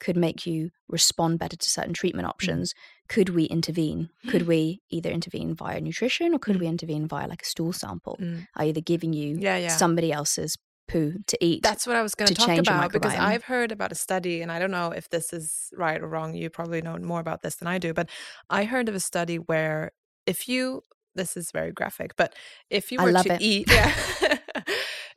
could 0.00 0.16
make 0.16 0.46
you 0.46 0.70
respond 0.88 1.38
better 1.38 1.56
to 1.56 1.68
certain 1.70 1.94
treatment 1.94 2.28
options 2.28 2.74
could 3.08 3.30
we 3.30 3.44
intervene 3.44 4.10
could 4.28 4.46
we 4.52 4.80
either 4.90 5.10
intervene 5.10 5.54
via 5.54 5.80
nutrition 5.80 6.34
or 6.34 6.38
could 6.38 6.56
Mm. 6.56 6.60
we 6.60 6.66
intervene 6.66 7.06
via 7.08 7.26
like 7.28 7.42
a 7.42 7.46
stool 7.46 7.72
sample 7.72 8.16
Mm. 8.20 8.46
either 8.56 8.80
giving 8.80 9.12
you 9.12 9.38
Yeah, 9.38 9.56
yeah. 9.56 9.68
somebody 9.76 10.12
else's 10.12 10.56
poo 10.88 11.14
to 11.26 11.36
eat 11.44 11.62
That's 11.62 11.86
what 11.86 11.96
I 11.96 12.02
was 12.02 12.14
going 12.14 12.28
to 12.28 12.34
talk 12.34 12.58
about 12.58 12.92
because. 12.92 13.14
I've 13.14 13.42
heard 13.44 13.72
about 13.72 13.90
a 13.90 13.96
study, 13.96 14.40
and 14.42 14.52
I 14.52 14.58
don't 14.60 14.70
know 14.70 14.92
if 14.92 15.08
this 15.10 15.32
is 15.32 15.70
right 15.76 16.00
or 16.00 16.06
wrong. 16.08 16.34
You 16.34 16.48
probably 16.48 16.80
know 16.80 16.96
more 16.98 17.18
about 17.18 17.42
this 17.42 17.56
than 17.56 17.66
I 17.66 17.78
do, 17.78 17.92
but 17.92 18.08
I 18.50 18.64
heard 18.64 18.88
of 18.88 18.94
a 18.94 19.00
study 19.00 19.36
where 19.38 19.90
if 20.26 20.48
you, 20.48 20.82
this 21.16 21.36
is 21.36 21.50
very 21.50 21.72
graphic, 21.72 22.14
but 22.16 22.34
if 22.70 22.92
you 22.92 23.00
were 23.00 23.12
to 23.12 23.34
it. 23.34 23.40
eat, 23.42 23.68
yeah, 23.72 23.92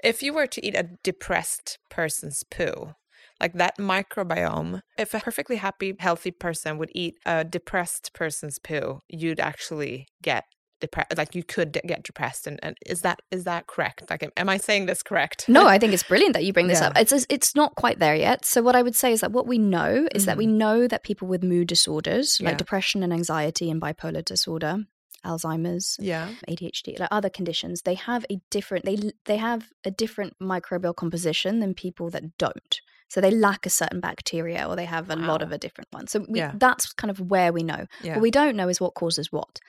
if 0.03 0.23
you 0.23 0.33
were 0.33 0.47
to 0.47 0.65
eat 0.65 0.75
a 0.75 0.89
depressed 1.03 1.77
person's 1.89 2.43
poo, 2.43 2.95
like 3.39 3.53
that 3.53 3.77
microbiome, 3.77 4.81
if 4.97 5.13
a 5.13 5.19
perfectly 5.19 5.57
happy, 5.57 5.95
healthy 5.99 6.31
person 6.31 6.77
would 6.77 6.91
eat 6.93 7.15
a 7.25 7.43
depressed 7.43 8.11
person's 8.13 8.59
poo, 8.59 8.99
you'd 9.07 9.39
actually 9.39 10.07
get 10.21 10.43
depressed. 10.81 11.17
Like 11.17 11.35
you 11.35 11.43
could 11.43 11.77
get 11.85 12.03
depressed, 12.03 12.47
and, 12.47 12.59
and 12.63 12.77
is 12.85 13.01
that 13.01 13.19
is 13.31 13.43
that 13.43 13.67
correct? 13.67 14.09
Like, 14.09 14.23
am- 14.23 14.31
am 14.37 14.49
I 14.49 14.57
saying 14.57 14.85
this 14.85 15.03
correct? 15.03 15.47
No, 15.49 15.67
I 15.73 15.77
think 15.77 15.93
it's 15.93 16.03
brilliant 16.03 16.33
that 16.33 16.45
you 16.45 16.53
bring 16.53 16.67
this 16.67 16.79
Yeah. 16.79 16.87
up. 16.87 16.97
It's 16.97 17.25
it's 17.29 17.55
not 17.55 17.75
quite 17.75 17.99
there 17.99 18.15
yet. 18.15 18.45
So 18.45 18.61
what 18.61 18.75
I 18.75 18.81
would 18.81 18.95
say 18.95 19.11
is 19.11 19.21
that 19.21 19.31
what 19.31 19.47
we 19.47 19.57
know 19.57 20.07
is 20.15 20.25
that 20.25 20.37
we 20.37 20.47
know 20.47 20.87
that 20.87 21.03
people 21.03 21.27
with 21.27 21.43
mood 21.43 21.67
disorders 21.67 22.39
like 22.39 22.45
Mm-hmm. 22.45 22.53
Yeah. 22.53 22.57
depression 22.57 23.03
and 23.03 23.11
anxiety 23.13 23.69
and 23.69 23.81
bipolar 23.81 24.23
disorder, 24.23 24.77
Alzheimer's, 25.25 25.97
yeah. 25.99 26.29
ADHD, 26.49 26.97
like 26.99 27.09
other 27.11 27.29
conditions, 27.29 27.81
they 27.81 27.95
have 27.95 28.25
a 28.29 28.39
different 28.49 28.85
they 28.85 28.97
they 29.25 29.37
have 29.37 29.69
a 29.85 29.91
different 29.91 30.33
microbial 30.41 30.95
composition 30.95 31.59
than 31.59 31.73
people 31.73 32.09
that 32.11 32.37
don't. 32.37 32.79
So 33.09 33.19
they 33.21 33.31
lack 33.31 33.65
a 33.65 33.69
certain 33.69 33.99
bacteria 33.99 34.67
or 34.67 34.75
they 34.75 34.85
have 34.85 35.09
a 35.09 35.15
lot 35.15 35.41
of 35.41 35.51
a 35.51 35.57
different 35.57 35.87
one. 35.91 36.07
So 36.07 36.25
we, 36.29 36.39
Yeah. 36.39 36.53
that's 36.55 36.93
kind 36.93 37.11
of 37.11 37.19
where 37.19 37.51
we 37.51 37.63
know. 37.63 37.87
Yeah. 38.03 38.13
What 38.15 38.21
we 38.21 38.31
don't 38.31 38.55
know 38.55 38.69
is 38.69 38.79
what 38.79 38.93
causes 38.93 39.31
what. 39.31 39.59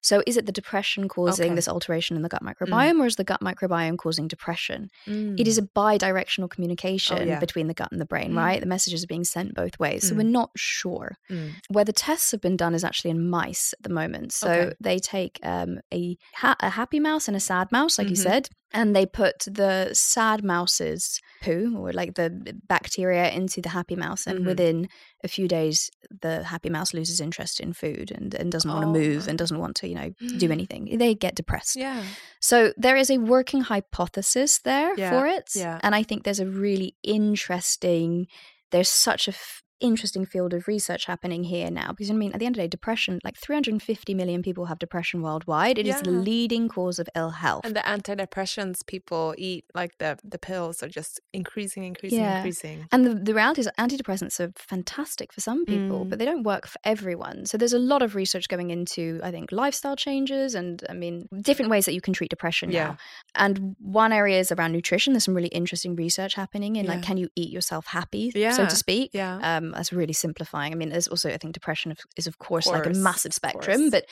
So 0.00 0.22
is 0.28 0.36
it 0.36 0.46
the 0.46 0.52
depression 0.52 1.08
causing 1.08 1.46
Okay. 1.50 1.54
this 1.56 1.66
alteration 1.66 2.14
in 2.16 2.22
the 2.22 2.28
gut 2.28 2.40
microbiome, 2.42 3.00
or 3.00 3.06
is 3.06 3.16
the 3.16 3.24
gut 3.24 3.40
microbiome 3.40 3.98
causing 3.98 4.28
depression? 4.28 4.90
It 5.06 5.48
is 5.48 5.58
Mm. 5.58 5.64
a 5.64 5.68
bi-directional 5.74 6.48
communication 6.48 7.26
yeah. 7.26 7.40
between 7.40 7.66
the 7.66 7.74
gut 7.74 7.90
and 7.90 8.00
the 8.00 8.04
brain, 8.06 8.30
Mm. 8.32 8.36
right? 8.36 8.60
The 8.60 8.66
messages 8.66 9.02
are 9.02 9.08
being 9.08 9.24
sent 9.24 9.54
both 9.56 9.76
ways. 9.80 10.08
So 10.08 10.14
we're 10.14 10.22
Mm. 10.22 10.30
not 10.30 10.50
sure. 10.56 11.16
Mm. 11.28 11.50
Where 11.70 11.84
the 11.84 11.92
tests 11.92 12.30
have 12.30 12.40
been 12.40 12.56
done 12.56 12.74
is 12.76 12.84
actually 12.84 13.10
in 13.10 13.28
mice 13.28 13.74
at 13.76 13.82
the 13.82 13.92
moment. 13.92 14.32
So 14.32 14.48
Okay. 14.52 14.76
they 14.80 14.98
take 15.00 15.40
um, 15.42 15.80
a 15.92 16.16
ha- 16.34 16.56
a 16.60 16.70
happy 16.70 17.00
mouse 17.00 17.26
and 17.26 17.36
a 17.36 17.40
sad 17.40 17.72
mouse, 17.72 17.98
like 17.98 18.08
you 18.08 18.14
Mhm. 18.16 18.22
said, 18.30 18.48
and 18.72 18.94
they 18.94 19.06
put 19.06 19.40
the 19.46 19.90
sad 19.92 20.44
mouse's 20.44 21.20
poo 21.40 21.74
or 21.78 21.92
like 21.92 22.14
the 22.14 22.28
bacteria 22.66 23.30
into 23.30 23.60
the 23.62 23.68
happy 23.70 23.96
mouse, 23.96 24.26
and 24.26 24.40
Mhm. 24.40 24.46
within 24.46 24.88
a 25.24 25.28
few 25.28 25.48
days, 25.48 25.90
the 26.20 26.42
happy 26.44 26.68
mouse 26.70 26.92
loses 26.92 27.20
interest 27.20 27.60
in 27.60 27.72
food 27.72 28.10
and, 28.10 28.34
and 28.34 28.52
doesn't 28.52 28.70
want 28.70 28.82
to 28.82 28.88
Oh 28.88 28.92
move 28.92 29.28
and 29.28 29.38
doesn't 29.38 29.58
want 29.58 29.76
to, 29.76 29.88
you 29.88 29.94
know, 29.94 30.10
do 30.36 30.50
anything. 30.52 30.98
They 30.98 31.14
get 31.14 31.34
depressed. 31.34 31.76
Yeah. 31.76 32.04
So 32.40 32.72
there 32.76 32.96
is 32.96 33.10
a 33.10 33.18
working 33.18 33.62
hypothesis 33.62 34.58
there 34.58 34.94
Yeah, 34.96 35.10
for 35.10 35.26
it. 35.26 35.50
yeah. 35.54 35.78
And 35.82 35.94
I 35.94 36.02
think 36.02 36.24
there's 36.24 36.40
a 36.40 36.46
really 36.46 36.94
interesting, 37.02 38.26
there's 38.70 38.88
such 38.88 39.28
a 39.28 39.32
f- 39.32 39.62
interesting 39.80 40.24
field 40.26 40.52
of 40.54 40.66
research 40.68 41.04
happening 41.06 41.44
here 41.44 41.70
now. 41.70 41.88
Because 41.90 42.10
I 42.10 42.14
mean, 42.14 42.32
at 42.32 42.40
the 42.40 42.46
end 42.46 42.56
of 42.56 42.58
the 42.58 42.64
day, 42.64 42.68
depression, 42.68 43.20
like 43.24 43.36
350 43.36 44.14
million 44.14 44.42
people 44.42 44.66
have 44.66 44.78
depression 44.78 45.22
worldwide. 45.22 45.78
It 45.78 45.86
is 45.86 46.00
the 46.02 46.10
leading 46.10 46.68
cause 46.68 46.98
of 46.98 47.08
ill 47.14 47.30
health. 47.30 47.64
And 47.64 47.76
the 47.76 47.80
antidepressants 47.80 48.84
people 48.86 49.34
eat, 49.38 49.64
like 49.74 49.98
the 49.98 50.18
the 50.24 50.38
pills, 50.38 50.82
are 50.82 50.88
just 50.88 51.20
increasing, 51.32 51.84
increasing, 51.84 52.20
Yeah. 52.20 52.36
increasing. 52.36 52.86
And 52.92 53.04
the, 53.06 53.14
the 53.14 53.34
reality 53.34 53.60
is 53.60 53.66
that 53.66 53.76
antidepressants 53.78 54.40
are 54.40 54.52
fantastic 54.56 55.32
for 55.32 55.40
some 55.40 55.64
people, 55.64 56.04
Mm. 56.04 56.10
but 56.10 56.18
they 56.18 56.24
don't 56.24 56.42
work 56.42 56.66
for 56.66 56.78
everyone. 56.84 57.46
So 57.46 57.56
there's 57.58 57.72
a 57.72 57.78
lot 57.78 58.02
of 58.02 58.14
research 58.14 58.48
going 58.48 58.70
into, 58.70 59.20
I 59.22 59.30
think, 59.30 59.52
lifestyle 59.52 59.96
changes 59.96 60.54
and 60.54 60.82
I 60.88 60.92
mean, 60.92 61.28
different 61.42 61.70
ways 61.70 61.84
that 61.86 61.94
you 61.94 62.00
can 62.00 62.14
treat 62.14 62.30
depression 62.30 62.70
Yeah. 62.70 62.84
now. 62.88 62.96
And 63.34 63.76
one 63.78 64.12
area 64.12 64.38
is 64.40 64.50
around 64.52 64.72
nutrition. 64.72 65.12
There's 65.12 65.24
some 65.24 65.34
really 65.34 65.48
interesting 65.48 65.94
research 65.96 66.34
happening 66.34 66.76
in 66.76 66.86
like, 66.86 67.02
can 67.02 67.16
you 67.16 67.28
eat 67.36 67.50
yourself 67.50 67.86
happy, 67.86 68.30
so 68.52 68.66
to 68.66 68.76
speak? 68.76 69.10
yeah. 69.12 69.38
Um, 69.58 69.67
that's 69.72 69.92
really 69.92 70.12
simplifying. 70.12 70.72
I 70.72 70.76
mean, 70.76 70.88
there's 70.90 71.08
also, 71.08 71.30
I 71.30 71.36
think, 71.38 71.54
depression 71.54 71.90
of- 71.92 71.98
is, 72.16 72.26
of 72.26 72.38
course, 72.38 72.66
like 72.66 72.86
a 72.86 72.90
massive 72.90 73.32
spectrum, 73.34 73.90
but, 73.90 74.04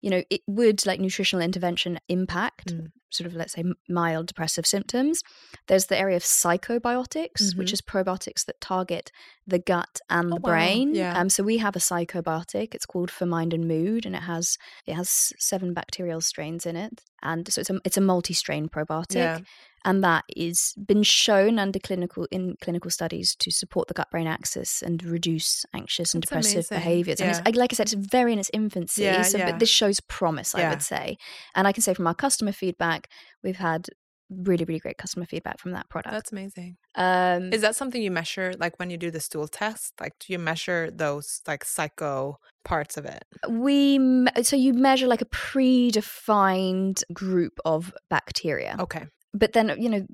you 0.00 0.10
know, 0.10 0.22
it 0.30 0.42
would 0.46 0.84
like 0.86 1.00
nutritional 1.00 1.44
intervention 1.44 1.98
impact 2.08 2.72
Mm. 2.74 2.92
sort 3.10 3.26
of, 3.28 3.34
let's 3.34 3.52
say, 3.52 3.62
mild 3.88 4.26
depressive 4.26 4.66
symptoms. 4.66 5.22
There's 5.68 5.86
the 5.86 5.96
area 5.98 6.16
of 6.16 6.24
psychobiotics, 6.24 7.56
which 7.56 7.70
Mhm. 7.70 7.72
is 7.74 7.80
probiotics 7.80 8.44
that 8.46 8.60
target 8.60 9.10
the 9.46 9.58
gut 9.58 10.00
and 10.10 10.26
Oh, 10.26 10.36
the 10.36 10.40
wow. 10.40 10.50
brain. 10.50 10.94
Yeah. 10.94 11.18
Um, 11.18 11.28
so 11.28 11.42
we 11.42 11.58
have 11.58 11.76
a 11.76 11.80
psychobiotic. 11.80 12.74
It's 12.74 12.86
called 12.86 13.10
For 13.10 13.26
Mind 13.26 13.52
and 13.54 13.66
Mood, 13.68 14.06
and 14.06 14.14
it 14.16 14.22
has 14.22 14.56
it 14.86 14.94
has 14.94 15.32
seven 15.38 15.74
bacterial 15.74 16.20
strains 16.20 16.66
in 16.66 16.76
it, 16.76 17.02
and 17.22 17.50
so 17.52 17.60
it's 17.60 17.70
a 17.70 17.80
it's 17.84 17.96
a 17.96 18.00
multi-strain 18.00 18.68
probiotic, 18.68 19.14
Yeah. 19.16 19.38
And 19.84 20.02
that 20.02 20.24
is 20.36 20.74
been 20.86 21.02
shown 21.02 21.58
under 21.58 21.78
clinical 21.78 22.26
in 22.30 22.56
clinical 22.60 22.90
studies 22.90 23.34
to 23.36 23.50
support 23.50 23.88
the 23.88 23.94
gut-brain 23.94 24.26
axis 24.26 24.82
and 24.82 25.02
reduce 25.04 25.64
anxious 25.74 26.14
and 26.14 26.22
depressive 26.22 26.54
amazing. 26.70 26.76
behaviors. 26.76 27.20
And 27.20 27.30
it's, 27.30 27.56
like 27.56 27.72
I 27.72 27.74
said, 27.74 27.92
it's 27.92 27.94
very 27.94 28.32
in 28.32 28.38
its 28.38 28.50
infancy. 28.52 29.02
Yeah, 29.02 29.22
so, 29.22 29.38
yeah. 29.38 29.50
but 29.50 29.60
this 29.60 29.68
shows 29.68 30.00
promise, 30.00 30.54
I 30.54 30.68
would 30.68 30.82
say, 30.82 31.16
and 31.54 31.66
I 31.68 31.72
can 31.72 31.82
say 31.82 31.94
from 31.94 32.06
our 32.06 32.14
customer 32.14 32.52
feedback, 32.52 33.08
we've 33.42 33.56
had 33.56 33.88
really 34.30 34.64
really 34.64 34.80
great 34.80 34.96
customer 34.96 35.26
feedback 35.26 35.60
from 35.60 35.72
that 35.72 35.88
product. 35.90 36.12
That's 36.12 36.32
amazing. 36.32 36.76
Um, 36.94 37.52
Is 37.52 37.60
that 37.60 37.76
something 37.76 38.02
you 38.02 38.10
measure, 38.10 38.54
like 38.58 38.78
when 38.78 38.90
you 38.90 38.96
do 38.96 39.10
the 39.10 39.20
stool 39.20 39.46
test? 39.48 39.92
Like, 40.00 40.14
do 40.18 40.32
you 40.32 40.38
measure 40.38 40.90
those 40.90 41.42
like 41.46 41.64
psycho 41.64 42.38
parts 42.64 42.96
of 42.96 43.04
it? 43.04 43.24
we 43.48 44.26
so 44.42 44.56
you 44.56 44.72
measure 44.72 45.06
like 45.06 45.20
a 45.20 45.26
predefined 45.26 47.02
group 47.12 47.58
of 47.64 47.92
bacteria 48.08 48.76
Okay. 48.80 49.04
But 49.34 49.52
then 49.52 49.74
you 49.78 49.88
know 49.90 50.06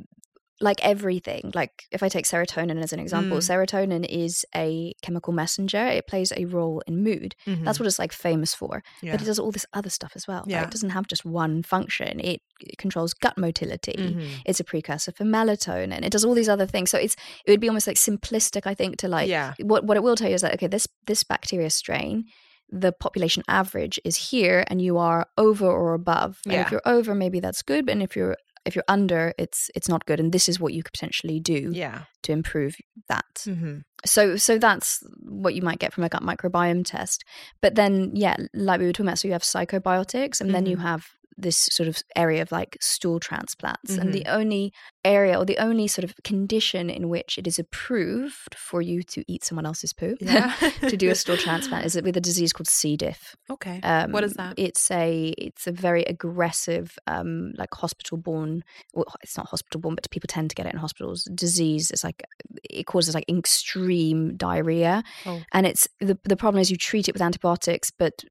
like 0.63 0.85
everything 0.85 1.51
like 1.55 1.85
if 1.91 2.03
i 2.03 2.09
take 2.11 2.27
serotonin 2.27 2.83
as 2.83 2.93
an 2.93 3.01
example 3.01 3.39
Mm. 3.39 3.49
serotonin 3.49 4.05
is 4.07 4.45
a 4.55 4.93
chemical 5.01 5.33
messenger 5.33 5.87
it 5.87 6.07
plays 6.07 6.33
a 6.37 6.45
role 6.45 6.83
in 6.87 7.03
mood 7.03 7.35
that's 7.65 7.81
what 7.81 7.87
it's 7.87 7.99
like 7.99 8.13
famous 8.13 8.53
for 8.55 8.83
yeah. 9.01 9.13
but 9.13 9.23
it 9.23 9.25
does 9.25 9.39
all 9.39 9.51
this 9.53 9.65
other 9.73 9.89
stuff 9.89 10.13
as 10.15 10.29
well? 10.29 10.45
Yeah. 10.47 10.65
it 10.65 10.71
doesn't 10.71 10.91
have 10.91 11.07
just 11.07 11.25
one 11.25 11.63
function 11.63 12.21
it, 12.21 12.41
it 12.61 12.77
controls 12.77 13.15
gut 13.15 13.39
motility 13.39 13.95
Mhm. 13.97 14.29
it's 14.45 14.61
a 14.61 14.65
precursor 14.65 15.13
for 15.13 15.25
melatonin 15.25 16.05
it 16.05 16.13
does 16.13 16.27
all 16.27 16.35
these 16.35 16.51
other 16.55 16.67
things 16.67 16.91
so 16.91 16.99
it's 16.99 17.17
it 17.47 17.51
would 17.51 17.61
be 17.65 17.69
almost 17.69 17.87
like 17.87 17.97
simplistic 17.97 18.67
i 18.67 18.75
think 18.75 18.99
to 18.99 19.09
like 19.09 19.29
yeah. 19.31 19.55
what 19.63 19.85
what 19.87 19.97
it 19.97 20.03
will 20.03 20.17
tell 20.17 20.29
you 20.29 20.35
is 20.35 20.43
that 20.43 20.53
okay 20.55 20.67
this 20.77 20.87
this 21.07 21.25
bacteria 21.25 21.71
strain 21.71 22.25
the 22.73 22.93
population 22.93 23.43
average 23.49 23.99
is 24.05 24.17
here 24.31 24.63
and 24.69 24.81
you 24.83 24.97
are 24.99 25.27
over 25.39 25.67
or 25.67 25.95
above 25.95 26.39
and 26.45 26.53
Yeah. 26.53 26.63
if 26.67 26.71
you're 26.71 26.83
over 26.97 27.15
maybe 27.15 27.41
that's 27.41 27.63
good 27.63 27.89
and 27.89 28.01
if 28.03 28.15
you're 28.15 28.37
if 28.65 28.75
you're 28.77 28.85
under 28.89 29.33
it's 29.39 29.71
it's 29.75 29.89
not 29.89 30.05
good 30.07 30.21
and 30.21 30.33
this 30.33 30.49
is 30.49 30.61
what 30.61 30.73
you 30.75 30.83
could 30.83 30.93
potentially 30.93 31.41
do 31.41 31.71
Yeah. 31.73 32.05
to 32.23 32.33
improve 32.33 32.77
that 33.09 33.43
hmm 33.45 33.79
so 34.05 34.37
so 34.37 34.57
that's 34.59 35.03
what 35.23 35.55
you 35.55 35.61
might 35.63 35.79
get 35.79 35.93
from 35.93 36.05
a 36.05 36.09
gut 36.09 36.23
microbiome 36.23 36.85
test 36.87 37.23
but 37.61 37.75
then 37.75 38.11
yeah 38.15 38.37
like 38.55 38.81
we 38.81 38.87
were 38.87 38.93
talking 38.93 39.07
about 39.09 39.19
so 39.19 39.29
you 39.29 39.33
have 39.33 39.43
psychobiotics 39.43 40.41
and 40.41 40.55
then 40.55 40.65
you 40.67 40.77
Mhm. 40.79 40.83
have 40.83 41.07
this 41.43 41.69
sort 41.73 41.89
of 41.89 42.03
area 42.17 42.43
of 42.43 42.53
like 42.53 42.77
stool 42.81 43.19
transplants 43.21 43.91
and 43.97 44.11
Mm-hmm. 44.11 44.13
the 44.13 44.27
only 44.27 44.73
area 45.05 45.39
or 45.39 45.45
the 45.47 45.59
only 45.59 45.87
sort 45.89 46.05
of 46.05 46.15
condition 46.25 46.91
in 46.91 47.09
which 47.09 47.39
it 47.39 47.47
is 47.47 47.59
approved 47.59 48.55
for 48.55 48.83
you 48.83 49.03
to 49.03 49.25
eat 49.27 49.43
someone 49.45 49.65
else's 49.67 49.93
poo 49.93 50.17
Yeah. 50.21 50.55
to 50.89 50.97
do 50.97 51.11
a 51.11 51.15
stool 51.15 51.37
transplant 51.37 51.87
is 51.87 51.95
with 52.05 52.17
a 52.17 52.21
disease 52.21 52.53
called 52.53 52.69
C. 52.69 52.97
diff. 52.97 53.35
okay. 53.51 53.81
Um, 53.83 54.13
what 54.13 54.25
is 54.25 54.35
that? 54.35 54.55
It's 54.59 54.91
a 54.91 55.29
it's 55.39 55.67
a 55.67 55.73
very 55.73 56.03
aggressive, 56.05 56.99
um, 57.07 57.53
like 57.57 57.73
hospital 57.75 58.19
borne. 58.19 58.63
Well, 58.95 59.07
it's 59.23 59.37
not 59.37 59.49
hospital 59.49 59.81
borne, 59.81 59.95
but 59.95 60.11
people 60.11 60.29
tend 60.29 60.51
to 60.51 60.55
get 60.57 60.67
it 60.67 60.73
in 60.75 60.79
hospitals. 60.79 61.25
Disease. 61.35 61.91
It's 61.91 62.05
like 62.05 62.23
it 62.69 62.85
causes 62.87 63.15
like 63.15 63.25
extreme 63.29 64.37
diarrhea, 64.37 65.03
Oh. 65.27 65.41
and 65.53 65.67
it's 65.67 65.89
the 66.01 66.19
the 66.25 66.37
problem 66.37 66.61
is 66.61 66.71
you 66.71 66.77
treat 66.77 67.09
it 67.09 67.13
with 67.15 67.23
antibiotics, 67.23 67.91
but 67.91 68.25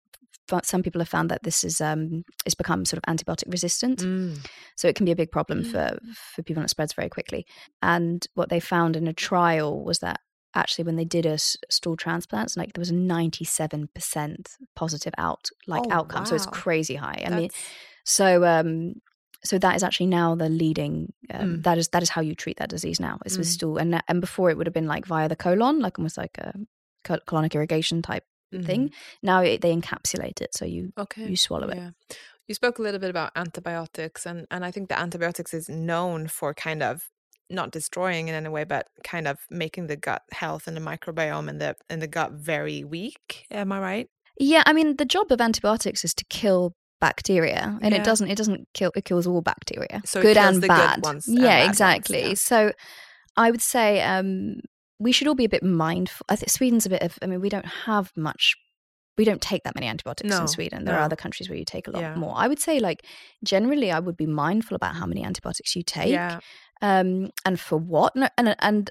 some 0.66 0.84
people 0.84 1.00
have 1.02 1.10
found 1.10 1.30
that 1.32 1.44
this 1.44 1.64
is 1.64 1.82
um 1.82 2.24
it's 2.46 2.56
become 2.56 2.86
sort 2.86 3.02
of 3.02 3.06
antibiotic 3.16 3.52
resistant 3.52 4.00
Mm. 4.00 4.48
so 4.76 4.88
it 4.88 4.96
can 4.96 5.06
be 5.06 5.12
a 5.12 5.16
big 5.16 5.32
problem 5.32 5.64
Mm. 5.64 5.72
for 5.72 6.00
for 6.36 6.44
people 6.44 6.62
and 6.62 6.68
it 6.68 6.70
spreads 6.76 6.94
very 6.94 7.10
quickly 7.10 7.46
and 7.82 8.28
what 8.34 8.50
they 8.50 8.60
found 8.60 8.96
in 8.96 9.08
a 9.08 9.14
trial 9.14 9.84
was 9.84 10.00
that 10.00 10.20
actually 10.56 10.86
when 10.86 10.96
they 10.96 11.06
did 11.06 11.26
a 11.26 11.34
s- 11.46 11.58
stool 11.70 11.96
transplants 11.96 12.58
like 12.58 12.74
there 12.74 12.82
was 12.82 12.90
a 12.90 12.94
97% 12.94 14.56
positive 14.76 15.14
out 15.18 15.50
like 15.68 15.84
Oh, 15.86 15.92
outcome 15.92 16.26
so 16.26 16.36
it's 16.36 16.46
crazy 16.46 16.96
high 16.96 17.24
i 17.26 17.30
mean 17.30 17.50
so 18.04 18.44
um 18.46 18.94
so 19.44 19.58
that 19.58 19.76
is 19.76 19.84
actually 19.84 20.08
now 20.08 20.36
the 20.36 20.50
leading 20.50 21.14
um, 21.34 21.58
Mm. 21.60 21.64
that 21.64 21.78
is 21.78 21.88
that 21.90 22.04
is 22.04 22.10
how 22.10 22.22
you 22.22 22.36
treat 22.36 22.58
that 22.58 22.70
disease 22.70 23.00
now 23.00 23.20
is 23.26 23.38
with 23.38 23.48
Mm. 23.48 23.52
stool 23.52 23.78
and 23.78 24.02
and 24.08 24.22
before 24.22 24.50
it 24.50 24.58
would 24.58 24.68
have 24.68 24.74
been 24.74 24.88
like 24.88 25.06
via 25.06 25.30
the 25.30 25.36
colon 25.36 25.80
like 25.80 25.98
almost 26.00 26.18
like 26.18 26.38
a 26.40 26.54
colonic 27.06 27.56
irrigation 27.56 28.02
type 28.02 28.26
thing 28.52 28.92
now 29.22 29.42
it, 29.42 29.62
they 29.62 29.72
encapsulate 29.76 30.42
it 30.42 30.50
so 30.56 30.66
you. 30.66 30.92
Okay. 30.98 31.28
you 31.28 31.36
swallow 31.36 31.68
it 31.70 31.78
Yeah. 31.78 31.92
You 32.48 32.56
spoke 32.56 32.80
a 32.80 32.82
little 32.82 33.00
bit 33.00 33.12
about 33.12 33.32
antibiotics, 33.36 34.26
and, 34.26 34.48
and 34.50 34.66
I 34.66 34.72
think 34.72 34.90
the 34.90 34.98
antibiotics 35.00 35.54
is 35.54 35.70
known 35.70 36.28
for 36.28 36.52
kind 36.56 36.82
of 36.82 37.04
not 37.52 37.70
destroying 37.72 38.28
in 38.28 38.34
any 38.34 38.50
way, 38.50 38.64
but 38.64 38.88
kind 39.04 39.28
of 39.28 39.38
making 39.52 39.86
the 39.86 39.96
gut 39.96 40.24
health 40.32 40.66
and 40.68 40.76
the 40.76 40.82
microbiome 40.82 41.48
and 41.48 41.62
the 41.62 41.76
and 41.92 42.02
the 42.02 42.08
gut 42.08 42.32
very 42.32 42.84
weak. 42.84 43.46
Am 43.52 43.72
I 43.72 43.80
right? 43.80 44.08
Yeah, 44.40 44.64
I 44.66 44.74
mean 44.74 44.96
the 44.98 45.06
job 45.06 45.32
of 45.32 45.40
antibiotics 45.42 46.04
is 46.04 46.16
to 46.16 46.26
kill 46.30 46.74
bacteria, 47.00 47.78
and 47.84 47.94
Yeah. 47.94 48.02
it 48.02 48.04
doesn't. 48.04 48.30
It 48.30 48.38
doesn't 48.38 48.68
kill. 48.74 48.92
It 48.96 49.06
kills 49.06 49.28
all 49.28 49.42
bacteria, 49.42 50.02
So 50.06 50.20
good 50.22 50.36
and 50.38 50.60
good 50.60 50.68
bad. 50.70 51.04
ones 51.04 51.28
and 51.28 51.38
bad 51.38 51.44
yeah, 51.44 51.60
ones, 51.60 51.70
exactly. 51.70 52.28
yeah. 52.30 52.34
So, 52.34 52.72
I 53.38 53.52
would 53.52 53.62
say 53.62 54.02
um, 54.02 54.56
we 55.00 55.12
should 55.12 55.28
all 55.28 55.36
be 55.36 55.46
a 55.46 55.50
bit 55.50 55.64
mindful. 55.64 56.26
I 56.30 56.36
think 56.36 56.50
Sweden's 56.50 56.86
a 56.86 56.90
bit 56.90 57.02
of. 57.02 57.18
I 57.22 57.26
mean, 57.28 57.42
we 57.42 57.50
don't 57.50 57.66
have 57.66 58.12
much. 58.16 58.56
We 59.18 59.26
don't 59.26 59.42
take 59.42 59.64
that 59.64 59.76
many 59.76 59.88
antibiotics 59.88 60.30
No, 60.30 60.42
in 60.42 60.48
Sweden. 60.48 60.86
There 60.86 60.96
are 60.96 61.02
other 61.02 61.16
countries 61.18 61.50
where 61.50 61.58
you 61.58 61.66
take 61.66 61.88
a 61.88 61.92
lot 61.92 62.02
Yeah. 62.02 62.16
more. 62.16 62.34
I 62.38 62.48
would 62.48 62.60
say, 62.60 62.80
like 62.80 63.06
generally, 63.44 63.92
I 63.92 64.00
would 64.00 64.16
be 64.16 64.26
mindful 64.26 64.76
about 64.76 64.96
how 64.96 65.06
many 65.06 65.24
antibiotics 65.26 65.76
you 65.76 65.84
take, 65.84 66.12
Yeah. 66.12 66.40
um, 66.82 67.32
and 67.46 67.60
for 67.60 67.78
what. 67.78 68.16
No, 68.16 68.30
and 68.38 68.56
and 68.60 68.90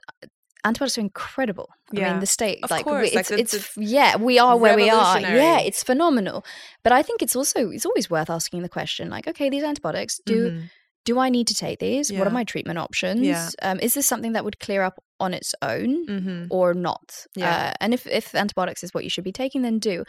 antibiotics 0.64 0.98
are 0.98 1.02
incredible. 1.02 1.68
I 1.94 2.00
Yeah. 2.00 2.10
mean, 2.10 2.20
the 2.20 2.26
state 2.26 2.58
Of 2.62 2.70
like 2.70 2.84
course, 2.84 3.14
like, 3.14 3.20
it's 3.20 3.30
it's- 3.30 3.54
it's 3.54 3.76
yeah, 3.76 4.16
we 4.16 4.38
are 4.38 4.56
where 4.58 4.76
we 4.76 4.90
are. 4.90 5.18
Yeah, 5.20 5.60
it's 5.60 5.82
phenomenal. 5.82 6.44
But 6.82 6.92
I 6.92 7.00
think 7.02 7.22
it's 7.22 7.36
also 7.36 7.70
it's 7.70 7.86
always 7.86 8.10
worth 8.10 8.28
asking 8.28 8.62
the 8.62 8.68
question 8.68 9.08
like, 9.08 9.26
okay, 9.28 9.48
these 9.48 9.62
antibiotics 9.64 10.20
do 10.26 10.50
Mhm. 10.50 10.70
do 11.04 11.18
I 11.18 11.30
need 11.30 11.46
to 11.46 11.54
take 11.54 11.78
these? 11.78 12.12
What 12.12 12.26
are 12.26 12.30
my 12.40 12.44
treatment 12.44 12.78
options? 12.78 13.56
Um, 13.62 13.80
is 13.80 13.94
this 13.94 14.06
something 14.06 14.32
that 14.34 14.44
would 14.44 14.58
clear 14.60 14.82
up 14.82 15.02
on 15.20 15.34
its 15.34 15.54
own 15.62 16.06
Mhm. 16.06 16.46
or 16.50 16.74
not? 16.74 17.26
Yeah. 17.34 17.68
Uh, 17.70 17.74
and 17.80 17.94
if 17.94 18.06
if 18.06 18.34
antibiotics 18.34 18.82
is 18.84 18.92
what 18.94 19.04
you 19.04 19.10
should 19.10 19.24
be 19.24 19.32
taking, 19.32 19.62
then 19.62 19.78
do. 19.78 20.04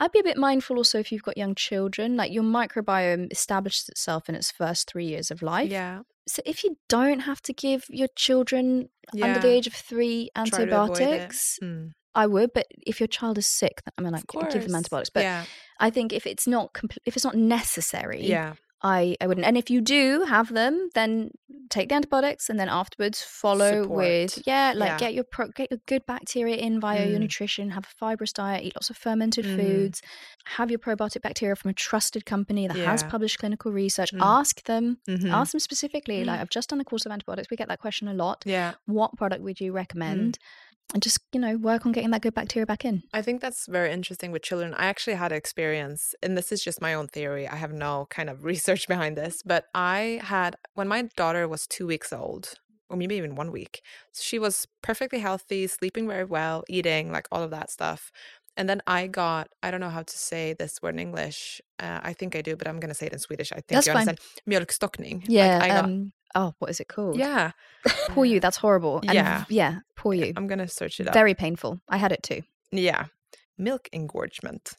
I'd 0.00 0.12
be 0.12 0.20
a 0.20 0.22
bit 0.24 0.36
mindful 0.36 0.76
also 0.76 0.98
if 1.00 1.10
you've 1.10 1.24
got 1.24 1.36
young 1.36 1.54
children. 1.56 2.16
Like 2.16 2.30
your 2.32 2.44
microbiome 2.44 3.32
establishes 3.32 3.88
itself 3.88 4.28
in 4.28 4.34
its 4.36 4.50
first 4.50 4.88
three 4.90 5.06
years 5.06 5.30
of 5.30 5.42
life. 5.42 5.70
Yeah. 5.70 6.02
So 6.28 6.40
if 6.46 6.62
you 6.62 6.76
don't 6.88 7.20
have 7.20 7.40
to 7.42 7.52
give 7.52 7.84
your 7.88 8.08
children 8.14 8.90
under 9.22 9.40
the 9.40 9.48
age 9.48 9.66
of 9.66 9.72
three 9.72 10.30
Try 10.36 10.44
to 10.44 10.50
avoid 10.50 10.68
it. 10.68 10.72
antibiotics, 10.72 11.58
Mm. 11.62 11.92
I 12.14 12.26
would. 12.26 12.52
But 12.52 12.66
if 12.86 13.00
your 13.00 13.06
child 13.08 13.38
is 13.38 13.46
sick, 13.46 13.80
I 13.96 14.02
mean, 14.02 14.12
like 14.12 14.24
give 14.52 14.64
them 14.66 14.74
antibiotics. 14.74 15.10
But 15.10 15.22
yeah. 15.24 15.44
I 15.80 15.90
think 15.90 16.12
if 16.12 16.26
it's 16.26 16.46
not 16.46 16.74
compl- 16.74 16.98
if 17.06 17.16
it's 17.16 17.24
not 17.24 17.34
necessary, 17.36 18.24
Yeah. 18.24 18.54
I, 18.82 19.16
I 19.20 19.26
wouldn't. 19.26 19.44
And 19.46 19.56
if 19.58 19.70
you 19.70 19.80
do 19.80 20.24
have 20.28 20.52
them, 20.52 20.88
then 20.94 21.32
take 21.68 21.88
the 21.88 21.96
antibiotics 21.96 22.48
and 22.48 22.58
then 22.60 22.68
afterwards 22.68 23.20
follow 23.22 23.82
Support. 23.82 23.96
with 23.96 24.42
yeah, 24.46 24.72
like 24.74 24.90
Yeah. 24.90 24.98
get 24.98 25.14
your 25.14 25.24
pro- 25.24 25.48
get 25.48 25.70
your 25.70 25.80
good 25.86 26.06
bacteria 26.06 26.56
in 26.56 26.80
via 26.80 27.06
your 27.06 27.18
Mm. 27.18 27.22
nutrition. 27.22 27.70
Have 27.70 27.84
a 27.84 27.88
fibrous 27.88 28.32
diet. 28.32 28.64
Eat 28.64 28.76
lots 28.76 28.88
of 28.88 28.96
fermented 28.96 29.44
Mhm. 29.44 29.56
foods. 29.56 30.00
Have 30.56 30.70
your 30.70 30.78
probiotic 30.78 31.22
bacteria 31.22 31.56
from 31.56 31.70
a 31.70 31.74
trusted 31.74 32.24
company 32.24 32.68
that 32.68 32.76
has 32.76 33.02
published 33.02 33.38
clinical 33.40 33.72
research. 33.72 34.12
Mm. 34.14 34.20
Ask 34.22 34.62
them. 34.64 34.98
Mhm. 35.08 35.30
Ask 35.30 35.52
them 35.52 35.60
specifically. 35.60 36.22
Mm. 36.22 36.26
Like 36.26 36.40
I've 36.40 36.48
just 36.48 36.70
done 36.70 36.80
a 36.80 36.84
course 36.84 37.04
of 37.04 37.12
antibiotics. 37.12 37.50
We 37.50 37.56
get 37.56 37.68
that 37.68 37.80
question 37.80 38.06
a 38.08 38.14
lot. 38.14 38.44
Yeah. 38.46 38.74
What 38.86 39.16
product 39.16 39.42
would 39.42 39.56
Mm. 39.56 39.60
you 39.62 39.72
recommend? 39.72 40.38
And 40.94 41.02
just 41.02 41.18
you 41.32 41.40
know 41.40 41.56
work 41.56 41.84
on 41.84 41.92
getting 41.92 42.10
that 42.10 42.22
good 42.22 42.34
bacteria 42.34 42.64
back 42.64 42.84
in. 42.84 43.02
I 43.12 43.20
think 43.20 43.40
that's 43.42 43.66
very 43.66 43.92
interesting 43.92 44.32
with 44.32 44.42
children. 44.42 44.72
I 44.74 44.86
actually 44.86 45.16
had 45.16 45.32
an 45.32 45.38
experience, 45.38 46.14
and 46.22 46.36
this 46.36 46.50
is 46.50 46.62
just 46.64 46.80
my 46.80 46.94
own 46.94 47.08
theory. 47.08 47.46
I 47.46 47.56
have 47.56 47.72
no 47.72 48.06
kind 48.10 48.30
of 48.30 48.44
research 48.52 48.88
behind 48.88 49.16
this, 49.16 49.42
but 49.44 49.66
I 49.74 50.20
had 50.22 50.56
when 50.74 50.88
my 50.88 51.02
daughter 51.16 51.46
was 51.46 51.66
two 51.66 51.86
weeks 51.86 52.10
old, 52.12 52.54
or 52.88 52.96
maybe 52.96 53.16
even 53.16 53.34
one 53.34 53.52
week, 53.52 53.82
she 54.14 54.38
was 54.38 54.66
perfectly 54.82 55.18
healthy, 55.18 55.66
sleeping 55.66 56.08
very 56.08 56.24
well, 56.24 56.64
eating, 56.70 57.12
like 57.12 57.28
all 57.30 57.42
of 57.42 57.50
that 57.50 57.70
stuff. 57.70 58.10
And 58.56 58.68
then 58.68 58.82
I 58.88 59.06
got, 59.06 59.50
I 59.62 59.70
don't 59.70 59.78
know 59.80 59.88
how 59.88 60.02
to 60.02 60.18
say 60.18 60.52
this 60.52 60.82
word 60.82 60.94
in 60.94 60.98
English. 60.98 61.60
Uh, 61.78 62.00
I 62.02 62.12
think 62.12 62.34
I 62.34 62.42
do, 62.42 62.56
but 62.56 62.66
I'm 62.66 62.80
going 62.80 62.88
to 62.88 62.94
say 62.94 63.06
it 63.06 63.12
in 63.12 63.20
Swedish. 63.20 63.52
I 63.52 63.56
think 63.56 63.68
That's 63.68 63.86
you 63.86 63.92
fine. 63.92 64.08
understand. 64.08 64.18
Mjölkstockning. 64.50 65.20
Like, 65.20 65.30
Yeah. 65.30 65.60
I 65.62 65.68
got, 65.68 65.84
um, 65.84 66.12
oh, 66.34 66.54
what 66.58 66.70
is 66.70 66.80
it 66.80 66.88
called? 66.88 67.16
yeah. 67.18 67.52
Poor 68.08 68.24
you. 68.24 68.40
That's 68.40 68.56
horrible. 68.56 68.98
And 69.00 69.12
Yeah. 69.14 69.44
yeah. 69.48 69.78
Poor 69.96 70.14
you. 70.14 70.32
I'm 70.36 70.46
going 70.46 70.58
to 70.58 70.68
search 70.68 71.00
it 71.00 71.08
up. 71.08 71.14
Very 71.14 71.34
painful. 71.34 71.80
I 71.88 71.96
had 71.96 72.12
it 72.12 72.22
too. 72.22 72.42
yeah. 72.70 73.06
Milk 73.60 73.88
engorgement. 73.92 74.74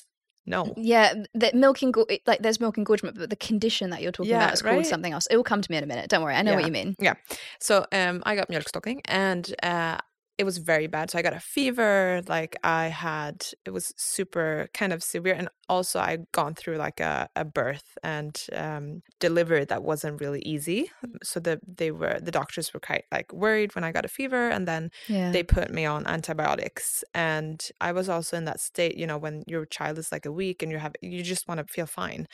No. 0.46 0.74
Yeah, 0.78 1.14
the 1.36 1.52
milk 1.54 1.80
engor- 1.80 2.08
like 2.26 2.42
there's 2.42 2.60
milk 2.60 2.78
engorgement, 2.78 3.18
but 3.20 3.30
the 3.30 3.36
condition 3.36 3.90
that 3.92 4.02
you're 4.02 4.12
talking 4.12 4.32
Yeah, 4.32 4.44
about 4.46 4.54
is 4.54 4.62
called 4.64 4.86
something 4.86 5.12
else. 5.14 5.28
It 5.30 5.36
will 5.36 5.44
come 5.44 5.62
to 5.62 5.70
me 5.70 5.78
in 5.78 5.84
a 5.84 5.88
minute. 5.88 6.10
Don't 6.10 6.24
worry, 6.24 6.34
I 6.34 6.42
know 6.42 6.56
what 6.56 6.66
you 6.66 6.72
mean. 6.72 6.96
Yeah. 6.98 7.16
So 7.60 7.86
um, 7.92 8.24
I 8.26 8.36
got 8.36 8.50
milk 8.50 8.64
mjölkstockning 8.64 9.02
and 9.06 9.54
uh, 9.62 9.98
it 10.40 10.46
was 10.46 10.58
very 10.58 10.88
bad. 10.88 11.12
So 11.12 11.20
I 11.20 11.22
got 11.22 11.34
a 11.34 11.42
fever. 11.42 12.24
Like 12.28 12.58
I 12.64 12.88
had, 12.88 13.46
it 13.66 13.72
was 13.72 13.94
super 13.98 14.70
kind 14.74 14.94
of 14.94 15.04
severe. 15.04 15.36
And 15.36 15.50
also 15.70 16.00
I'd 16.00 16.32
gone 16.32 16.56
through 16.56 16.78
like 16.78 17.02
a, 17.02 17.30
a 17.36 17.46
birth 17.46 17.98
and 18.04 18.42
um, 18.54 19.02
delivery 19.20 19.66
that 19.66 19.84
wasn't 19.84 20.22
really 20.22 20.42
easy. 20.44 20.92
So 21.24 21.42
the 21.42 21.60
they 21.68 21.92
were 21.92 22.20
the 22.22 22.32
doctors 22.32 22.74
were 22.74 22.80
quite 22.80 23.04
like 23.12 23.34
worried 23.34 23.76
when 23.76 23.84
I 23.84 23.92
got 23.92 24.06
a 24.06 24.10
fever, 24.10 24.50
and 24.50 24.68
then 24.68 24.92
Yeah, 25.08 25.34
they 25.34 25.44
put 25.44 25.72
me 25.72 25.86
on 25.86 26.08
antibiotics. 26.08 27.04
And 27.14 27.62
I 27.82 27.92
was 27.92 28.10
also 28.10 28.38
in 28.38 28.46
that 28.46 28.62
state, 28.62 28.98
you 28.98 29.06
know, 29.06 29.18
when 29.18 29.44
your 29.48 29.66
child 29.66 29.98
is 29.98 30.12
like 30.12 30.26
a 30.26 30.32
week 30.32 30.64
and 30.64 30.72
you 30.72 30.78
have 30.80 30.96
you 31.02 31.22
just 31.24 31.48
want 31.48 31.60
to 31.60 31.66
feel 31.74 31.86
fine. 31.86 32.28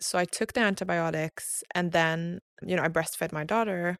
So 0.00 0.18
I 0.18 0.24
took 0.24 0.52
the 0.52 0.60
antibiotics 0.60 1.62
and 1.74 1.92
then, 1.92 2.40
you 2.62 2.76
know, 2.76 2.82
I 2.82 2.88
breastfed 2.88 3.32
my 3.32 3.44
daughter 3.44 3.98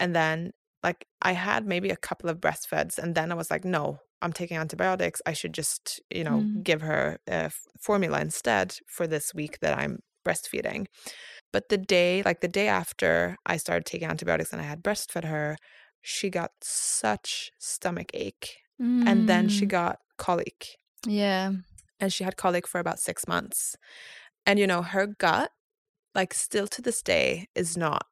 and 0.00 0.16
then 0.16 0.52
like 0.82 1.06
I 1.22 1.32
had 1.32 1.66
maybe 1.66 1.90
a 1.90 1.96
couple 1.96 2.30
of 2.30 2.38
breastfeds 2.40 2.98
and 2.98 3.14
then 3.14 3.32
I 3.32 3.34
was 3.34 3.50
like, 3.50 3.64
no, 3.64 3.98
I'm 4.22 4.32
taking 4.32 4.56
antibiotics. 4.56 5.20
I 5.26 5.32
should 5.32 5.54
just, 5.54 6.00
you 6.10 6.24
know, 6.24 6.46
Mm. 6.46 6.62
give 6.62 6.82
her 6.82 7.18
uh, 7.30 7.50
formula 7.80 8.20
instead 8.20 8.76
for 8.88 9.06
this 9.06 9.34
week 9.34 9.58
that 9.60 9.76
I'm 9.78 10.00
breastfeeding. 10.26 10.86
But 11.52 11.68
the 11.68 11.78
day, 11.78 12.22
like 12.24 12.40
the 12.40 12.48
day 12.48 12.68
after 12.68 13.36
I 13.46 13.56
started 13.58 13.86
taking 13.86 14.08
antibiotics 14.08 14.52
and 14.52 14.62
I 14.62 14.66
had 14.66 14.82
breastfed 14.82 15.24
her, 15.24 15.56
she 16.02 16.30
got 16.30 16.52
such 16.62 17.50
stomach 17.58 18.10
ache 18.14 18.58
and 19.06 19.26
then 19.26 19.48
she 19.48 19.66
Mm, 19.66 19.66
got 19.66 19.98
colic 20.18 20.76
yeah, 21.06 21.52
and 22.00 22.12
she 22.12 22.24
had 22.24 22.36
colic 22.36 22.66
for 22.66 22.78
about 22.80 22.98
six 22.98 23.26
months. 23.26 23.76
And 24.46 24.58
you 24.58 24.66
know, 24.66 24.82
her 24.82 25.06
gut, 25.06 25.50
like 26.14 26.34
still 26.34 26.66
to 26.68 26.82
this 26.82 27.02
day, 27.02 27.48
is 27.54 27.76
not 27.76 28.04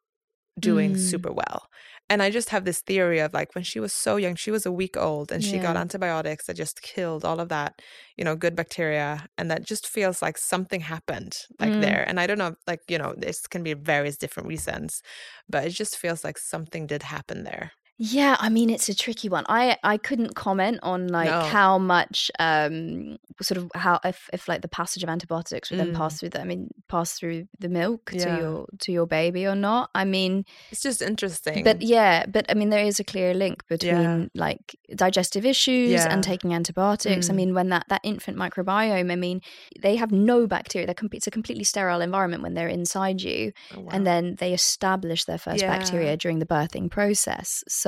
doing 0.60 0.96
Mm. 0.96 0.96
super 0.96 1.32
well. 1.32 1.68
And 2.08 2.22
I 2.22 2.30
just 2.30 2.50
have 2.50 2.64
this 2.64 2.80
theory 2.82 3.18
of 3.18 3.34
like 3.34 3.54
when 3.56 3.64
she 3.64 3.80
was 3.80 3.92
so 3.92 4.16
young, 4.16 4.36
she 4.36 4.52
was 4.52 4.64
a 4.64 4.70
week 4.72 4.96
old 4.96 5.32
and 5.32 5.42
she 5.42 5.58
got 5.58 5.76
antibiotics 5.76 6.46
that 6.46 6.54
just 6.54 6.80
killed 6.82 7.24
all 7.24 7.40
of 7.40 7.48
that, 7.48 7.82
you 8.16 8.24
know, 8.24 8.36
good 8.36 8.54
bacteria. 8.54 9.26
And 9.36 9.50
that 9.50 9.64
just 9.64 9.88
feels 9.88 10.22
like 10.22 10.38
something 10.38 10.80
happened 10.80 11.36
like 11.58 11.78
Mm. 11.78 11.78
there. 11.78 12.04
And 12.08 12.20
I 12.20 12.28
don't 12.28 12.38
know, 12.38 12.54
like, 12.66 12.82
you 12.88 12.98
know, 12.98 13.14
this 13.16 13.48
can 13.48 13.64
be 13.64 13.74
various 13.74 14.16
different 14.16 14.48
reasons, 14.48 15.02
but 15.48 15.64
it 15.66 15.70
just 15.70 15.96
feels 15.98 16.22
like 16.22 16.38
something 16.38 16.86
did 16.86 17.02
happen 17.02 17.42
there. 17.42 17.72
Yeah. 17.98 18.36
I 18.38 18.48
mean, 18.48 18.68
it's 18.70 18.88
a 18.88 18.94
tricky 18.94 19.28
one. 19.28 19.44
I 19.48 19.76
I 19.82 19.96
couldn't 19.96 20.34
comment 20.34 20.80
on 20.82 21.08
like 21.08 21.30
No. 21.30 21.40
how 21.40 21.78
much 21.78 22.30
um 22.38 23.16
sort 23.42 23.58
of 23.58 23.70
how 23.74 24.00
if 24.04 24.28
if 24.32 24.48
like 24.48 24.62
the 24.62 24.68
passage 24.68 25.02
of 25.02 25.08
antibiotics 25.10 25.70
would 25.70 25.78
then 25.80 25.92
Mm. 25.92 25.96
pass 25.96 26.18
through 26.18 26.30
the 26.30 26.40
I 26.40 26.44
mean 26.44 26.70
pass 26.88 27.12
through 27.18 27.46
the 27.58 27.68
milk 27.68 28.10
Yeah. 28.12 28.24
to 28.24 28.40
your 28.42 28.66
to 28.80 28.92
your 28.92 29.06
baby 29.06 29.46
or 29.46 29.54
not. 29.54 29.90
I 29.94 30.04
mean, 30.04 30.44
It's 30.70 30.82
just 30.82 31.02
interesting. 31.02 31.64
But 31.64 31.82
yeah, 31.82 32.24
but 32.26 32.44
I 32.50 32.54
mean, 32.54 32.70
there 32.70 32.84
is 32.84 32.98
a 33.00 33.04
clear 33.04 33.34
link 33.34 33.66
between 33.68 34.30
like 34.34 34.76
digestive 34.94 35.44
issues 35.44 35.90
Yeah. 35.92 36.12
and 36.12 36.22
taking 36.24 36.54
antibiotics. 36.54 37.28
I 37.28 37.32
Mm. 37.32 37.36
mean, 37.36 37.54
when 37.54 37.68
that, 37.70 37.84
that 37.88 38.00
infant 38.04 38.36
microbiome, 38.38 39.10
I 39.12 39.16
mean, 39.16 39.40
they 39.80 39.96
have 39.96 40.12
no 40.12 40.46
bacteria. 40.46 40.86
They're 40.86 40.94
com- 41.02 41.10
it's 41.12 41.26
a 41.26 41.30
completely 41.38 41.64
sterile 41.64 42.00
environment 42.00 42.42
when 42.42 42.54
they're 42.54 42.68
inside 42.80 43.20
you. 43.22 43.52
Oh, 43.76 43.80
wow. 43.80 43.90
And 43.92 44.06
then 44.06 44.36
they 44.38 44.52
establish 44.54 45.24
their 45.24 45.38
first 45.38 45.62
Yeah. 45.62 45.76
bacteria 45.76 46.16
during 46.16 46.38
the 46.38 46.46
birthing 46.46 46.90
process. 46.90 47.62
So, 47.68 47.85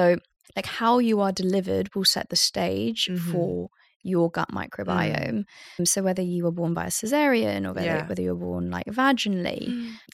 like, 0.57 0.67
how 0.67 0.99
you 0.99 1.21
are 1.21 1.33
delivered 1.33 1.95
will 1.95 2.05
set 2.05 2.29
the 2.31 2.37
stage 2.37 3.09
Mhm. 3.11 3.19
for 3.31 3.69
your 4.03 4.31
gut 4.31 4.49
microbiome. 4.51 5.45
So 5.85 6.03
whether 6.03 6.23
you 6.23 6.45
were 6.45 6.53
born 6.53 6.73
by 6.75 6.85
a 6.87 6.91
cesarean 6.91 7.67
or 7.67 7.73
whether, 7.75 7.87
Yeah. 7.99 8.07
whether 8.09 8.23
you 8.23 8.31
were 8.35 8.45
born 8.47 8.71
like 8.71 8.87
vaginally, 8.87 9.65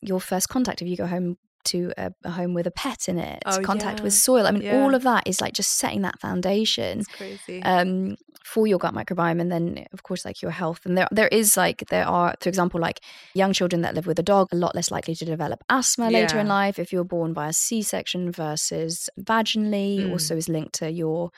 your 0.03 0.21
first 0.21 0.49
contact 0.49 0.83
if 0.83 0.89
you 0.89 0.97
go 0.97 1.07
home 1.07 1.37
to 1.65 1.93
a, 1.97 2.13
a 2.25 2.31
home 2.31 2.53
with 2.55 2.67
a 2.67 2.71
pet 2.71 3.09
in 3.09 3.19
it 3.19 3.43
Oh, 3.47 3.61
contact 3.63 4.03
with 4.03 4.13
soil 4.13 4.47
i 4.47 4.51
mean 4.51 4.63
Yeah. 4.65 4.75
all 4.83 4.95
of 4.95 5.03
that 5.03 5.23
is 5.27 5.41
like 5.41 5.55
just 5.55 5.73
setting 5.79 6.03
that 6.03 6.21
foundation 6.21 6.99
it's 7.01 7.09
crazy. 7.09 7.63
um 7.63 8.17
for 8.45 8.67
your 8.67 8.79
gut 8.79 8.95
microbiome 8.95 9.41
and 9.41 9.51
then 9.51 9.87
of 9.95 10.03
course 10.03 10.25
like 10.25 10.43
your 10.43 10.51
health 10.51 10.81
and 10.85 10.97
there 10.99 11.09
there 11.11 11.29
is 11.29 11.57
like 11.57 11.83
there 11.89 12.07
are 12.07 12.35
for 12.41 12.49
example 12.51 12.79
like 12.79 13.01
young 13.35 13.53
children 13.55 13.81
that 13.83 13.95
live 13.95 14.07
with 14.07 14.19
a 14.19 14.23
dog 14.23 14.49
a 14.53 14.57
lot 14.57 14.75
less 14.75 14.91
likely 14.91 15.15
to 15.15 15.25
develop 15.25 15.65
asthma 15.71 16.11
later 16.11 16.39
in 16.39 16.47
life 16.49 16.79
if 16.79 16.93
you're 16.93 17.05
born 17.17 17.33
by 17.33 17.49
a 17.49 17.53
c-section 17.55 18.31
versus 18.31 19.09
vaginally 19.19 20.05
Mm. 20.05 20.11
also 20.11 20.37
is 20.37 20.49
linked 20.49 20.75
to 20.75 20.91
your 20.91 21.31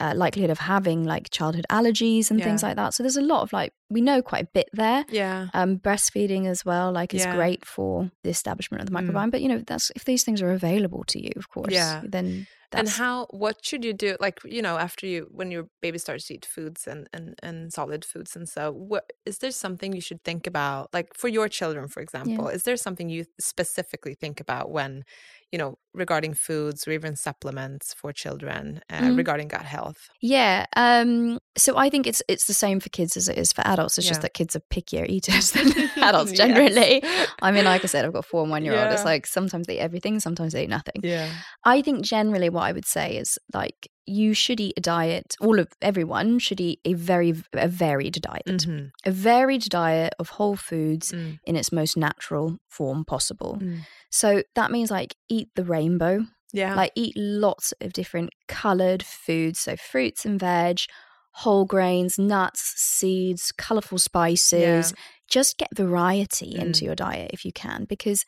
uh, 0.00 0.12
likelihood 0.16 0.50
of 0.50 0.58
having 0.58 1.04
like 1.04 1.28
childhood 1.30 1.66
allergies 1.70 2.30
and 2.30 2.38
things 2.44 2.62
like 2.62 2.76
that 2.76 2.94
so 2.94 3.02
there's 3.02 3.16
a 3.16 3.22
lot 3.34 3.42
of 3.42 3.52
like 3.52 3.72
we 3.90 4.00
know 4.00 4.22
quite 4.22 4.44
a 4.44 4.48
bit 4.54 4.68
there 4.72 5.04
yeah. 5.10 5.48
um, 5.54 5.78
breastfeeding 5.78 6.46
as 6.46 6.64
well, 6.64 6.90
like, 6.92 7.12
is 7.12 7.22
Yeah. 7.26 7.34
great 7.36 7.64
for 7.66 8.10
the 8.24 8.30
establishment 8.30 8.80
of 8.82 8.88
the 8.88 8.94
Mm. 8.94 9.04
microbiome. 9.06 9.30
But 9.30 9.42
you 9.42 9.48
know, 9.48 9.62
that's 9.66 9.90
if 9.94 10.04
these 10.06 10.24
things 10.24 10.40
are 10.40 10.50
available 10.52 11.04
to 11.08 11.18
you, 11.22 11.32
of 11.36 11.50
course. 11.50 11.72
Yeah. 11.74 12.00
Then 12.04 12.46
and 12.74 12.88
how 12.88 13.26
what 13.30 13.64
should 13.64 13.84
you 13.84 13.92
do 13.92 14.16
like 14.20 14.40
you 14.44 14.62
know 14.62 14.78
after 14.78 15.06
you 15.06 15.28
when 15.30 15.50
your 15.50 15.68
baby 15.80 15.98
starts 15.98 16.26
to 16.26 16.34
eat 16.34 16.44
foods 16.44 16.86
and 16.86 17.08
and, 17.12 17.34
and 17.42 17.72
solid 17.72 18.04
foods 18.04 18.36
and 18.36 18.48
so 18.48 18.70
what 18.72 19.12
is 19.26 19.38
there 19.38 19.50
something 19.50 19.92
you 19.92 20.00
should 20.00 20.22
think 20.24 20.46
about 20.46 20.92
like 20.92 21.14
for 21.14 21.28
your 21.28 21.48
children 21.48 21.88
for 21.88 22.00
example 22.00 22.48
is 22.48 22.64
there 22.64 22.76
something 22.76 23.08
you 23.08 23.24
specifically 23.38 24.14
think 24.14 24.40
about 24.40 24.70
when 24.70 25.04
you 25.52 25.58
know 25.58 25.76
regarding 25.94 26.32
foods 26.34 26.88
or 26.88 26.92
even 26.92 27.14
supplements 27.14 27.92
for 27.94 28.12
children 28.12 28.80
uh, 28.90 29.02
Mm. 29.02 29.16
regarding 29.18 29.48
gut 29.48 29.64
health 29.66 30.08
yeah. 30.22 30.64
Um, 30.76 31.38
so 31.58 31.76
I 31.76 31.90
think 31.90 32.06
it's 32.06 32.22
it's 32.28 32.46
the 32.46 32.54
same 32.54 32.80
for 32.80 32.88
kids 32.88 33.16
as 33.16 33.28
it 33.28 33.36
is 33.36 33.52
for 33.52 33.62
adults. 33.66 33.98
It's 33.98 34.06
Yeah. 34.06 34.10
just 34.12 34.22
that 34.22 34.34
kids 34.34 34.56
are 34.56 34.62
pickier 34.70 35.06
eaters 35.08 35.50
than 35.54 35.66
adults 36.02 36.30
Yes. 36.32 36.38
generally. 36.38 37.02
I 37.42 37.50
mean, 37.52 37.64
like 37.64 37.84
I 37.84 37.88
said, 37.88 38.04
I've 38.04 38.12
got 38.14 38.24
four 38.24 38.42
and 38.42 38.50
one 38.50 38.64
year 38.64 38.74
old. 38.80 38.92
It's 38.92 39.04
like 39.04 39.26
sometimes 39.26 39.66
they 39.66 39.76
eat 39.76 39.80
everything, 39.80 40.20
sometimes 40.20 40.52
they 40.54 40.62
eat 40.64 40.70
nothing. 40.70 41.00
yeah 41.02 41.28
I 41.64 41.82
think 41.82 42.04
generally 42.04 42.48
what 42.50 42.62
I 42.62 42.72
would 42.72 42.86
say 42.86 43.16
is 43.16 43.38
like 43.52 43.88
you 44.06 44.34
should 44.34 44.60
eat 44.60 44.74
a 44.76 44.80
diet. 44.80 45.36
All 45.40 45.58
of 45.58 45.68
everyone 45.80 46.38
should 46.40 46.60
eat 46.60 46.80
a 46.84 46.94
very 46.94 47.32
a 47.52 47.68
varied 47.68 48.20
diet. 48.20 48.46
Mhm. 48.46 48.90
A 49.06 49.10
varied 49.10 49.62
diet 49.70 50.14
of 50.18 50.30
whole 50.30 50.56
foods 50.56 51.12
Mm. 51.12 51.38
in 51.44 51.56
its 51.56 51.70
most 51.72 51.96
natural 51.96 52.58
form 52.68 53.04
possible. 53.04 53.58
Mm. 53.60 53.80
So 54.10 54.42
that 54.54 54.70
means 54.70 54.90
like 54.90 55.14
eat 55.28 55.48
the 55.54 55.64
rainbow, 55.64 56.26
yeah 56.52 56.74
like 56.74 56.92
eat 56.96 57.14
lots 57.16 57.72
of 57.80 57.92
different 57.92 58.30
colored 58.48 59.02
foods, 59.04 59.58
so 59.60 59.76
fruits 59.76 60.24
and 60.26 60.38
veg, 60.40 60.80
whole 61.34 61.64
grains, 61.64 62.18
nuts, 62.18 62.74
seeds, 62.76 63.52
colorful 63.52 63.98
spices. 63.98 64.92
Just 65.28 65.56
get 65.56 65.68
variety 65.74 66.54
Mm. 66.56 66.60
into 66.62 66.84
your 66.84 66.94
diet 66.94 67.30
if 67.32 67.44
you 67.46 67.52
can 67.52 67.84
because 67.88 68.24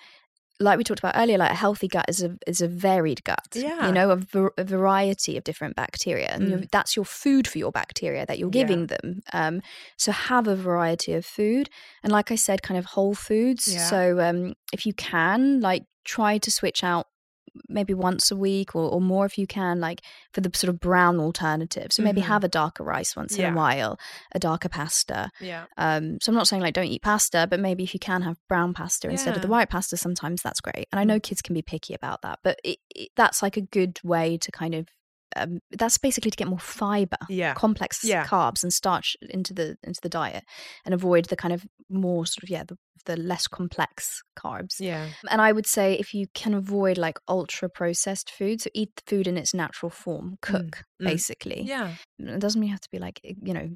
like 0.60 0.78
we 0.78 0.84
talked 0.84 1.00
about 1.00 1.16
earlier, 1.16 1.36
like 1.38 1.50
a 1.50 1.54
healthy 1.54 1.88
gut 1.88 2.04
is 2.08 2.22
a 2.22 2.36
is 2.46 2.60
a 2.60 2.68
varied 2.68 3.24
gut. 3.24 3.46
Yeah. 3.54 3.86
you 3.86 3.92
know, 3.92 4.10
a, 4.10 4.64
variety 4.64 5.36
of 5.36 5.44
different 5.44 5.74
bacteria, 5.76 6.28
and 6.32 6.48
Mm. 6.48 6.70
that's 6.70 6.94
your 6.96 7.04
food 7.04 7.46
for 7.48 7.58
your 7.58 7.72
bacteria 7.72 8.24
that 8.26 8.38
you're 8.38 8.50
Yeah. 8.52 8.62
giving 8.62 8.86
them. 8.86 9.22
Um, 9.32 9.62
so 9.96 10.12
have 10.12 10.46
a 10.48 10.56
variety 10.56 11.12
of 11.14 11.24
food, 11.26 11.70
and 12.02 12.12
like 12.12 12.30
I 12.30 12.36
said, 12.36 12.62
kind 12.62 12.78
of 12.78 12.84
whole 12.86 13.14
foods. 13.14 13.66
Yeah. 13.72 13.86
So 13.88 14.20
um, 14.20 14.54
if 14.72 14.86
you 14.86 14.92
can, 14.94 15.60
like 15.60 15.84
try 16.04 16.38
to 16.38 16.50
switch 16.50 16.84
out 16.84 17.06
maybe 17.68 17.94
once 17.94 18.30
a 18.30 18.36
week 18.36 18.74
or, 18.74 18.88
or 18.90 19.00
more 19.00 19.26
if 19.26 19.38
you 19.38 19.46
can, 19.46 19.80
like 19.80 20.02
for 20.32 20.40
the 20.40 20.50
sort 20.54 20.68
of 20.68 20.80
brown 20.80 21.18
alternative. 21.20 21.92
So 21.92 22.02
maybe 22.02 22.20
Mhm. 22.20 22.24
have 22.26 22.44
a 22.44 22.48
darker 22.48 22.84
rice 22.84 23.14
once 23.16 23.38
in 23.38 23.44
a 23.52 23.56
while, 23.56 23.98
a 24.32 24.38
darker 24.38 24.68
pasta. 24.68 25.30
Yeah. 25.40 25.66
Um, 25.76 26.18
so 26.20 26.30
I'm 26.30 26.36
not 26.36 26.48
saying 26.48 26.62
like 26.62 26.74
don't 26.74 26.86
eat 26.86 27.02
pasta, 27.02 27.46
but 27.48 27.60
maybe 27.60 27.84
if 27.84 27.94
you 27.94 28.00
can 28.00 28.22
have 28.22 28.38
brown 28.48 28.74
pasta 28.74 29.08
instead 29.08 29.36
of 29.36 29.42
the 29.42 29.48
white 29.48 29.70
pasta, 29.70 29.96
sometimes 29.96 30.42
that's 30.42 30.60
great. 30.60 30.86
And 30.90 30.98
I 30.98 31.04
know 31.04 31.20
kids 31.20 31.42
can 31.42 31.54
be 31.54 31.62
picky 31.62 31.94
about 31.94 32.22
that, 32.22 32.40
but 32.42 32.58
it, 32.64 32.78
it, 32.94 33.10
that's 33.16 33.42
like 33.42 33.56
a 33.56 33.60
good 33.60 34.00
way 34.02 34.36
to 34.38 34.50
kind 34.50 34.74
of 34.74 34.88
um, 35.36 35.60
that's 35.70 35.98
basically 35.98 36.30
to 36.30 36.36
get 36.36 36.48
more 36.48 36.58
fiber, 36.58 37.16
Yeah. 37.28 37.54
complex 37.54 38.04
Yeah. 38.04 38.26
carbs 38.26 38.62
and 38.62 38.72
starch 38.72 39.16
into 39.22 39.52
the 39.54 39.76
into 39.82 40.00
the 40.02 40.08
diet, 40.08 40.44
and 40.84 40.94
avoid 40.94 41.26
the 41.26 41.36
kind 41.36 41.52
of 41.54 41.64
more 41.88 42.26
sort 42.26 42.42
of 42.42 42.50
yeah 42.50 42.64
the, 42.64 42.76
the 43.06 43.16
less 43.16 43.46
complex 43.46 44.22
carbs. 44.38 44.76
Yeah. 44.78 45.08
And 45.30 45.40
I 45.40 45.52
would 45.52 45.66
say 45.66 45.94
if 45.94 46.14
you 46.14 46.26
can 46.34 46.54
avoid 46.54 46.98
like 46.98 47.18
ultra 47.28 47.68
processed 47.68 48.30
food, 48.30 48.60
so 48.60 48.70
eat 48.74 48.90
the 48.96 49.02
food 49.06 49.26
in 49.26 49.36
its 49.36 49.52
natural 49.54 49.90
form, 49.90 50.38
cook 50.40 50.84
mm. 51.00 51.06
basically. 51.06 51.62
Yeah. 51.62 51.94
It 52.18 52.40
doesn't 52.40 52.60
mean 52.60 52.68
you 52.68 52.74
have 52.74 52.80
to 52.80 52.90
be 52.90 52.98
like 52.98 53.20
you 53.22 53.54
know 53.54 53.68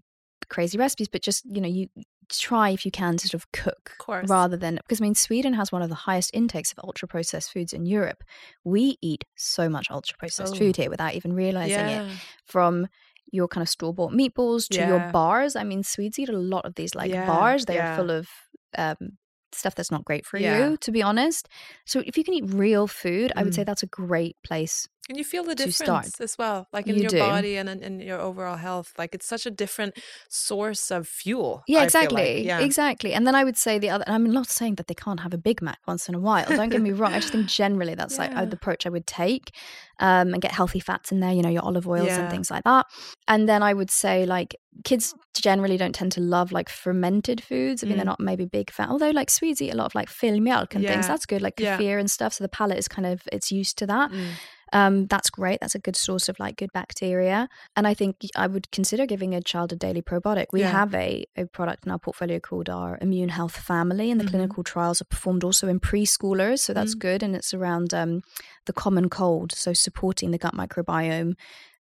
crazy 0.48 0.78
recipes, 0.78 1.08
but 1.08 1.22
just 1.22 1.44
you 1.44 1.60
know 1.60 1.68
you 1.68 1.88
try 2.28 2.70
if 2.70 2.84
you 2.84 2.90
can 2.90 3.16
to 3.16 3.28
sort 3.28 3.34
of 3.42 3.50
cook 3.52 3.92
Of 4.22 4.28
rather 4.30 4.56
than 4.56 4.76
because 4.76 5.00
I 5.00 5.04
mean 5.04 5.14
Sweden 5.14 5.54
has 5.54 5.70
one 5.72 5.82
of 5.82 5.88
the 5.88 5.94
highest 5.94 6.30
intakes 6.34 6.72
of 6.72 6.78
ultra 6.84 7.08
processed 7.08 7.52
foods 7.52 7.72
in 7.72 7.86
Europe. 7.86 8.22
We 8.64 8.96
eat 9.00 9.24
so 9.36 9.68
much 9.68 9.90
ultra 9.90 10.16
processed 10.18 10.54
Oh. 10.54 10.58
food 10.58 10.76
here 10.76 10.90
without 10.90 11.14
even 11.14 11.32
realizing 11.34 11.88
it. 11.88 12.04
From 12.44 12.88
your 13.30 13.48
kind 13.48 13.62
of 13.62 13.68
store 13.68 13.92
bought 13.94 14.12
meatballs 14.12 14.68
to 14.70 14.78
Yeah. 14.78 14.88
your 14.88 15.00
bars. 15.00 15.54
I 15.56 15.64
mean, 15.64 15.82
Swedes 15.82 16.18
eat 16.18 16.28
a 16.30 16.32
lot 16.38 16.64
of 16.64 16.74
these 16.76 16.94
like 16.94 17.10
Yeah, 17.10 17.24
bars. 17.26 17.64
They 17.66 17.76
yeah. 17.76 17.82
are 17.92 17.94
full 17.94 18.10
of 18.10 18.28
um, 18.76 19.18
stuff 19.52 19.74
that's 19.74 19.90
not 19.90 20.04
great 20.04 20.26
for 20.26 20.38
Yeah. 20.38 20.70
you, 20.70 20.76
to 20.78 20.92
be 20.92 21.02
honest. 21.02 21.48
So 21.86 22.00
if 22.06 22.16
you 22.18 22.24
can 22.24 22.34
eat 22.34 22.44
real 22.52 22.86
food, 22.86 23.32
I 23.36 23.44
would 23.44 23.54
say 23.54 23.62
Mm. 23.62 23.66
that's 23.66 23.82
a 23.82 23.86
great 23.86 24.36
place. 24.44 24.88
And 25.08 25.16
you 25.16 25.24
feel 25.24 25.42
the 25.44 25.54
difference 25.54 26.20
as 26.20 26.36
well, 26.36 26.66
like 26.72 26.86
in 26.86 26.96
You 26.96 27.02
your 27.02 27.10
do. 27.10 27.18
body 27.18 27.56
and 27.56 27.68
in, 27.68 27.82
in 27.82 28.00
your 28.00 28.20
overall 28.20 28.56
health. 28.56 28.92
Like 28.98 29.14
it's 29.14 29.26
such 29.26 29.46
a 29.46 29.50
different 29.50 29.96
source 30.28 30.90
of 30.90 31.08
fuel. 31.08 31.62
Yeah, 31.66 31.80
I 31.80 31.84
exactly. 31.84 32.36
like. 32.36 32.44
Yeah. 32.44 32.60
Exactly. 32.60 33.14
And 33.14 33.26
then 33.26 33.34
I 33.34 33.42
would 33.44 33.56
say 33.56 33.78
the 33.78 33.90
other, 33.90 34.04
and 34.06 34.14
I'm 34.14 34.30
not 34.30 34.48
saying 34.48 34.74
that 34.76 34.86
they 34.86 34.94
can't 34.94 35.20
have 35.20 35.32
a 35.32 35.38
Big 35.38 35.62
Mac 35.62 35.78
once 35.86 36.08
in 36.08 36.14
a 36.14 36.18
while. 36.20 36.44
Don't 36.48 36.68
get 36.68 36.82
me 36.82 36.92
wrong. 36.92 37.14
I 37.14 37.20
just 37.20 37.32
think 37.32 37.46
generally 37.46 37.94
that's 38.00 38.18
like 38.18 38.34
uh, 38.36 38.44
the 38.44 38.56
approach 38.56 38.86
I 38.86 38.90
would 38.90 39.06
take 39.06 39.50
um, 39.98 40.32
and 40.34 40.42
get 40.42 40.52
healthy 40.52 40.80
fats 40.80 41.10
in 41.10 41.20
there, 41.20 41.32
you 41.32 41.42
know, 41.42 41.48
your 41.48 41.62
olive 41.64 41.88
oils 41.88 42.06
Yeah. 42.08 42.20
and 42.20 42.30
things 42.30 42.50
like 42.50 42.64
that. 42.64 42.86
And 43.26 43.48
then 43.48 43.62
I 43.62 43.72
would 43.72 43.90
say 43.90 44.26
like 44.26 44.56
kids 44.84 45.14
generally 45.34 45.76
don't 45.76 45.94
tend 45.94 46.12
to 46.12 46.20
love 46.20 46.52
like 46.52 46.68
fermented 46.68 47.42
foods. 47.42 47.82
I 47.82 47.86
mean, 47.86 47.96
they're 47.96 48.04
Mm. 48.04 48.08
not 48.08 48.20
maybe 48.20 48.44
big 48.44 48.70
fan, 48.70 48.90
although 48.90 49.10
like 49.10 49.30
Swedes 49.30 49.60
eat 49.62 49.70
a 49.70 49.76
lot 49.76 49.86
of 49.86 49.94
like 49.94 50.08
filmjölk 50.08 50.74
and 50.74 50.84
Yeah. 50.84 50.90
things. 50.92 51.08
That's 51.08 51.26
good, 51.26 51.40
like 51.42 51.58
Yeah. 51.58 51.78
kefir 51.78 51.98
and 51.98 52.10
stuff. 52.10 52.34
So 52.34 52.44
the 52.44 52.48
palate 52.48 52.78
is 52.78 52.88
kind 52.88 53.06
of, 53.06 53.22
it's 53.32 53.50
used 53.50 53.78
to 53.78 53.86
that. 53.86 54.10
Mm. 54.12 54.32
Um, 54.72 55.06
that's 55.06 55.30
great. 55.30 55.58
That's 55.60 55.74
a 55.74 55.78
good 55.78 55.96
source 55.96 56.28
of 56.28 56.38
like 56.38 56.56
good 56.56 56.72
bacteria. 56.72 57.48
And 57.76 57.86
I 57.86 57.94
think 57.94 58.16
I 58.36 58.46
would 58.46 58.70
consider 58.70 59.06
giving 59.06 59.34
a 59.34 59.40
child 59.40 59.72
a 59.72 59.76
daily 59.76 60.02
probiotic. 60.02 60.46
We 60.52 60.60
Yeah. 60.60 60.70
have 60.70 60.94
a, 60.94 61.24
a 61.36 61.46
product 61.46 61.86
in 61.86 61.92
our 61.92 61.98
portfolio 61.98 62.38
called 62.40 62.68
our 62.68 62.98
Immune 63.00 63.30
Health 63.30 63.56
Family, 63.56 64.10
and 64.10 64.20
the 64.20 64.24
Mhm. 64.24 64.30
clinical 64.30 64.62
trials 64.64 65.00
are 65.00 65.04
performed 65.06 65.44
also 65.44 65.68
in 65.68 65.80
preschoolers. 65.80 66.60
So 66.60 66.72
that's 66.74 66.94
Mm. 66.94 66.98
good. 67.00 67.22
And 67.22 67.34
it's 67.34 67.54
around 67.54 67.94
um, 67.94 68.22
the 68.66 68.72
common 68.72 69.08
cold. 69.08 69.52
So 69.52 69.72
supporting 69.72 70.30
the 70.32 70.38
gut 70.38 70.54
microbiome 70.54 71.34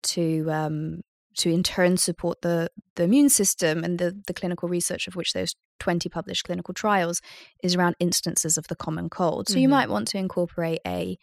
to. 0.04 0.52
Um, 0.52 1.02
to 1.36 1.50
in 1.50 1.64
turn 1.64 1.98
support 1.98 2.44
the 2.44 2.70
the 2.96 3.02
immune 3.06 3.28
system 3.28 3.84
and 3.84 3.98
the 3.98 4.16
the 4.28 4.36
clinical 4.36 4.70
research 4.70 5.08
of 5.08 5.16
which 5.16 5.34
there's 5.34 5.56
20 5.80 6.08
published 6.08 6.44
clinical 6.44 6.76
trials 6.76 7.22
is 7.64 7.74
around 7.76 7.96
instances 8.00 8.56
of 8.56 8.68
the 8.68 8.76
common 8.76 9.10
cold. 9.10 9.50
So 9.50 9.58
you 9.58 9.68
Mhm. 9.68 9.72
might 9.72 9.90
want 9.90 10.08
to 10.10 10.20
incorporate 10.20 10.80
a 10.86 11.18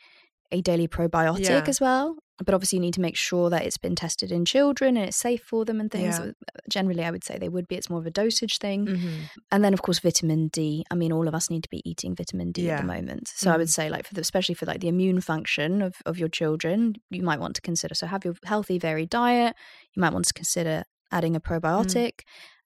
a 0.52 0.60
daily 0.60 0.88
probiotic 0.88 1.48
Yeah. 1.48 1.64
as 1.66 1.80
well. 1.80 2.16
But 2.42 2.54
obviously, 2.54 2.78
you 2.78 2.80
need 2.80 2.94
to 2.94 3.02
make 3.02 3.16
sure 3.16 3.50
that 3.50 3.66
it's 3.66 3.76
been 3.76 3.94
tested 3.94 4.32
in 4.32 4.46
children 4.46 4.96
and 4.96 5.06
it's 5.08 5.16
safe 5.18 5.42
for 5.42 5.66
them 5.66 5.78
and 5.78 5.90
things. 5.90 6.18
Yeah. 6.18 6.24
Uh, 6.28 6.32
Generally, 6.70 7.04
I 7.04 7.10
would 7.10 7.22
say 7.22 7.36
they 7.36 7.50
would 7.50 7.68
be. 7.68 7.74
It's 7.76 7.90
more 7.90 7.98
of 7.98 8.06
a 8.06 8.10
dosage 8.10 8.56
thing. 8.58 8.86
Mhm. 8.86 9.12
And 9.52 9.62
then, 9.62 9.74
of 9.74 9.82
course, 9.82 9.98
vitamin 9.98 10.48
D. 10.48 10.86
I 10.90 10.94
mean, 10.94 11.12
all 11.12 11.28
of 11.28 11.34
us 11.34 11.50
need 11.50 11.62
to 11.64 11.68
be 11.68 11.82
eating 11.84 12.14
vitamin 12.16 12.50
D 12.50 12.70
at 12.70 12.80
the 12.80 12.86
moment. 12.86 13.28
So 13.28 13.50
I 13.52 13.58
would 13.58 13.66
Mhm. 13.68 13.72
say, 13.72 13.90
like, 13.90 14.06
for 14.06 14.14
the, 14.14 14.22
especially 14.22 14.54
for 14.54 14.64
like 14.64 14.80
the 14.80 14.88
immune 14.88 15.20
function 15.20 15.82
of, 15.82 15.96
of 16.06 16.16
your 16.18 16.28
children, 16.30 16.94
you 17.10 17.22
might 17.22 17.40
want 17.40 17.56
to 17.56 17.60
consider. 17.60 17.94
So 17.94 18.06
have 18.06 18.24
your 18.24 18.34
healthy, 18.44 18.78
varied 18.78 19.10
diet. 19.10 19.54
You 19.94 20.00
might 20.00 20.14
want 20.14 20.24
to 20.24 20.32
consider 20.32 20.84
adding 21.12 21.36
a 21.36 21.40
probiotic. 21.40 22.20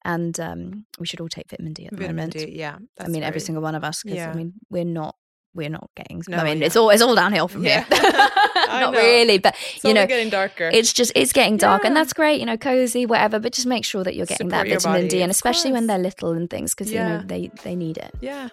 And 0.05 0.39
um, 0.39 0.85
we 0.99 1.05
should 1.05 1.19
all 1.19 1.27
take 1.27 1.49
vitamin 1.49 1.73
D 1.73 1.85
at 1.87 1.91
the 1.91 1.97
Vitamin 1.97 2.15
moment. 2.15 2.33
D. 2.33 2.51
Yeah. 2.55 2.77
I 2.99 3.07
mean, 3.09 3.23
every 3.23 3.41
single 3.41 3.61
one 3.61 3.75
of 3.75 3.83
us. 3.83 4.03
Because 4.03 4.17
Yeah. 4.17 4.31
I 4.31 4.35
mean, 4.35 4.53
we're 4.69 4.85
not. 4.85 5.15
We're 5.55 5.69
not 5.69 5.89
getting. 5.95 6.21
No, 6.27 6.37
I 6.37 6.43
mean, 6.43 6.59
yeah. 6.59 6.65
it's 6.67 6.75
all 6.75 6.89
it's 6.91 7.01
all 7.01 7.15
downhill 7.15 7.47
from 7.47 7.63
Yeah. 7.63 7.85
here. 7.89 8.29
Not 8.67 8.91
know. 8.93 8.99
really, 8.99 9.37
but 9.39 9.55
It's 9.75 9.83
you 9.85 9.93
know, 9.93 10.05
getting 10.05 10.29
darker. 10.29 10.69
it's 10.71 10.91
just 10.93 11.13
it's 11.15 11.31
getting 11.33 11.57
dark, 11.57 11.85
and 11.85 11.95
that's 11.95 12.13
great. 12.13 12.39
You 12.41 12.45
know, 12.45 12.57
cozy, 12.57 13.05
whatever. 13.05 13.39
But 13.39 13.53
just 13.53 13.65
make 13.65 13.85
sure 13.85 14.03
that 14.03 14.15
you're 14.15 14.25
getting 14.25 14.49
Support 14.49 14.67
that 14.67 14.73
vitamin 14.81 15.01
body, 15.01 15.07
D, 15.07 15.21
and 15.21 15.31
especially 15.31 15.71
when 15.71 15.87
they're 15.87 15.97
little 15.97 16.31
and 16.33 16.49
things, 16.49 16.75
because 16.75 16.91
you 16.91 16.99
know 16.99 17.21
they 17.25 17.49
they 17.63 17.75
need 17.75 17.97
it. 17.97 18.13
yeah. 18.21 18.49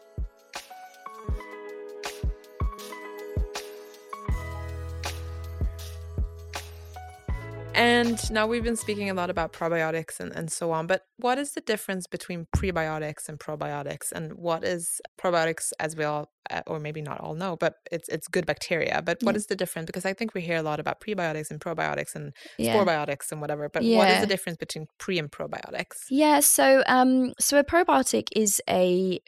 And 7.75 8.19
now 8.31 8.47
we've 8.47 8.63
been 8.63 8.77
speaking 8.77 9.09
a 9.09 9.15
lot 9.15 9.31
about 9.31 9.53
probiotics 9.55 10.21
and, 10.21 10.31
and 10.37 10.53
so 10.53 10.73
on, 10.73 10.87
but 10.87 11.07
what 11.17 11.39
is 11.39 11.53
the 11.53 11.61
difference 11.63 12.07
between 12.07 12.47
prebiotics 12.55 13.29
and 13.29 13.39
probiotics? 13.39 14.13
And 14.13 14.35
what 14.35 14.63
is 14.63 15.01
probiotics, 15.19 15.73
as 15.81 15.97
we 15.97 16.05
all, 16.05 16.31
uh, 16.51 16.61
or 16.67 16.79
maybe 16.81 17.01
not 17.01 17.21
all 17.21 17.35
know, 17.35 17.57
but 17.57 17.77
it's 17.91 18.09
it's 18.11 18.29
good 18.29 18.45
bacteria. 18.45 19.01
But 19.03 19.19
what 19.23 19.35
Yeah. 19.35 19.39
is 19.39 19.47
the 19.47 19.57
difference? 19.57 19.87
Because 19.87 20.05
I 20.05 20.13
think 20.13 20.35
we 20.35 20.43
hear 20.43 20.57
a 20.59 20.63
lot 20.63 20.81
about 20.81 21.01
prebiotics 21.01 21.51
and 21.51 21.61
probiotics 21.61 22.15
and 22.15 22.35
Yeah. 22.59 22.75
sporebiotics 22.75 23.33
and 23.33 23.41
whatever. 23.41 23.69
But 23.71 23.85
what 23.85 24.09
is 24.11 24.21
the 24.21 24.27
difference 24.27 24.59
between 24.59 24.87
pre 24.99 25.19
and 25.19 25.31
probiotics? 25.31 25.97
Yeah, 26.11 26.41
so 26.41 26.83
um, 26.87 27.33
so 27.41 27.59
a 27.59 27.65
probiotic 27.65 28.29
is 28.37 28.61
a 28.69 29.21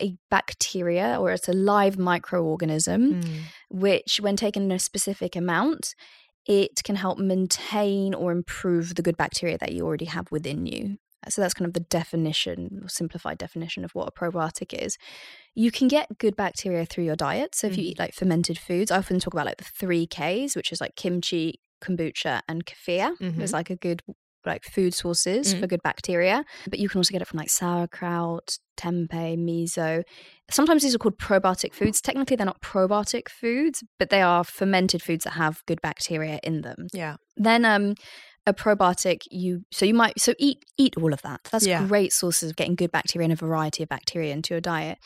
a 0.00 0.16
bacteria 0.30 1.16
or 1.20 1.30
it's 1.32 1.48
a 1.48 1.52
live 1.52 1.96
microorganism 1.96 3.14
Mm. 3.14 3.40
which, 3.70 4.20
when 4.20 4.36
taken 4.36 4.64
in 4.64 4.72
a 4.72 4.78
specific 4.78 5.36
amount, 5.36 5.94
it 6.46 6.82
can 6.84 6.96
help 6.96 7.18
maintain 7.18 8.14
or 8.14 8.32
improve 8.32 8.94
the 8.94 9.02
good 9.02 9.16
bacteria 9.16 9.58
that 9.58 9.72
you 9.72 9.84
already 9.84 10.06
have 10.06 10.30
within 10.30 10.66
you. 10.66 10.98
So 11.28 11.40
that's 11.40 11.54
kind 11.54 11.66
of 11.66 11.72
the 11.72 11.80
definition, 11.80 12.80
or 12.82 12.88
simplified 12.88 13.38
definition 13.38 13.82
of 13.82 13.94
what 13.94 14.08
a 14.08 14.12
probiotic 14.12 14.74
is. 14.78 14.98
You 15.54 15.70
can 15.70 15.88
get 15.88 16.18
good 16.18 16.36
bacteria 16.36 16.84
through 16.84 17.04
your 17.04 17.16
diet. 17.16 17.54
So 17.54 17.66
if 17.66 17.78
you 17.78 17.84
eat 17.84 17.98
like 17.98 18.12
fermented 18.12 18.58
foods, 18.58 18.90
I 18.90 18.98
often 18.98 19.20
talk 19.20 19.32
about 19.32 19.46
like 19.46 19.56
the 19.56 19.64
three 19.64 20.06
Ks, 20.06 20.54
which 20.54 20.70
is 20.70 20.82
like 20.82 20.96
kimchi, 20.96 21.60
kombucha, 21.82 22.42
and 22.46 22.66
kefir. 22.66 23.16
Mhm. 23.18 23.40
It's 23.40 23.54
like 23.54 23.70
a 23.70 23.76
good 23.76 24.02
like 24.46 24.64
food 24.64 24.94
sources 24.94 25.54
Mm. 25.54 25.60
for 25.60 25.66
good 25.66 25.82
bacteria. 25.82 26.44
But 26.68 26.78
you 26.78 26.88
can 26.88 26.98
also 26.98 27.12
get 27.12 27.22
it 27.22 27.28
from 27.28 27.38
like 27.38 27.50
sauerkraut, 27.50 28.58
tempeh, 28.76 29.36
miso. 29.38 30.02
Sometimes 30.50 30.82
these 30.82 30.94
are 30.94 30.98
called 30.98 31.18
probiotic 31.18 31.72
foods. 31.74 32.00
Technically, 32.00 32.36
they're 32.36 32.46
not 32.46 32.60
probiotic 32.60 33.28
foods, 33.28 33.82
but 33.98 34.10
they 34.10 34.20
are 34.22 34.44
fermented 34.44 35.02
foods 35.02 35.24
that 35.24 35.32
have 35.34 35.62
good 35.66 35.80
bacteria 35.80 36.38
in 36.42 36.60
them. 36.62 36.86
Yeah. 36.92 37.16
Then 37.36 37.64
um 37.64 37.94
a 38.46 38.52
probiotic 38.52 39.22
you 39.30 39.64
so 39.72 39.86
you 39.86 39.94
might 39.94 40.20
so 40.20 40.34
eat 40.38 40.62
eat 40.76 40.94
all 40.98 41.12
of 41.14 41.22
that. 41.22 41.40
That's 41.50 41.66
Yeah. 41.66 41.86
great 41.86 42.12
sources 42.12 42.50
of 42.50 42.56
getting 42.56 42.74
good 42.74 42.92
bacteria 42.92 43.24
and 43.24 43.32
a 43.32 43.36
variety 43.36 43.82
of 43.82 43.88
bacteria 43.88 44.32
into 44.32 44.52
your 44.52 44.60
diet. 44.60 44.98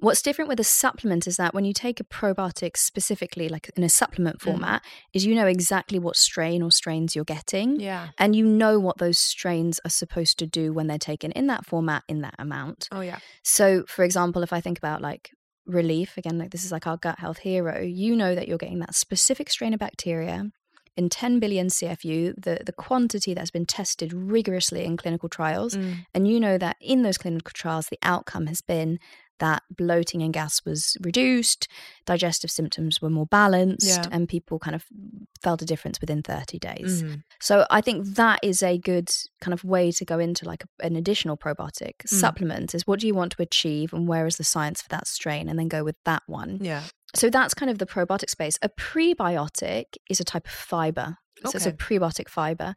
What's 0.00 0.22
different 0.22 0.48
with 0.48 0.58
a 0.58 0.64
supplement 0.64 1.26
is 1.26 1.36
that 1.36 1.54
when 1.54 1.64
you 1.64 1.72
take 1.72 2.00
a 2.00 2.04
probiotic 2.04 2.76
specifically 2.76 3.48
like 3.48 3.70
in 3.76 3.82
a 3.84 3.88
supplement 3.88 4.38
Mm. 4.38 4.42
format 4.42 4.82
is 5.12 5.24
you 5.24 5.34
know 5.34 5.46
exactly 5.46 5.98
what 5.98 6.16
strain 6.16 6.62
or 6.62 6.70
strains 6.72 7.14
you're 7.14 7.24
getting 7.24 7.78
Yeah. 7.78 8.08
and 8.18 8.34
you 8.34 8.44
know 8.44 8.80
what 8.80 8.98
those 8.98 9.18
strains 9.18 9.78
are 9.84 9.90
supposed 9.90 10.38
to 10.40 10.46
do 10.46 10.72
when 10.72 10.86
they're 10.88 10.98
taken 10.98 11.30
in 11.32 11.46
that 11.48 11.66
format 11.66 12.02
in 12.08 12.22
that 12.22 12.34
amount. 12.38 12.88
Oh, 12.90 13.02
yeah. 13.02 13.18
So, 13.44 13.84
for 13.86 14.02
example, 14.04 14.42
if 14.42 14.52
I 14.52 14.60
think 14.60 14.78
about 14.78 15.00
like 15.00 15.30
relief, 15.66 16.16
again, 16.16 16.38
like 16.38 16.50
this 16.50 16.64
is 16.64 16.72
like 16.72 16.86
our 16.86 16.96
gut 16.96 17.18
health 17.20 17.38
hero, 17.38 17.80
you 17.80 18.16
know 18.16 18.34
that 18.34 18.48
you're 18.48 18.58
getting 18.58 18.80
that 18.80 18.94
specific 18.94 19.48
strain 19.50 19.72
of 19.74 19.78
bacteria 19.78 20.50
in 20.96 21.08
10 21.08 21.38
billion 21.40 21.68
CFU, 21.68 22.34
the, 22.36 22.60
the 22.64 22.72
quantity 22.72 23.34
that's 23.34 23.50
been 23.50 23.66
tested 23.66 24.12
rigorously 24.12 24.84
in 24.84 24.96
clinical 24.96 25.28
trials. 25.28 25.76
Mm. 25.76 26.06
And 26.14 26.28
you 26.28 26.40
know 26.40 26.58
that 26.58 26.76
in 26.80 27.02
those 27.02 27.18
clinical 27.18 27.52
trials, 27.54 27.86
the 27.88 27.98
outcome 28.02 28.46
has 28.46 28.60
been 28.60 28.98
that 29.38 29.62
bloating 29.74 30.20
and 30.20 30.34
gas 30.34 30.62
was 30.66 30.98
reduced, 31.00 31.66
digestive 32.04 32.50
symptoms 32.50 33.00
were 33.00 33.08
more 33.08 33.24
balanced, 33.24 33.86
Yeah. 33.88 34.04
and 34.12 34.28
people 34.28 34.58
kind 34.58 34.74
of 34.74 34.84
felt 35.42 35.62
a 35.62 35.64
difference 35.64 35.98
within 35.98 36.22
30 36.22 36.58
days. 36.58 37.02
Mhm. 37.02 37.22
So 37.40 37.66
I 37.70 37.80
think 37.80 38.04
that 38.16 38.40
is 38.42 38.62
a 38.62 38.76
good 38.76 39.10
kind 39.40 39.54
of 39.54 39.64
way 39.64 39.92
to 39.92 40.04
go 40.04 40.18
into 40.18 40.44
like 40.44 40.64
a, 40.64 40.84
an 40.84 40.94
additional 40.94 41.38
probiotic 41.38 41.94
Mm. 42.04 42.08
supplement 42.20 42.74
is 42.74 42.86
what 42.86 43.00
do 43.00 43.06
you 43.06 43.14
want 43.14 43.32
to 43.32 43.40
achieve 43.42 43.94
and 43.94 44.06
where 44.06 44.26
is 44.26 44.36
the 44.36 44.44
science 44.44 44.82
for 44.82 44.90
that 44.90 45.06
strain 45.08 45.48
and 45.48 45.58
then 45.58 45.68
go 45.68 45.84
with 45.84 45.96
that 46.04 46.22
one. 46.26 46.58
Yeah. 46.60 46.82
So 47.14 47.30
that's 47.30 47.54
kind 47.54 47.70
of 47.70 47.78
the 47.78 47.86
probiotic 47.86 48.30
space. 48.30 48.58
A 48.62 48.68
prebiotic 48.68 49.96
is 50.08 50.20
a 50.20 50.24
type 50.24 50.46
of 50.46 50.52
fiber. 50.52 51.16
So 51.46 51.56
it's 51.56 51.64
a 51.66 51.70
Okay. 51.70 51.76
prebiotic 51.76 52.28
fiber. 52.28 52.74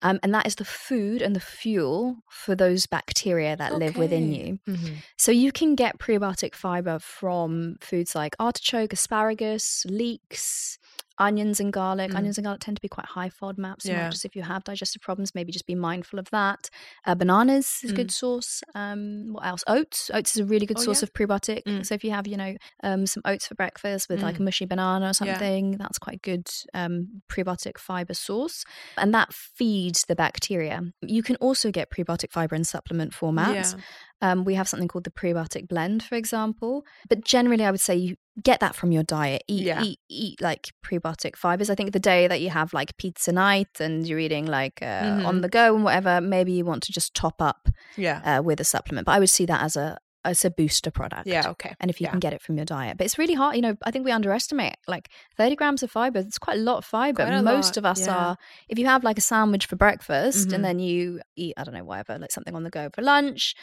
Um, 0.00 0.18
and 0.22 0.32
that 0.32 0.46
is 0.46 0.54
the 0.54 0.64
food 0.64 1.20
and 1.20 1.36
the 1.36 1.40
fuel 1.40 2.16
for 2.30 2.54
those 2.54 2.86
bacteria 2.86 3.56
that 3.56 3.74
live 3.74 3.98
within 3.98 4.32
Okay. 4.32 4.58
you. 4.66 4.72
Mhm. 4.74 5.02
So 5.18 5.32
you 5.32 5.52
can 5.52 5.74
get 5.74 5.98
prebiotic 5.98 6.54
fiber 6.54 6.98
from 6.98 7.76
foods 7.82 8.14
like 8.14 8.34
artichoke, 8.40 8.94
asparagus, 8.94 9.84
leeks, 9.86 10.78
onions 11.18 11.60
and 11.60 11.72
garlic. 11.72 12.10
Mm. 12.10 12.16
Onions 12.16 12.38
and 12.38 12.44
garlic 12.44 12.60
tend 12.60 12.76
to 12.76 12.80
be 12.82 12.88
quite 12.88 13.06
high 13.06 13.28
FODMAPs. 13.30 13.82
So 13.82 13.90
Yeah. 13.90 14.10
just 14.10 14.24
if 14.24 14.36
you 14.36 14.42
have 14.42 14.64
digestive 14.64 15.02
problems, 15.02 15.34
maybe 15.34 15.52
just 15.52 15.66
be 15.66 15.74
mindful 15.74 16.18
of 16.18 16.28
that. 16.30 16.68
Uh, 17.06 17.14
bananas 17.14 17.80
is 17.82 17.90
a 17.90 17.92
Mm. 17.94 17.96
good 17.96 18.10
source. 18.10 18.62
Um, 18.74 19.32
what 19.32 19.46
else? 19.46 19.64
Oats. 19.66 20.10
Oats 20.12 20.36
is 20.36 20.40
a 20.40 20.44
really 20.44 20.66
good 20.66 20.78
Oh, 20.78 20.82
source 20.82 21.02
yeah? 21.02 21.06
of 21.06 21.12
prebiotic. 21.12 21.62
Mm. 21.64 21.86
So 21.86 21.94
if 21.94 22.04
you 22.04 22.10
have, 22.10 22.26
you 22.26 22.36
know, 22.36 22.56
um, 22.82 23.06
some 23.06 23.22
oats 23.24 23.46
for 23.48 23.54
breakfast 23.54 24.08
with 24.08 24.22
like 24.22 24.36
Mm. 24.36 24.40
a 24.40 24.42
mushy 24.42 24.66
banana 24.66 25.06
or 25.06 25.08
Yeah. 25.08 25.12
something, 25.12 25.72
that's 25.78 25.98
quite 25.98 26.22
good 26.22 26.48
um, 26.74 27.22
prebiotic 27.28 27.78
fiber 27.78 28.14
source. 28.14 28.64
And 28.96 29.14
that 29.14 29.32
feeds 29.32 30.04
the 30.06 30.14
bacteria. 30.16 30.82
You 31.02 31.22
can 31.22 31.36
also 31.36 31.70
get 31.70 31.90
prebiotic 31.90 32.30
fiber 32.32 32.54
in 32.54 32.64
supplement 32.64 33.12
formats. 33.12 33.74
Um, 34.22 34.44
we 34.44 34.54
have 34.54 34.68
something 34.68 34.88
called 34.88 35.04
the 35.04 35.10
prebiotic 35.10 35.68
blend, 35.68 36.02
for 36.02 36.14
example. 36.14 36.84
But 37.08 37.24
generally, 37.24 37.64
I 37.64 37.70
would 37.70 37.80
say 37.80 37.94
you 37.96 38.16
get 38.42 38.60
that 38.60 38.74
from 38.74 38.90
your 38.92 39.02
diet. 39.02 39.42
Eat, 39.48 39.64
Yeah. 39.64 39.82
eat, 39.82 39.98
eat 40.08 40.40
like 40.40 40.72
prebiotic 40.84 41.36
fibers. 41.36 41.68
I 41.70 41.74
think 41.74 41.92
the 41.92 42.00
day 42.00 42.26
that 42.26 42.40
you 42.40 42.50
have 42.50 42.72
like 42.72 42.96
pizza 42.96 43.32
night 43.32 43.78
and 43.80 44.06
you're 44.06 44.18
eating 44.18 44.46
like 44.46 44.80
uh, 44.82 45.22
on 45.24 45.38
Mhm. 45.38 45.42
the 45.42 45.48
go 45.48 45.74
and 45.74 45.84
whatever, 45.84 46.20
maybe 46.20 46.52
you 46.52 46.64
want 46.64 46.82
to 46.84 46.92
just 46.92 47.14
top 47.14 47.42
up 47.42 47.68
Yeah. 47.96 48.38
uh, 48.38 48.42
with 48.42 48.60
a 48.60 48.64
supplement. 48.64 49.04
But 49.06 49.12
I 49.12 49.18
would 49.18 49.30
see 49.30 49.46
that 49.46 49.62
as 49.62 49.76
a 49.76 49.98
as 50.24 50.44
a 50.44 50.50
booster 50.50 50.90
product. 50.90 51.28
Yeah. 51.28 51.48
Okay. 51.50 51.72
And 51.78 51.88
if 51.88 52.00
you 52.00 52.06
yeah. 52.06 52.10
can 52.10 52.18
get 52.18 52.32
it 52.32 52.42
from 52.42 52.56
your 52.56 52.64
diet, 52.64 52.98
but 52.98 53.04
it's 53.04 53.16
really 53.16 53.34
hard. 53.34 53.54
You 53.54 53.62
know, 53.62 53.76
I 53.84 53.92
think 53.92 54.04
we 54.04 54.10
underestimate 54.10 54.74
like 54.88 55.08
30 55.36 55.54
grams 55.54 55.84
of 55.84 55.90
fiber. 55.92 56.18
It's 56.18 56.36
quite 56.36 56.56
a 56.58 56.60
lot 56.62 56.78
of 56.78 56.84
fiber. 56.84 57.24
Most 57.42 57.44
lot, 57.44 57.76
of 57.76 57.84
us 57.86 58.08
yeah. 58.08 58.16
are, 58.16 58.36
if 58.68 58.76
you 58.76 58.86
have 58.86 59.04
like 59.04 59.18
a 59.18 59.20
sandwich 59.20 59.66
for 59.66 59.76
breakfast 59.76 60.48
Mhm. 60.48 60.52
and 60.54 60.64
then 60.64 60.78
you 60.80 61.20
eat, 61.36 61.54
I 61.56 61.62
don't 61.62 61.74
know, 61.74 61.84
whatever, 61.84 62.18
like 62.18 62.32
something 62.32 62.56
on 62.56 62.64
the 62.64 62.70
go 62.70 62.90
for 62.92 63.02
lunch, 63.02 63.54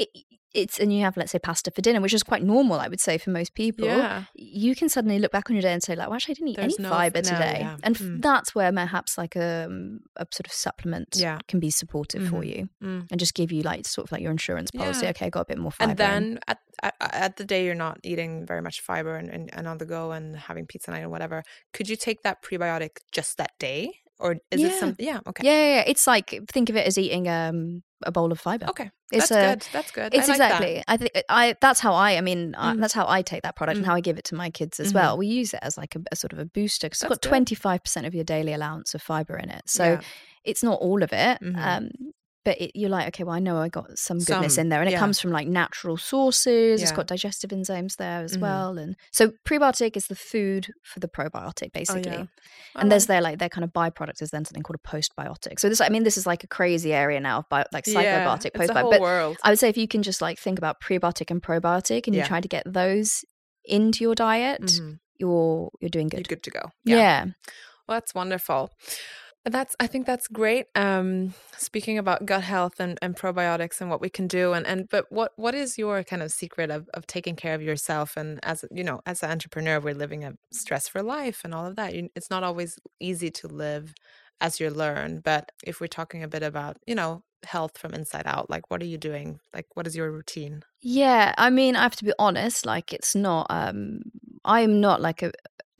it, 0.00 0.08
it's, 0.52 0.80
and 0.80 0.92
you 0.92 1.02
have, 1.02 1.16
let's 1.16 1.30
say, 1.30 1.38
pasta 1.38 1.70
for 1.70 1.80
dinner, 1.80 2.00
which 2.00 2.12
is 2.12 2.24
quite 2.24 2.42
normal, 2.42 2.80
I 2.80 2.88
would 2.88 3.00
say, 3.00 3.18
for 3.18 3.30
most 3.30 3.54
people. 3.54 3.86
Yeah. 3.86 4.24
You 4.34 4.74
can 4.74 4.88
suddenly 4.88 5.20
look 5.20 5.30
back 5.30 5.48
on 5.48 5.54
your 5.54 5.62
day 5.62 5.72
and 5.72 5.80
say, 5.80 5.94
like, 5.94 6.08
well, 6.08 6.16
actually, 6.16 6.32
I 6.32 6.34
didn't 6.34 6.48
eat 6.48 6.56
There's 6.56 6.78
any 6.80 6.88
no- 6.88 6.90
fiber 6.90 7.18
no, 7.22 7.28
today. 7.30 7.58
yeah. 7.60 7.76
And 7.84 7.94
Mm. 7.96 8.20
that's 8.20 8.52
where 8.52 8.72
perhaps 8.72 9.16
like 9.16 9.36
a, 9.36 9.68
a 10.16 10.26
sort 10.32 10.46
of 10.46 10.52
supplement 10.52 11.10
Yeah. 11.16 11.38
can 11.46 11.60
be 11.60 11.70
supportive 11.70 12.26
for 12.28 12.40
Mhm. 12.40 12.46
you 12.56 12.68
Mm. 12.82 13.06
and 13.12 13.20
just 13.20 13.34
give 13.34 13.52
you 13.52 13.62
like 13.62 13.86
sort 13.86 14.08
of 14.08 14.12
like 14.12 14.22
your 14.22 14.32
insurance 14.32 14.72
policy. 14.72 15.04
Yeah. 15.04 15.10
Okay, 15.10 15.26
I 15.26 15.30
got 15.30 15.42
a 15.42 15.50
bit 15.52 15.58
more 15.58 15.70
fiber. 15.70 15.90
And 15.90 15.98
then 15.98 16.40
at, 16.48 16.58
at 16.82 16.94
at 17.00 17.36
the 17.36 17.44
day 17.44 17.64
you're 17.64 17.76
not 17.86 18.00
eating 18.02 18.44
very 18.44 18.60
much 18.62 18.80
fiber 18.80 19.14
and, 19.14 19.28
and, 19.30 19.54
and 19.54 19.68
on 19.68 19.78
the 19.78 19.86
go 19.86 20.10
and 20.10 20.34
having 20.34 20.66
pizza 20.66 20.90
night 20.90 21.04
or 21.04 21.10
whatever, 21.10 21.44
could 21.72 21.88
you 21.88 21.94
take 21.94 22.22
that 22.22 22.42
prebiotic 22.42 22.90
just 23.12 23.36
that 23.36 23.52
day? 23.60 23.92
Or 24.20 24.36
is 24.50 24.62
it 24.62 24.72
something? 24.78 25.04
Yeah. 25.04 25.20
Okay. 25.26 25.46
Yeah, 25.46 25.52
yeah, 25.52 25.74
yeah. 25.76 25.84
It's 25.86 26.06
like 26.06 26.38
think 26.52 26.68
of 26.70 26.76
it 26.76 26.86
as 26.86 26.98
eating 26.98 27.28
um, 27.28 27.82
a 28.04 28.12
bowl 28.12 28.30
of 28.32 28.38
fiber. 28.40 28.66
Okay. 28.68 28.90
It's 29.12 29.28
that's 29.28 29.30
a- 29.30 29.54
good. 29.56 29.66
That's 29.72 29.90
good. 29.90 30.14
It's 30.14 30.28
I 30.28 30.32
like 30.32 30.38
that. 30.38 30.52
exactly. 30.62 30.84
I 30.86 30.96
think 30.96 31.10
I. 31.28 31.56
That's 31.60 31.80
how 31.80 31.94
I. 31.94 32.16
I 32.16 32.20
mean, 32.20 32.54
I, 32.56 32.74
Mm. 32.74 32.80
that's 32.80 32.92
how 32.94 33.06
I 33.08 33.22
take 33.22 33.42
that 33.42 33.56
product 33.56 33.76
and 33.78 33.84
Mm. 33.84 33.88
how 33.88 33.94
I 33.96 34.00
give 34.00 34.18
it 34.18 34.24
to 34.26 34.34
my 34.34 34.50
kids 34.50 34.78
as 34.78 34.92
Mhm. 34.92 34.94
well. 34.96 35.18
We 35.18 35.26
use 35.26 35.52
it 35.54 35.60
as 35.62 35.76
like 35.78 35.96
a, 35.96 36.00
a 36.12 36.16
sort 36.16 36.32
of 36.32 36.38
a 36.38 36.44
booster 36.44 36.86
because 36.86 37.02
it's 37.02 37.08
got 37.08 37.22
twenty 37.22 37.54
five 37.54 37.82
percent 37.82 38.06
of 38.06 38.14
your 38.14 38.24
daily 38.24 38.52
allowance 38.52 38.94
of 38.94 39.02
fiber 39.02 39.36
in 39.36 39.50
it. 39.50 39.62
So 39.66 39.84
Yeah. 39.84 40.00
it's 40.44 40.62
not 40.62 40.78
all 40.80 41.02
of 41.02 41.12
it. 41.12 41.40
Mhm. 41.42 41.56
Um, 41.58 41.90
but 42.44 42.60
it, 42.60 42.70
you're 42.74 42.88
like, 42.90 43.08
okay, 43.08 43.24
well, 43.24 43.34
I 43.34 43.38
know 43.38 43.58
I 43.58 43.68
got 43.68 43.98
some 43.98 44.18
goodness 44.18 44.54
Some, 44.54 44.62
in 44.62 44.68
there, 44.70 44.80
and 44.80 44.88
it 44.88 44.92
yeah. 44.92 44.98
comes 44.98 45.20
from 45.20 45.30
like 45.30 45.46
natural 45.48 45.96
sources. 45.96 46.80
It's 46.82 46.92
got 46.92 47.06
digestive 47.06 47.50
enzymes 47.50 47.96
there 47.96 48.22
as 48.22 48.36
Mhm. 48.36 48.40
well, 48.40 48.78
and 48.78 48.96
so 49.12 49.32
prebiotic 49.46 49.96
is 49.96 50.06
the 50.06 50.14
food 50.16 50.68
for 50.82 51.00
the 51.00 51.08
probiotic, 51.08 51.72
basically. 51.72 52.12
Oh, 52.16 52.28
I 52.76 52.80
and 52.82 52.90
there's 52.92 53.06
their 53.06 53.20
like 53.20 53.38
their 53.38 53.48
kind 53.48 53.64
of 53.64 53.72
byproduct 53.72 54.22
is 54.22 54.30
then 54.30 54.44
something 54.44 54.62
called 54.62 54.78
a 54.84 54.88
postbiotic. 54.88 55.58
So 55.60 55.68
this, 55.68 55.80
I 55.80 55.88
mean, 55.88 56.04
this 56.04 56.16
is 56.16 56.26
like 56.26 56.44
a 56.44 56.48
crazy 56.48 56.92
area 56.92 57.20
now 57.20 57.38
of 57.40 57.48
bio, 57.48 57.64
like 57.72 57.86
yeah, 57.86 58.24
psychobiotic, 58.24 58.52
postbiotic. 58.52 58.90
But 58.90 59.00
world. 59.00 59.36
I 59.42 59.50
would 59.50 59.58
say 59.58 59.68
if 59.68 59.76
you 59.76 59.88
can 59.88 60.02
just 60.02 60.22
like 60.22 60.38
think 60.38 60.58
about 60.58 60.80
prebiotic 60.80 61.30
and 61.30 61.42
probiotic, 61.42 62.06
and 62.06 62.14
you 62.16 62.22
try 62.24 62.40
to 62.40 62.48
get 62.48 62.64
those 62.72 63.24
into 63.64 64.02
your 64.04 64.14
diet, 64.14 64.62
Mhm. 64.62 64.98
you're 65.18 65.70
you're 65.80 65.90
doing 65.90 66.08
You're 66.12 66.20
good. 66.22 66.28
good 66.28 66.42
to 66.44 66.50
go. 66.50 66.70
Yeah. 66.84 67.24
Well, 67.86 67.96
that's 67.96 68.14
wonderful. 68.14 68.70
That's 69.44 69.74
I 69.80 69.86
think 69.86 70.06
that's 70.06 70.28
great. 70.28 70.66
Um, 70.74 71.34
speaking 71.56 71.98
about 71.98 72.26
gut 72.26 72.42
health 72.42 72.78
and, 72.78 72.98
and 73.00 73.16
probiotics 73.16 73.80
and 73.80 73.88
what 73.88 74.00
we 74.00 74.10
can 74.10 74.26
do 74.26 74.52
and, 74.52 74.66
and 74.66 74.88
but 74.88 75.06
what 75.10 75.32
what 75.36 75.54
is 75.54 75.78
your 75.78 76.02
kind 76.04 76.22
of 76.22 76.30
secret 76.30 76.70
of, 76.70 76.88
of 76.92 77.06
taking 77.06 77.36
care 77.36 77.54
of 77.54 77.62
yourself 77.62 78.16
and 78.16 78.38
as 78.42 78.64
you 78.70 78.84
know 78.84 79.00
as 79.06 79.22
an 79.22 79.30
entrepreneur 79.30 79.80
we're 79.80 79.94
living 79.94 80.24
a 80.24 80.34
stress-free 80.52 81.02
life 81.02 81.40
and 81.44 81.54
all 81.54 81.66
of 81.66 81.76
that. 81.76 81.94
You, 81.94 82.10
it's 82.14 82.30
not 82.30 82.44
always 82.44 82.78
easy 83.00 83.30
to 83.30 83.48
live 83.48 83.94
as 84.42 84.60
you 84.60 84.70
learn, 84.70 85.20
but 85.20 85.52
if 85.64 85.80
we're 85.80 85.86
talking 85.86 86.22
a 86.22 86.28
bit 86.28 86.42
about 86.42 86.76
you 86.86 86.94
know 86.94 87.22
health 87.44 87.78
from 87.78 87.94
inside 87.94 88.26
out, 88.26 88.50
like 88.50 88.70
what 88.70 88.82
are 88.82 88.86
you 88.86 88.98
doing? 88.98 89.40
Like 89.54 89.66
what 89.74 89.86
is 89.86 89.96
your 89.96 90.10
routine? 90.12 90.62
Yeah, 90.82 91.34
I 91.36 91.50
mean, 91.50 91.76
I 91.76 91.82
have 91.82 91.96
to 91.96 92.04
be 92.04 92.12
honest. 92.18 92.64
Like, 92.64 92.92
it's 92.92 93.14
not. 93.14 93.46
Um, 93.50 94.02
I 94.44 94.62
am 94.62 94.80
not 94.80 95.00
like 95.00 95.22
a. 95.22 95.32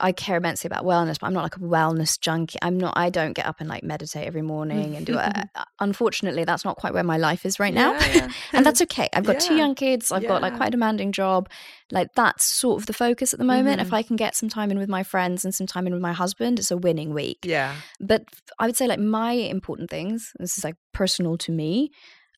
I 0.03 0.11
care 0.11 0.37
immensely 0.37 0.67
about 0.67 0.83
wellness, 0.83 1.19
but 1.19 1.27
I'm 1.27 1.33
not 1.33 1.43
like 1.43 1.55
a 1.55 1.59
wellness 1.59 2.19
junkie. 2.19 2.57
I'm 2.61 2.77
not. 2.77 2.93
I 2.97 3.09
don't 3.09 3.33
get 3.33 3.45
up 3.45 3.57
and 3.59 3.69
like 3.69 3.83
meditate 3.83 4.25
every 4.27 4.41
morning 4.41 4.95
and 4.95 5.05
do 5.05 5.17
it. 5.17 5.33
Unfortunately, 5.79 6.43
that's 6.43 6.65
not 6.65 6.77
quite 6.77 6.93
where 6.93 7.03
my 7.03 7.17
life 7.17 7.45
is 7.45 7.59
right 7.59 7.73
now, 7.73 7.93
Yeah, 7.93 8.13
yeah. 8.13 8.29
and 8.53 8.65
that's 8.65 8.81
okay. 8.83 9.09
I've 9.13 9.23
got 9.25 9.39
two 9.39 9.55
young 9.55 9.75
kids. 9.75 10.11
I've 10.11 10.27
got 10.27 10.41
like 10.41 10.55
quite 10.55 10.67
a 10.67 10.71
demanding 10.71 11.11
job. 11.11 11.49
Like 11.91 12.09
that's 12.15 12.43
sort 12.45 12.81
of 12.81 12.85
the 12.85 12.93
focus 12.93 13.33
at 13.33 13.39
the 13.39 13.45
moment. 13.45 13.81
If 13.81 13.89
Mhm. 13.89 13.93
I 13.93 14.03
can 14.03 14.15
get 14.15 14.35
some 14.35 14.49
time 14.49 14.71
in 14.71 14.77
with 14.79 14.89
my 14.89 15.03
friends 15.03 15.43
and 15.45 15.53
some 15.53 15.67
time 15.67 15.87
in 15.87 15.93
with 15.93 16.01
my 16.01 16.13
husband, 16.13 16.59
it's 16.59 16.71
a 16.71 16.77
winning 16.77 17.13
week. 17.13 17.39
yeah. 17.43 17.75
But 17.99 18.23
I 18.59 18.65
would 18.67 18.77
say 18.77 18.87
like 18.87 18.99
my 18.99 19.31
important 19.33 19.89
things. 19.89 20.31
This 20.39 20.57
is 20.57 20.63
like 20.63 20.75
personal 20.93 21.37
to 21.39 21.51
me. 21.51 21.91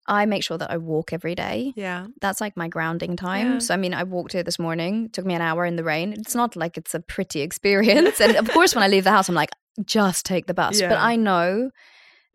I 0.05 0.25
make 0.25 0.43
sure 0.43 0.57
that 0.57 0.69
I 0.69 0.77
walk 0.77 1.13
every 1.13 1.33
day 1.35 1.73
Yeah. 1.77 2.07
that's 2.19 2.41
like 2.41 2.57
my 2.57 2.67
grounding 2.67 3.15
time. 3.15 3.53
Yeah. 3.53 3.59
So 3.59 3.73
I 3.73 3.77
mean, 3.77 3.93
I 3.93 4.03
walked 4.03 4.33
here 4.33 4.43
this 4.43 4.59
morning. 4.59 5.09
Took 5.11 5.25
me 5.25 5.33
an 5.33 5.41
hour 5.41 5.65
in 5.65 5.75
the 5.77 5.83
rain. 5.83 6.11
It's 6.13 6.35
not 6.35 6.55
like 6.55 6.77
it's 6.77 6.93
a 6.93 6.99
pretty 6.99 7.41
experience. 7.47 8.19
and 8.19 8.35
of 8.35 8.49
course, 8.51 8.75
when 8.75 8.83
I 8.83 8.87
leave 8.89 9.05
the 9.05 9.11
house, 9.11 9.29
I'm 9.29 9.35
like, 9.35 9.51
just 9.85 10.25
take 10.25 10.45
the 10.47 10.53
bus. 10.53 10.81
But 10.81 10.97
I 10.97 11.15
know 11.15 11.71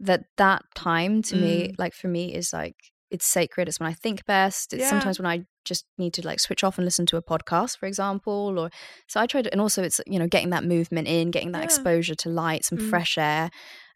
that 0.00 0.24
that 0.36 0.62
time 0.74 1.22
to 1.22 1.36
me, 1.36 1.68
Mm. 1.68 1.74
like 1.78 1.92
for 1.94 2.08
me, 2.08 2.34
is 2.34 2.52
like 2.52 2.76
it's 3.10 3.26
sacred. 3.26 3.68
It's 3.68 3.80
when 3.80 3.88
I 3.90 3.94
think 3.94 4.24
best. 4.26 4.72
It's 4.72 4.82
Yeah. 4.82 4.90
sometimes 4.90 5.18
when 5.18 5.26
I 5.26 5.44
just 5.64 5.86
need 5.98 6.12
to 6.14 6.26
like 6.26 6.40
switch 6.40 6.62
off 6.64 6.78
and 6.78 6.84
listen 6.84 7.04
to 7.06 7.16
a 7.16 7.22
podcast, 7.22 7.78
for 7.78 7.86
example. 7.86 8.58
Or 8.58 8.70
so 9.06 9.20
I 9.20 9.26
try 9.26 9.42
to, 9.42 9.50
and 9.52 9.60
also 9.60 9.82
it's 9.82 10.00
you 10.06 10.18
know 10.18 10.26
getting 10.26 10.50
that 10.50 10.64
movement 10.64 11.08
in, 11.08 11.30
getting 11.30 11.52
that 11.52 11.58
Yeah. 11.60 11.64
exposure 11.64 12.14
to 12.14 12.28
light, 12.28 12.64
some 12.64 12.78
Mm. 12.78 12.90
fresh 12.90 13.18
air. 13.18 13.50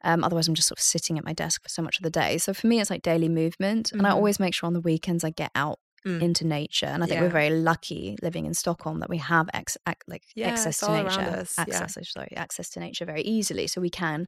Um, 0.05 0.25
otherwise, 0.25 0.49
I'm 0.49 0.55
just 0.55 0.69
sort 0.69 0.79
of 0.79 0.83
sitting 0.85 1.19
at 1.19 1.25
my 1.25 1.33
desk 1.33 1.63
for 1.63 1.69
so 1.69 1.83
much 1.83 1.99
of 1.99 2.03
the 2.03 2.11
day. 2.11 2.39
So 2.39 2.53
for 2.55 2.67
me, 2.67 2.81
it's 2.81 2.91
like 2.91 3.03
daily 3.03 3.29
movement, 3.29 3.93
and 3.93 4.07
I 4.07 4.11
Mhm. 4.11 4.15
always 4.15 4.41
make 4.41 4.55
sure 4.55 4.67
on 4.67 4.73
the 4.75 4.81
weekends 4.81 5.25
I 5.25 5.31
get 5.31 5.51
out 5.55 5.79
Mm. 6.05 6.21
into 6.21 6.45
nature. 6.45 6.87
And 6.87 7.05
I 7.05 7.07
think 7.07 7.19
Yeah. 7.19 7.23
we're 7.27 7.29
very 7.31 7.51
lucky 7.51 8.17
living 8.23 8.45
in 8.45 8.55
Stockholm 8.55 8.99
that 8.99 9.09
we 9.09 9.19
have 9.19 9.49
ex- 9.55 9.77
ac- 9.89 9.99
like 10.09 10.25
Yeah, 10.35 10.49
access 10.49 10.81
to 10.81 10.91
nature, 10.91 11.21
us, 11.21 11.55
yeah. 11.57 11.63
access 11.81 12.11
sorry, 12.11 12.33
access 12.37 12.71
to 12.71 12.81
nature 12.81 13.05
very 13.05 13.23
easily. 13.23 13.69
So 13.69 13.81
we 13.81 13.89
can, 13.89 14.27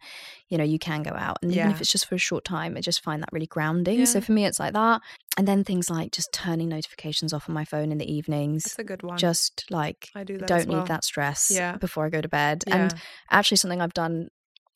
you 0.49 0.57
know, 0.57 0.63
you 0.63 0.79
can 0.79 1.03
go 1.03 1.11
out, 1.11 1.39
and 1.43 1.51
even 1.51 1.73
if 1.73 1.81
it's 1.81 1.91
just 1.91 2.07
for 2.07 2.15
a 2.15 2.19
short 2.19 2.45
time, 2.45 2.77
I 2.77 2.81
just 2.81 3.03
find 3.03 3.21
that 3.23 3.31
really 3.33 3.49
grounding. 3.49 4.07
So 4.07 4.21
for 4.21 4.31
me, 4.31 4.47
it's 4.47 4.61
like 4.61 4.73
that. 4.75 5.01
And 5.37 5.49
then 5.49 5.65
things 5.65 5.91
like 5.91 6.13
just 6.13 6.31
turning 6.33 6.69
notifications 6.69 7.33
off 7.33 7.49
on 7.49 7.55
my 7.57 7.65
phone 7.65 7.91
in 7.91 7.99
the 7.99 8.09
evenings. 8.09 8.63
That's 8.63 8.79
a 8.79 8.85
good 8.85 9.03
one. 9.03 9.19
Just 9.19 9.65
like 9.69 10.11
I 10.15 10.23
do 10.23 10.39
that. 10.39 10.47
don't 10.47 10.69
well. 10.69 10.79
need 10.83 10.87
that 10.87 11.03
stress 11.03 11.51
before 11.81 12.07
I 12.07 12.09
go 12.09 12.21
to 12.21 12.29
bed. 12.29 12.63
And 12.69 12.95
actually, 13.33 13.57
something 13.57 13.81
I've 13.81 13.95
done 13.95 14.29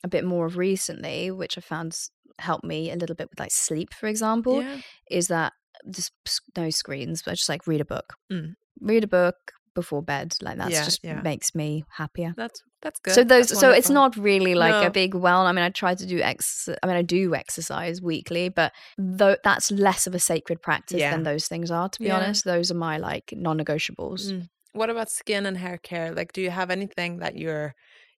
a 0.05 0.09
bit 0.09 0.25
more 0.25 0.47
of 0.47 0.57
recently, 0.57 1.31
which 1.31 1.59
I 1.59 1.61
found 1.61 1.99
helped 2.39 2.65
me 2.65 2.91
a 2.91 2.97
little 2.97 3.17
bit 3.17 3.29
with 3.31 3.41
like 3.41 3.51
sleep, 3.53 3.93
for 3.95 4.07
example, 4.07 4.63
yeah. 4.63 4.79
is 5.11 5.29
that 5.29 5.53
just 5.91 6.13
no 6.57 6.71
screens, 6.71 7.23
but 7.23 7.33
just 7.33 7.49
like 7.49 7.67
read 7.67 7.81
a 7.81 7.85
book. 7.85 8.15
Mm. 8.33 8.55
Read 8.81 9.05
a 9.05 9.09
book 9.09 9.37
before 9.75 10.03
bed. 10.03 10.35
Like 10.43 10.57
that's 10.59 10.73
Yeah, 10.73 10.85
just 10.85 11.01
yeah. 11.05 11.21
makes 11.23 11.55
me 11.55 11.85
happier. 11.91 12.35
That's 12.37 12.63
that's 12.81 13.01
good. 13.01 13.15
So 13.15 13.25
those 13.25 13.49
That's 13.49 13.61
so 13.61 13.71
it's 13.71 13.91
not 13.91 14.17
really 14.17 14.55
like 14.55 14.71
No. 14.83 14.87
a 14.87 14.91
big 14.91 15.15
well 15.15 15.47
I 15.47 15.53
mean 15.53 15.65
I 15.65 15.71
try 15.71 15.95
to 15.95 16.07
do 16.07 16.21
ex 16.21 16.69
I 16.83 16.87
mean 16.87 16.97
I 16.97 17.03
do 17.03 17.35
exercise 17.35 18.01
weekly 18.01 18.49
but 18.49 18.73
though 18.97 19.37
that's 19.43 19.71
less 19.73 20.07
of 20.07 20.15
a 20.15 20.21
sacred 20.21 20.63
practice 20.63 21.01
than 21.01 21.25
those 21.25 21.49
things 21.49 21.71
are 21.73 21.89
to 21.89 21.99
be 22.01 22.11
honest 22.11 22.45
those 22.45 22.71
are 22.71 22.77
my 22.77 22.99
like 22.99 23.33
non-negotiables 23.37 24.33
Mm. 24.33 24.49
What 24.73 24.91
about 24.91 25.11
skin 25.11 25.47
and 25.47 25.57
hair 25.57 25.79
care? 25.79 26.13
Like, 26.13 26.33
do 26.33 26.41
you 26.43 26.51
have 26.51 26.71
anything 26.71 27.19
that 27.19 27.37
you're, 27.37 27.75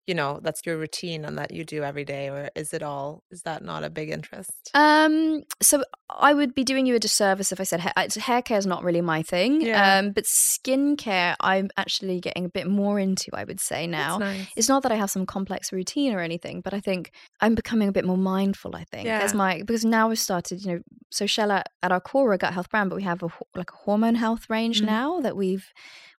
you 0.07 0.15
know, 0.15 0.41
that's 0.43 0.63
your 0.67 0.77
routine 0.77 1.25
and 1.25 1.39
that 1.39 1.53
you 1.53 1.65
do 1.65 1.83
every 1.85 2.05
day, 2.05 2.29
or 2.29 2.51
is 2.57 2.73
it 2.73 2.83
all? 2.83 3.23
Is 3.31 3.43
that 3.43 3.63
not 3.63 3.85
a 3.85 3.91
big 3.91 4.11
interest? 4.11 4.71
Um, 4.75 5.43
so 5.63 5.85
I 6.09 6.35
would 6.35 6.55
be 6.55 6.65
doing 6.65 6.87
you 6.87 6.97
a 6.97 6.99
disservice 6.99 7.53
if 7.53 7.61
I 7.61 7.65
said 7.65 7.81
hair, 7.81 7.93
hair 7.97 8.43
care 8.43 8.59
is 8.59 8.67
not 8.67 8.83
really 8.83 9.03
my 9.03 9.23
thing. 9.23 9.61
Yeah. 9.61 9.99
Um, 9.99 10.13
but 10.13 10.25
skincare, 10.25 11.37
I'm 11.41 11.71
actually 11.77 12.21
getting 12.21 12.45
a 12.45 12.49
bit 12.49 12.67
more 12.67 12.99
into. 12.99 13.31
I 13.35 13.45
would 13.45 13.61
say 13.61 13.87
now. 13.87 14.19
Nice. 14.19 14.47
It's 14.57 14.69
not 14.69 14.83
that 14.83 14.93
I 14.93 14.97
have 14.97 15.11
some 15.11 15.27
complex 15.27 15.73
routine 15.73 16.13
or 16.13 16.21
anything, 16.21 16.61
but 16.61 16.75
I 16.75 16.81
think 16.81 17.13
I'm 17.41 17.55
becoming 17.55 17.89
a 17.89 17.93
bit 17.93 18.05
more 18.05 18.19
mindful. 18.19 18.75
I 18.75 18.85
think 18.85 19.07
as 19.09 19.35
my 19.35 19.59
because 19.59 19.85
now 19.85 20.09
we've 20.09 20.19
started, 20.19 20.65
you 20.65 20.73
know, 20.73 20.81
so 21.11 21.25
Källa 21.27 21.63
at 21.83 21.93
our 21.93 22.01
core, 22.01 22.25
we're 22.25 22.35
a 22.35 22.39
gut 22.39 22.55
health 22.55 22.71
brand, 22.71 22.91
but 22.91 22.97
we 22.97 23.03
have 23.05 23.23
a 23.23 23.29
like 23.55 23.71
a 23.71 23.77
hormone 23.77 24.15
health 24.17 24.49
range 24.49 24.81
Mm. 24.81 24.87
now 24.87 25.21
that 25.21 25.37
we've 25.37 25.67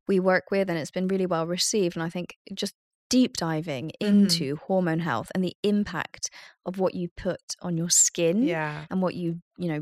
we 0.09 0.19
work 0.19 0.51
with, 0.51 0.69
and 0.69 0.79
it's 0.79 0.91
been 0.91 1.07
really 1.07 1.27
well 1.27 1.47
received. 1.47 1.97
And 1.97 2.03
I 2.03 2.09
think 2.09 2.37
just 2.53 2.75
deep 3.11 3.37
diving 3.37 3.87
Mhm. 4.01 4.09
into 4.09 4.57
hormone 4.67 5.01
health 5.01 5.31
and 5.35 5.45
the 5.45 5.55
impact 5.63 6.31
of 6.65 6.79
what 6.79 6.95
you 6.95 7.09
put 7.17 7.43
on 7.61 7.77
your 7.77 7.91
skin 7.91 8.43
Yeah. 8.45 8.87
and 8.91 9.03
what 9.03 9.15
you 9.15 9.29
you 9.59 9.69
know 9.69 9.81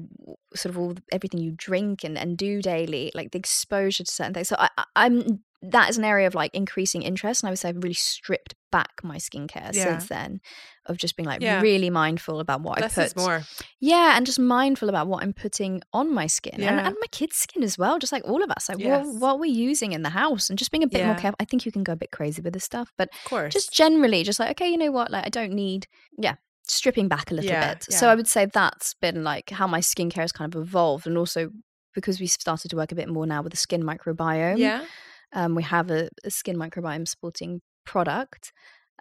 sort 0.54 0.70
of 0.74 0.78
all 0.80 0.94
everything 1.12 1.40
you 1.40 1.52
drink 1.56 2.02
and, 2.04 2.18
and 2.18 2.36
do 2.36 2.60
daily 2.60 3.12
like 3.14 3.30
the 3.30 3.38
exposure 3.38 4.02
to 4.04 4.10
certain 4.10 4.34
things 4.34 4.48
so 4.48 4.56
I- 4.58 4.84
i'm 4.96 5.44
that 5.60 5.90
is 5.90 5.98
an 5.98 6.04
area 6.04 6.26
of 6.26 6.34
like 6.36 6.54
increasing 6.54 7.02
interest 7.02 7.42
and 7.42 7.48
i 7.48 7.50
would 7.50 7.58
say 7.58 7.68
i've 7.68 7.82
really 7.82 7.92
stripped 7.94 8.54
back 8.70 8.90
my 9.02 9.16
skincare 9.16 9.74
Yeah. 9.74 9.84
since 9.84 10.06
then 10.08 10.40
of 10.86 10.96
just 10.98 11.16
being 11.16 11.26
like 11.26 11.40
Yeah. 11.42 11.60
really 11.60 11.90
mindful 11.90 12.38
about 12.38 12.60
what 12.60 12.80
Less 12.80 12.96
i 12.96 13.04
put 13.08 13.16
more. 13.16 13.42
yeah 13.80 14.16
and 14.16 14.24
just 14.24 14.38
mindful 14.38 14.88
about 14.88 15.08
what 15.08 15.22
i'm 15.24 15.32
putting 15.32 15.82
on 15.92 16.12
my 16.14 16.26
skin 16.28 16.54
and, 16.54 16.62
Yeah. 16.62 16.86
and 16.86 16.96
my 17.00 17.06
kids 17.10 17.36
skin 17.36 17.62
as 17.64 17.76
well 17.76 17.98
just 17.98 18.12
like 18.12 18.22
all 18.24 18.42
of 18.44 18.50
us 18.50 18.68
like 18.68 18.78
Yes. 18.78 19.04
what, 19.06 19.14
what 19.16 19.40
we're 19.40 19.46
using 19.70 19.92
in 19.92 20.02
the 20.02 20.10
house 20.10 20.48
and 20.48 20.58
just 20.58 20.70
being 20.70 20.84
a 20.84 20.86
bit 20.88 21.04
more 21.04 21.16
careful 21.16 21.36
i 21.40 21.44
think 21.44 21.66
you 21.66 21.72
can 21.72 21.82
go 21.82 21.92
a 21.94 21.96
bit 21.96 22.12
crazy 22.12 22.40
with 22.40 22.52
this 22.52 22.64
stuff 22.64 22.92
but 22.96 23.08
Of 23.24 23.30
course. 23.30 23.52
just 23.52 23.72
generally 23.72 24.22
just 24.22 24.38
like 24.38 24.50
okay 24.52 24.68
you 24.70 24.78
know 24.78 24.92
what 24.92 25.10
like 25.10 25.26
i 25.26 25.30
don't 25.30 25.52
need 25.52 25.86
yeah 26.18 26.34
stripping 26.68 27.08
back 27.08 27.30
a 27.30 27.34
little 27.34 27.50
bit 27.50 27.84
so 27.90 28.08
i 28.08 28.14
would 28.14 28.28
say 28.28 28.44
that's 28.46 28.94
been 28.94 29.24
like 29.24 29.50
how 29.50 29.66
my 29.66 29.80
skincare 29.80 30.20
has 30.20 30.30
kind 30.32 30.54
of 30.54 30.60
evolved 30.60 31.06
and 31.06 31.16
also 31.18 31.50
because 31.94 32.20
we 32.20 32.26
started 32.28 32.68
to 32.68 32.76
work 32.76 32.92
a 32.92 32.94
bit 32.94 33.08
more 33.08 33.26
now 33.26 33.40
with 33.42 33.50
the 33.52 33.56
skin 33.56 33.82
microbiome 33.82 34.58
yeah. 34.58 34.84
Um, 35.32 35.54
we 35.54 35.62
have 35.62 35.90
a, 35.90 36.08
a 36.24 36.30
skin 36.30 36.56
microbiome 36.56 37.06
supporting 37.06 37.60
product 37.84 38.52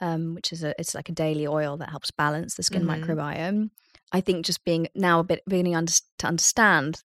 um, 0.01 0.35
which 0.35 0.51
is 0.53 0.63
a 0.63 0.73
it's 0.79 0.93
like 0.95 1.09
a 1.09 1.13
daily 1.13 1.47
oil 1.47 1.77
that 1.77 1.89
helps 1.89 2.11
balance 2.11 2.55
the 2.55 2.63
skin 2.63 2.83
Mhm. 2.83 3.01
microbiome 3.03 3.69
i 4.11 4.21
think 4.21 4.45
just 4.45 4.63
being 4.63 4.87
now 4.95 5.19
a 5.19 5.23
bit 5.23 5.41
beginning 5.47 5.75
under, 5.75 5.93
to 6.19 6.27
understand 6.27 7.01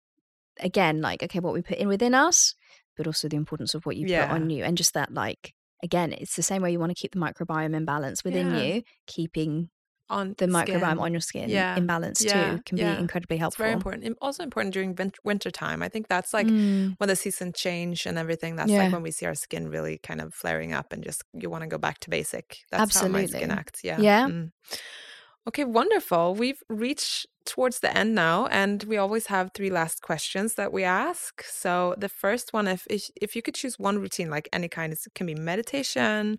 again 0.60 1.02
like 1.02 1.24
okay 1.24 1.40
what 1.40 1.54
we 1.54 1.62
put 1.62 1.78
in 1.78 1.88
within 1.88 2.14
us 2.14 2.56
but 2.98 3.08
also 3.08 3.30
the 3.30 3.38
importance 3.38 3.74
of 3.74 3.86
what 3.86 3.96
you 3.96 4.08
Yeah. 4.08 4.26
put 4.26 4.32
on 4.36 4.50
you 4.50 4.64
and 4.64 4.78
just 4.78 4.94
that 4.94 5.14
like 5.14 5.54
again 5.84 6.12
it's 6.14 6.36
the 6.36 6.44
same 6.44 6.62
way 6.62 6.72
you 6.72 6.80
want 6.80 6.90
to 6.96 7.02
keep 7.02 7.14
the 7.14 7.20
microbiome 7.20 7.76
in 7.76 7.86
balance 7.86 8.24
within 8.24 8.50
Yeah. 8.52 8.62
you 8.76 8.84
keeping 9.08 9.70
On 10.10 10.34
the 10.38 10.46
skin. 10.46 10.52
microbiome 10.82 11.00
on 11.00 11.12
your 11.14 11.22
skin 11.22 11.50
Yeah. 11.50 11.76
in 11.78 11.86
balance 11.86 12.24
Yeah. 12.24 12.56
too 12.56 12.62
can 12.66 12.78
Yeah. 12.78 12.96
be 12.96 13.00
incredibly 13.02 13.36
It's 13.38 13.42
helpful 13.42 13.64
very 13.64 13.74
important. 13.74 14.18
Also 14.22 14.44
important 14.44 14.74
during 14.74 14.96
win- 14.96 15.14
winter 15.24 15.52
time. 15.52 15.84
I 15.84 15.90
think 15.90 16.08
that's 16.08 16.34
like 16.34 16.48
Mm, 16.48 16.96
when 16.98 17.08
the 17.10 17.16
season 17.16 17.54
change 17.54 18.06
and 18.08 18.18
everything. 18.18 18.56
That's 18.56 18.72
like 18.72 18.92
when 18.92 19.04
we 19.04 19.12
see 19.12 19.26
our 19.28 19.36
skin 19.36 19.70
really 19.70 19.98
kind 20.00 20.20
of 20.22 20.34
flaring 20.34 20.74
up 20.74 20.92
and 20.94 21.04
just 21.04 21.24
you 21.34 21.50
want 21.50 21.62
to 21.64 21.68
go 21.68 21.78
back 21.78 22.00
to 22.00 22.10
basic. 22.10 22.60
That's 22.72 22.98
how 23.00 23.08
my 23.08 23.26
skin 23.28 23.52
acts. 23.52 23.84
Yeah. 23.84 24.00
Yeah. 24.00 24.26
Mm. 24.28 24.52
Okay, 25.48 25.64
wonderful. 25.64 26.36
We've 26.36 26.62
reached 26.70 27.26
towards 27.46 27.80
the 27.80 27.96
end 27.98 28.14
now, 28.14 28.46
and 28.48 28.84
we 28.84 28.98
always 28.98 29.28
have 29.28 29.52
three 29.54 29.72
last 29.72 30.02
questions 30.02 30.56
that 30.56 30.72
we 30.72 30.84
ask. 30.84 31.44
So 31.44 31.96
the 31.98 32.10
first 32.10 32.54
one, 32.54 32.68
if 32.68 32.86
if, 32.90 33.10
if 33.20 33.36
you 33.36 33.42
could 33.42 33.56
choose 33.56 33.80
one 33.80 34.00
routine, 34.00 34.30
like 34.30 34.50
any 34.54 34.68
kind, 34.68 34.94
it 34.94 35.00
can 35.16 35.26
be 35.26 35.36
meditation, 35.36 36.38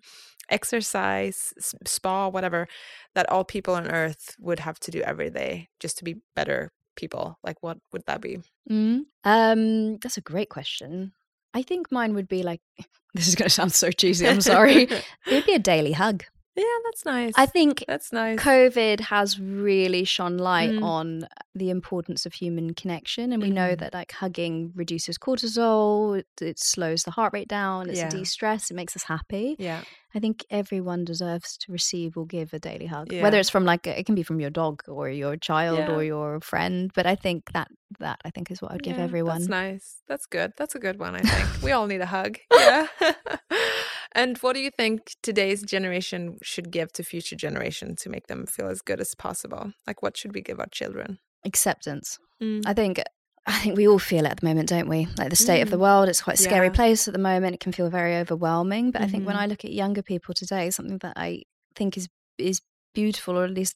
exercise, 0.49 1.53
spa, 1.85 2.29
whatever, 2.29 2.67
that 3.15 3.29
all 3.29 3.43
people 3.43 3.73
on 3.75 3.91
Earth 3.91 4.35
would 4.39 4.59
have 4.59 4.79
to 4.81 4.91
do 4.91 5.01
every 5.01 5.29
day 5.29 5.67
just 5.79 5.97
to 5.97 6.03
be 6.03 6.21
better 6.35 6.71
people. 6.95 7.37
Like, 7.43 7.61
what 7.61 7.79
would 7.91 8.03
that 8.05 8.21
be? 8.21 8.39
mm. 8.69 9.01
um 9.23 9.97
that's 9.97 10.17
a 10.17 10.21
great 10.21 10.49
question 10.49 11.11
i 11.53 11.61
think 11.61 11.91
mine 11.91 12.13
would 12.13 12.27
be 12.27 12.43
like 12.43 12.61
this 13.13 13.27
is 13.27 13.35
going 13.35 13.47
to 13.47 13.53
sound 13.53 13.73
so 13.73 13.91
cheesy 13.91 14.27
i'm 14.27 14.41
sorry 14.41 14.83
it 14.83 15.03
would 15.31 15.45
be 15.45 15.53
a 15.53 15.59
daily 15.59 15.91
hug 15.91 16.23
yeah, 16.55 16.63
that's 16.85 17.05
nice. 17.05 17.33
i 17.37 17.45
think 17.45 17.83
that's 17.87 18.11
nice. 18.11 18.37
COVID 18.39 18.99
has 19.01 19.39
really 19.39 20.03
shone 20.03 20.37
light 20.37 20.71
Mm. 20.71 20.83
on 20.83 21.27
the 21.55 21.69
importance 21.69 22.25
of 22.25 22.33
human 22.33 22.73
connection, 22.73 23.31
and 23.33 23.41
we 23.41 23.49
know 23.49 23.71
Mhm. 23.75 23.79
that 23.79 23.93
like 23.93 24.11
hugging 24.13 24.71
reduces 24.75 25.17
cortisol, 25.17 26.19
it, 26.19 26.27
it 26.41 26.59
slows 26.59 27.03
the 27.03 27.11
heart 27.11 27.33
rate 27.33 27.47
down, 27.47 27.89
it's 27.89 27.99
Yeah. 27.99 28.09
de-stress, 28.09 28.71
it 28.71 28.75
makes 28.75 28.95
us 28.95 29.03
happy. 29.03 29.55
yeah, 29.59 29.81
I 30.13 30.19
think 30.19 30.43
everyone 30.49 31.05
deserves 31.05 31.57
to 31.59 31.71
receive 31.71 32.17
or 32.17 32.25
give 32.25 32.53
a 32.53 32.59
daily 32.59 32.85
hug, 32.87 33.11
Yeah. 33.13 33.23
whether 33.23 33.39
it's 33.39 33.49
from 33.49 33.63
like 33.65 33.87
it 33.87 34.05
can 34.05 34.15
be 34.15 34.23
from 34.23 34.39
your 34.39 34.49
dog 34.49 34.83
or 34.87 35.09
your 35.09 35.37
child 35.37 35.77
Yeah. 35.79 35.91
or 35.95 36.03
your 36.03 36.39
friend. 36.41 36.91
But 36.93 37.05
I 37.05 37.15
think 37.15 37.51
that 37.53 37.69
that 37.99 38.19
I 38.23 38.29
think 38.29 38.49
is 38.51 38.61
what 38.61 38.71
I'd 38.71 38.83
give 38.83 38.97
everyone. 38.97 39.39
That's 39.39 39.49
nice. 39.49 40.01
That's 40.07 40.25
good. 40.25 40.53
That's 40.57 40.75
a 40.75 40.79
good 40.79 40.97
one, 40.99 41.13
I 41.15 41.21
think. 41.21 41.63
we 41.63 41.71
all 41.73 41.87
need 41.87 42.01
a 42.01 42.05
hug. 42.05 42.37
Yeah. 42.53 42.87
and 44.15 44.37
what 44.39 44.53
do 44.53 44.59
you 44.59 44.71
think 44.71 45.15
today's 45.23 45.61
generation 45.63 46.37
should 46.43 46.71
give 46.71 46.91
to 46.93 47.03
future 47.03 47.35
generation 47.35 47.95
to 47.97 48.09
make 48.09 48.27
them 48.27 48.45
feel 48.45 48.67
as 48.67 48.81
good 48.81 48.99
as 48.99 49.15
possible? 49.15 49.71
Like 49.87 50.01
what 50.01 50.17
should 50.17 50.33
we 50.33 50.41
give 50.41 50.59
our 50.59 50.67
children? 50.71 51.19
Acceptance. 51.45 52.17
Mm. 52.41 52.63
I 52.65 52.73
think 52.73 53.01
I 53.47 53.57
think 53.59 53.75
we 53.75 53.87
all 53.87 53.97
feel 53.97 54.25
it 54.25 54.31
at 54.31 54.39
the 54.41 54.45
moment, 54.47 54.69
don't 54.69 54.87
we? 54.87 55.07
Like 55.17 55.31
the 55.31 55.35
state 55.35 55.61
of 55.61 55.71
the 55.71 55.77
Mm. 55.77 55.81
world, 55.81 56.09
it's 56.09 56.21
quite 56.21 56.39
a 56.39 56.43
scary 56.43 56.67
Yeah. 56.67 56.73
place 56.73 57.07
at 57.07 57.13
the 57.13 57.19
moment. 57.19 57.55
It 57.55 57.59
can 57.59 57.71
feel 57.71 57.89
very 57.89 58.15
overwhelming. 58.17 58.91
But 58.91 59.01
I 59.01 59.07
think 59.07 59.25
when. 59.25 59.35
I 59.35 59.47
look 59.47 59.65
at 59.65 59.71
younger 59.73 60.03
people 60.03 60.35
today, 60.35 60.69
something 60.69 60.99
that 60.99 61.13
I 61.15 61.43
think 61.75 61.97
is 61.97 62.07
is 62.37 62.61
beautiful, 62.93 63.37
or 63.37 63.45
at 63.45 63.51
least 63.51 63.75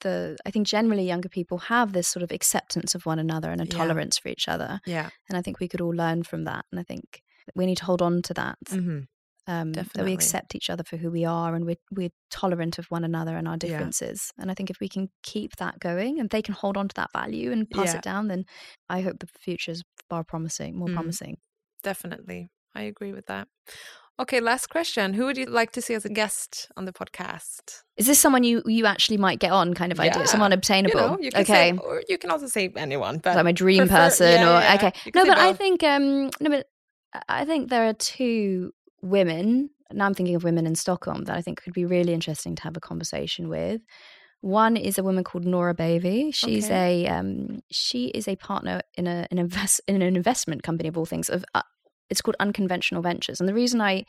the 0.00 0.36
I 0.44 0.50
think 0.50 0.66
generally 0.66 1.06
younger 1.06 1.30
people 1.30 1.58
have 1.58 1.92
this 1.94 2.08
sort 2.08 2.22
of 2.22 2.30
acceptance 2.30 2.94
of 2.94 3.06
one 3.06 3.18
another 3.18 3.50
and 3.50 3.60
a 3.62 3.64
Yeah. 3.64 3.70
tolerance 3.78 4.18
for 4.18 4.28
each 4.28 4.48
other. 4.48 4.80
Yeah. 4.86 5.08
And 5.28 5.38
I 5.38 5.42
think 5.42 5.60
we 5.60 5.68
could 5.68 5.80
all 5.80 5.94
learn 5.94 6.22
from 6.22 6.44
that. 6.44 6.66
And 6.70 6.78
I 6.78 6.82
think 6.82 7.22
we 7.54 7.64
need 7.64 7.78
to 7.78 7.84
hold 7.86 8.02
on 8.02 8.20
to 8.22 8.34
that. 8.34 8.58
hmm 8.68 9.00
Um, 9.48 9.72
that 9.74 9.86
we 10.04 10.12
accept 10.12 10.56
each 10.56 10.68
other 10.70 10.82
for 10.82 10.96
who 10.96 11.08
we 11.08 11.24
are 11.24 11.54
and 11.54 11.64
we're, 11.64 11.76
we're 11.92 12.10
tolerant 12.32 12.78
of 12.80 12.86
one 12.90 13.04
another 13.04 13.36
and 13.36 13.46
our 13.46 13.54
Yeah. 13.62 13.68
differences. 13.68 14.32
And 14.38 14.50
I 14.50 14.54
think 14.54 14.70
if 14.70 14.80
we 14.80 14.88
can 14.88 15.08
keep 15.22 15.54
that 15.56 15.78
going 15.78 16.18
and 16.18 16.28
they 16.30 16.42
can 16.42 16.54
hold 16.54 16.76
on 16.76 16.88
to 16.88 16.94
that 16.96 17.12
value 17.12 17.52
and 17.52 17.70
pass 17.70 17.92
Yeah. 17.92 17.98
it 17.98 18.02
down, 18.02 18.26
then 18.26 18.44
I 18.88 19.02
hope 19.02 19.20
the 19.20 19.28
future 19.38 19.70
is 19.70 19.84
far 20.10 20.24
promising, 20.24 20.76
more 20.76 20.88
Mm. 20.88 20.94
promising. 20.94 21.36
Definitely. 21.84 22.48
I 22.74 22.82
agree 22.82 23.12
with 23.12 23.26
that. 23.26 23.46
Okay, 24.18 24.40
last 24.40 24.68
question. 24.68 25.14
Who 25.14 25.26
would 25.26 25.36
you 25.36 25.44
like 25.46 25.70
to 25.72 25.80
see 25.82 25.94
as 25.94 26.04
a 26.04 26.08
guest 26.08 26.68
on 26.76 26.84
the 26.86 26.92
podcast? 26.92 27.82
Is 27.96 28.06
this 28.06 28.18
someone 28.18 28.42
you 28.44 28.62
you 28.66 28.86
actually 28.86 29.18
might 29.18 29.38
get 29.38 29.52
on 29.52 29.74
kind 29.74 29.92
of 29.92 29.98
Yeah. 29.98 30.04
idea? 30.06 30.26
Someone 30.26 30.50
You 30.50 30.56
obtainable? 30.56 31.00
know, 31.00 31.18
you 31.20 31.30
can 31.30 31.42
okay. 31.42 31.72
say, 31.72 31.78
or 31.78 32.02
you 32.08 32.18
can 32.18 32.30
also 32.30 32.46
say 32.48 32.72
anyone, 32.76 33.18
but 33.18 33.36
like 33.36 33.44
my 33.44 33.52
dream 33.52 33.78
prefer- 33.86 33.94
person 33.94 34.40
yeah, 34.40 34.48
or 34.56 34.60
yeah, 34.60 34.74
okay. 34.74 34.92
No, 35.14 35.24
but 35.26 35.38
I 35.38 35.52
think 35.52 35.82
um 35.84 36.30
no 36.40 36.50
but 36.50 36.66
I 37.28 37.44
think 37.44 37.70
there 37.70 37.86
are 37.88 37.92
two 37.94 38.72
women. 39.02 39.70
Now 39.92 40.06
I'm 40.06 40.14
thinking 40.14 40.34
of 40.34 40.44
women 40.44 40.66
in 40.66 40.74
Stockholm 40.74 41.24
that 41.24 41.36
I 41.36 41.42
think 41.42 41.62
could 41.62 41.72
be 41.72 41.84
really 41.84 42.12
interesting 42.12 42.54
to 42.56 42.62
have 42.62 42.76
a 42.76 42.80
conversation 42.80 43.48
with. 43.48 43.80
One 44.40 44.76
is 44.76 44.98
a 44.98 45.02
woman 45.02 45.24
called 45.24 45.44
Nora 45.44 45.74
Bavey. 45.74 46.32
She's 46.32 46.70
a 46.70 47.06
um, 47.06 47.62
she 47.70 48.06
is 48.08 48.28
a 48.28 48.36
partner 48.36 48.82
in 48.94 49.06
a 49.06 49.26
an 49.30 49.38
invest 49.38 49.80
in 49.88 50.02
an 50.02 50.16
investment 50.16 50.62
company 50.62 50.88
of 50.88 50.98
all 50.98 51.06
things. 51.06 51.28
Of 51.28 51.44
uh, 51.54 51.62
it's 52.10 52.20
called 52.20 52.36
Unconventional 52.38 53.02
Ventures, 53.02 53.40
and 53.40 53.48
the 53.48 53.54
reason 53.54 53.80
I 53.80 54.04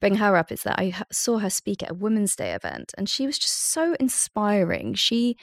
bring 0.00 0.16
her 0.16 0.36
up 0.36 0.50
is 0.50 0.62
that 0.62 0.78
I 0.78 0.94
saw 1.12 1.38
her 1.38 1.50
speak 1.50 1.82
at 1.82 1.90
a 1.90 1.94
Women's 1.94 2.36
Day 2.36 2.52
event, 2.52 2.94
and 2.98 3.08
she 3.08 3.26
was 3.26 3.38
just 3.38 3.70
so 3.70 3.94
inspiring. 4.00 4.94
She 4.94 5.36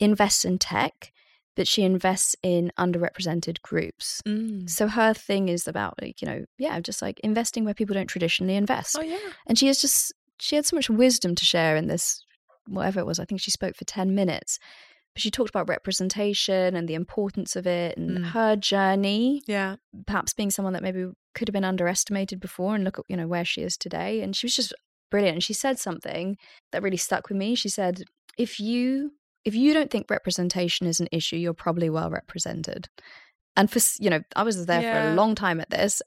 invests 0.00 0.44
in 0.44 0.58
tech, 0.58 1.12
but 1.58 1.68
she 1.68 1.82
invests 1.82 2.34
in 2.42 2.72
underrepresented 2.78 3.60
groups. 3.62 4.22
Mm. 4.26 4.70
So 4.70 4.88
her 4.88 5.12
thing 5.12 5.48
is 5.50 5.68
about 5.68 6.00
like 6.00 6.22
you 6.22 6.28
know 6.28 6.44
yeah, 6.58 6.80
just 6.80 7.02
like 7.02 7.20
investing 7.20 7.64
where 7.66 7.74
people 7.74 7.94
don't 7.94 8.06
traditionally 8.06 8.56
invest 8.56 8.96
Oh 8.98 9.02
yeah. 9.02 9.18
and 9.46 9.58
she 9.58 9.66
has 9.66 9.80
just 9.80 10.14
she 10.40 10.56
had 10.56 10.64
so 10.64 10.76
much 10.76 10.88
wisdom 10.88 11.34
to 11.34 11.44
share 11.44 11.76
in 11.76 11.88
this 11.88 12.24
whatever 12.68 13.00
it 13.00 13.06
was 13.06 13.18
i 13.18 13.24
think 13.24 13.40
she 13.40 13.50
spoke 13.50 13.74
for 13.76 13.84
10 13.84 14.14
minutes 14.14 14.58
but 15.14 15.22
she 15.22 15.30
talked 15.30 15.50
about 15.50 15.68
representation 15.68 16.76
and 16.76 16.86
the 16.88 16.94
importance 16.94 17.56
of 17.56 17.66
it 17.66 17.96
and 17.98 18.18
Mm. 18.18 18.24
her 18.30 18.56
journey 18.56 19.42
Yeah. 19.46 19.76
perhaps 20.06 20.32
being 20.34 20.50
someone 20.50 20.74
that 20.74 20.82
maybe 20.82 21.06
could 21.34 21.48
have 21.48 21.52
been 21.54 21.64
underestimated 21.64 22.38
before 22.40 22.74
and 22.74 22.84
look 22.84 22.98
at 22.98 23.04
you 23.08 23.16
know 23.16 23.26
where 23.26 23.44
she 23.44 23.62
is 23.62 23.76
today 23.76 24.20
and 24.22 24.36
she 24.36 24.46
was 24.46 24.54
just 24.56 24.72
brilliant 25.10 25.36
and 25.36 25.42
she 25.44 25.54
said 25.54 25.78
something 25.78 26.36
that 26.72 26.82
really 26.82 26.96
stuck 26.98 27.28
with 27.28 27.38
me 27.38 27.54
she 27.54 27.68
said 27.68 28.02
if 28.36 28.60
you 28.60 29.12
if 29.48 29.54
you 29.54 29.72
don't 29.74 29.90
think 29.90 30.10
representation 30.10 30.86
is 30.86 31.00
an 31.00 31.08
issue 31.10 31.36
you're 31.36 31.54
probably 31.66 31.90
well 31.90 32.10
represented 32.10 32.88
and 33.56 33.70
for 33.70 33.80
you 34.02 34.10
know 34.10 34.20
i 34.36 34.42
was 34.42 34.66
there 34.66 34.82
for 34.82 34.98
a 34.98 35.14
long 35.14 35.34
time 35.34 35.60
at 35.60 35.70
this 35.70 36.02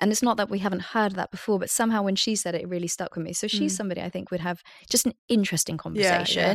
and 0.00 0.10
it's 0.10 0.22
not 0.28 0.36
that 0.38 0.50
we 0.50 0.58
haven't 0.58 0.82
heard 0.96 1.12
that 1.14 1.30
before 1.30 1.58
but 1.58 1.70
somehow 1.70 2.02
when 2.02 2.16
she 2.16 2.34
said 2.34 2.54
it 2.54 2.62
it 2.62 2.68
really 2.68 2.88
stuck 2.88 3.14
with 3.14 3.24
me 3.24 3.32
so 3.32 3.46
she's 3.46 3.72
Mm. 3.74 3.76
somebody 3.76 4.00
i 4.02 4.10
think 4.10 4.30
would 4.30 4.40
have 4.40 4.62
just 4.90 5.06
an 5.06 5.14
interesting 5.28 5.78
Yeah, 6.04 6.18
yeah. 6.36 6.50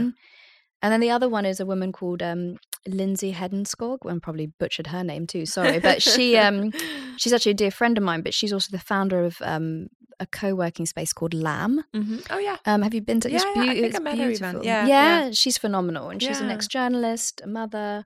And 0.82 0.91
then 0.91 0.99
the 0.99 1.09
other 1.11 1.30
one 1.30 1.45
is 1.45 1.59
a 1.59 1.65
woman 1.65 1.91
called 1.91 2.21
um, 2.21 2.57
Lindsay 2.88 3.34
Hedenskog. 3.34 3.99
Well, 4.03 4.15
I 4.15 4.19
probably 4.19 4.47
butchered 4.59 4.88
her 4.88 5.03
name 5.03 5.27
too. 5.27 5.45
Sorry, 5.45 5.80
but 5.80 6.01
she 6.01 6.38
um, 6.38 6.71
she's 7.17 7.34
actually 7.34 7.51
a 7.51 7.55
dear 7.55 7.71
friend 7.71 7.97
of 7.97 8.03
mine. 8.03 8.21
But 8.21 8.34
she's 8.34 8.53
also 8.53 8.69
the 8.71 8.80
founder 8.84 9.23
of 9.23 9.38
um, 9.41 9.88
a 10.19 10.25
co-working 10.25 10.86
space 10.86 11.13
called 11.13 11.34
Lamb. 11.34 11.84
Mhm. 11.95 12.25
Oh 12.30 12.39
yeah. 12.39 12.57
Um, 12.65 12.82
have 12.82 12.93
you 12.93 13.01
been 13.01 13.19
to? 13.21 13.30
Yeah, 13.30 13.38
it's 13.38 13.45
yeah, 13.55 13.61
I 13.61 13.73
think 13.73 13.86
it's 13.86 13.95
I 13.95 13.99
met 13.99 14.17
her 14.17 14.30
even. 14.30 14.38
beautiful. 14.51 14.65
Yeah, 14.65 14.86
yeah. 14.88 15.32
she's 15.32 15.57
phenomenal, 15.57 16.09
and 16.09 16.21
she's 16.21 16.39
an 16.41 16.49
ex-journalist, 16.49 17.41
a 17.43 17.47
mother. 17.47 18.03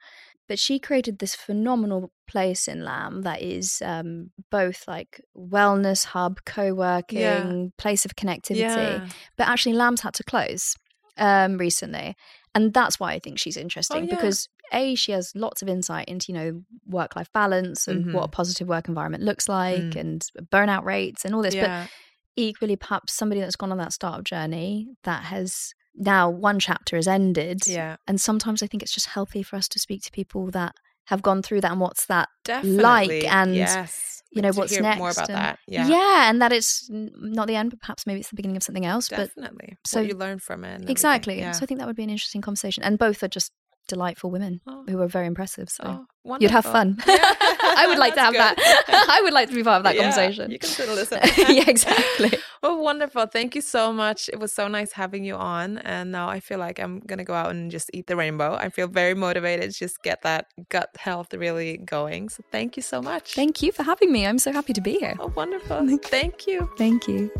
But 0.49 0.59
she 0.59 0.77
created 0.77 1.19
this 1.19 1.35
phenomenal 1.35 2.11
place 2.27 2.67
in 2.67 2.83
Lamb 2.83 3.21
that 3.21 3.41
is 3.41 3.81
um, 3.83 4.31
both 4.51 4.83
like 4.89 5.21
wellness 5.37 6.03
hub, 6.05 6.39
co-working, 6.45 7.71
place 7.77 8.03
of 8.05 8.15
connectivity 8.15 8.57
Yeah. 8.59 9.07
but 9.37 9.47
actually 9.47 9.73
lambs 9.73 10.01
had 10.01 10.13
to 10.15 10.23
close 10.23 10.75
um 11.17 11.57
recently 11.59 12.15
and 12.55 12.73
that's 12.73 12.99
why 12.99 13.11
i 13.13 13.19
think 13.19 13.37
she's 13.39 13.57
interesting 13.57 13.97
Oh, 13.97 14.05
yeah. 14.05 14.15
because 14.15 14.47
a 14.71 14.95
she 14.95 15.11
has 15.11 15.31
lots 15.35 15.61
of 15.61 15.67
insight 15.69 16.07
into 16.07 16.31
you 16.31 16.37
know 16.37 16.61
work 16.87 17.15
life 17.15 17.31
balance 17.33 17.87
and 17.87 18.05
Mhm. 18.05 18.13
what 18.13 18.23
a 18.23 18.27
positive 18.27 18.67
work 18.67 18.87
environment 18.87 19.23
looks 19.23 19.47
like 19.49 19.81
Mm. 19.81 19.95
and 19.95 20.27
burnout 20.51 20.83
rates 20.83 21.25
and 21.25 21.35
all 21.35 21.41
this. 21.43 21.55
But 21.55 21.89
equally, 22.35 22.75
perhaps 22.75 23.13
somebody 23.13 23.39
that's 23.41 23.55
gone 23.55 23.71
on 23.71 23.77
that 23.77 23.93
startup 23.93 24.23
journey 24.23 24.87
that 25.03 25.23
has 25.25 25.73
now 25.95 26.27
one 26.29 26.59
chapter 26.59 26.95
has 26.95 27.07
ended. 27.07 27.67
Yeah. 27.67 27.97
And 28.07 28.19
sometimes 28.19 28.63
I 28.63 28.67
think 28.67 28.81
it's 28.81 28.91
just 28.93 29.07
healthy 29.09 29.43
for 29.43 29.55
us 29.57 29.67
to 29.69 29.79
speak 29.79 30.01
to 30.03 30.11
people 30.11 30.49
that 30.51 30.73
have 31.05 31.21
gone 31.21 31.43
through 31.43 31.61
that 31.61 31.71
and 31.71 31.79
what's 31.79 32.07
that 32.07 32.29
Definitely. 32.43 33.27
and, 33.27 33.53
yes. 33.55 34.22
You 34.35 34.41
know 34.41 34.51
To 34.51 34.57
what's 34.59 34.71
hear 34.73 34.81
next 34.81 34.99
More 34.99 35.09
about 35.11 35.29
and- 35.29 35.37
that. 35.37 35.59
Yeah. 35.67 36.29
and 36.29 36.41
that 36.41 36.51
it's 36.51 36.87
not 36.91 37.47
the 37.47 37.55
end, 37.55 37.69
but 37.71 37.79
perhaps 37.79 38.05
maybe 38.07 38.19
it's 38.19 38.29
the 38.29 38.35
beginning 38.35 38.57
of 38.57 38.63
something 38.63 38.85
else. 38.85 39.09
But 39.09 39.29
Definitely. 39.35 39.77
so- 39.85 39.99
what 40.01 40.07
you 40.09 40.15
learn 40.15 40.39
from 40.39 40.63
it. 40.65 40.89
exactly. 40.89 41.37
Yeah. 41.39 41.51
So 41.51 41.63
I 41.63 41.65
think 41.65 41.79
that 41.79 41.87
would 41.87 41.95
be 41.95 42.03
an 42.03 42.09
interesting 42.09 42.41
conversation. 42.41 42.83
And 42.83 42.97
both 42.97 43.21
are 43.23 43.27
just 43.27 43.51
delightful 43.87 44.31
women 44.31 44.61
Oh. 44.67 44.83
who 44.87 45.01
are 45.01 45.07
very 45.07 45.27
impressive. 45.27 45.69
So 45.69 46.05
Oh, 46.25 46.37
you'd 46.39 46.51
have 46.51 46.65
fun. 46.65 46.97
Yeah. 47.07 47.17
I 47.75 47.85
would 47.87 47.97
like 47.97 48.13
to 48.15 48.19
have 48.21 48.33
That's 48.33 48.61
that. 48.61 49.07
I 49.09 49.21
would 49.23 49.33
like 49.33 49.49
to 49.49 49.55
be 49.55 49.63
part 49.63 49.77
of 49.77 49.83
that 49.83 49.95
Yeah, 49.95 50.01
conversation. 50.03 50.51
You 50.51 50.59
can 50.59 50.69
sit 50.69 50.87
and 50.87 50.95
listen. 50.95 51.19
yeah, 51.55 51.63
exactly. 51.67 52.31
Well, 52.61 52.81
wonderful. 52.81 53.25
Thank 53.25 53.55
you 53.55 53.61
so 53.61 53.91
much. 53.91 54.29
It 54.31 54.39
was 54.39 54.53
so 54.53 54.67
nice 54.67 54.91
having 54.93 55.23
you 55.25 55.35
on. 55.35 55.79
And 55.79 56.11
now 56.11 56.29
I 56.29 56.39
feel 56.39 56.59
like 56.59 56.79
I'm 56.79 56.99
going 56.99 57.17
to 57.17 57.23
go 57.25 57.33
out 57.33 57.49
and 57.51 57.71
just 57.71 57.89
eat 57.93 58.07
the 58.07 58.15
rainbow. 58.15 58.55
I 58.55 58.69
feel 58.69 58.87
very 58.87 59.15
motivated 59.15 59.71
to 59.71 59.77
just 59.77 60.01
get 60.03 60.21
that 60.21 60.47
gut 60.69 60.89
health 60.97 61.33
really 61.33 61.77
going. 61.77 62.29
So 62.29 62.43
thank 62.51 62.77
you 62.77 62.83
so 62.83 63.01
much. 63.01 63.33
Thank 63.33 63.61
you 63.61 63.71
for 63.71 63.83
having 63.83 64.11
me. 64.11 64.25
I'm 64.25 64.39
so 64.39 64.51
happy 64.51 64.73
to 64.73 64.81
be 64.81 64.93
here. 64.99 65.15
Oh, 65.19 65.31
wonderful. 65.35 65.85
Thank 66.03 66.47
you. 66.47 66.69
Thank 66.77 67.07
you. 67.07 67.31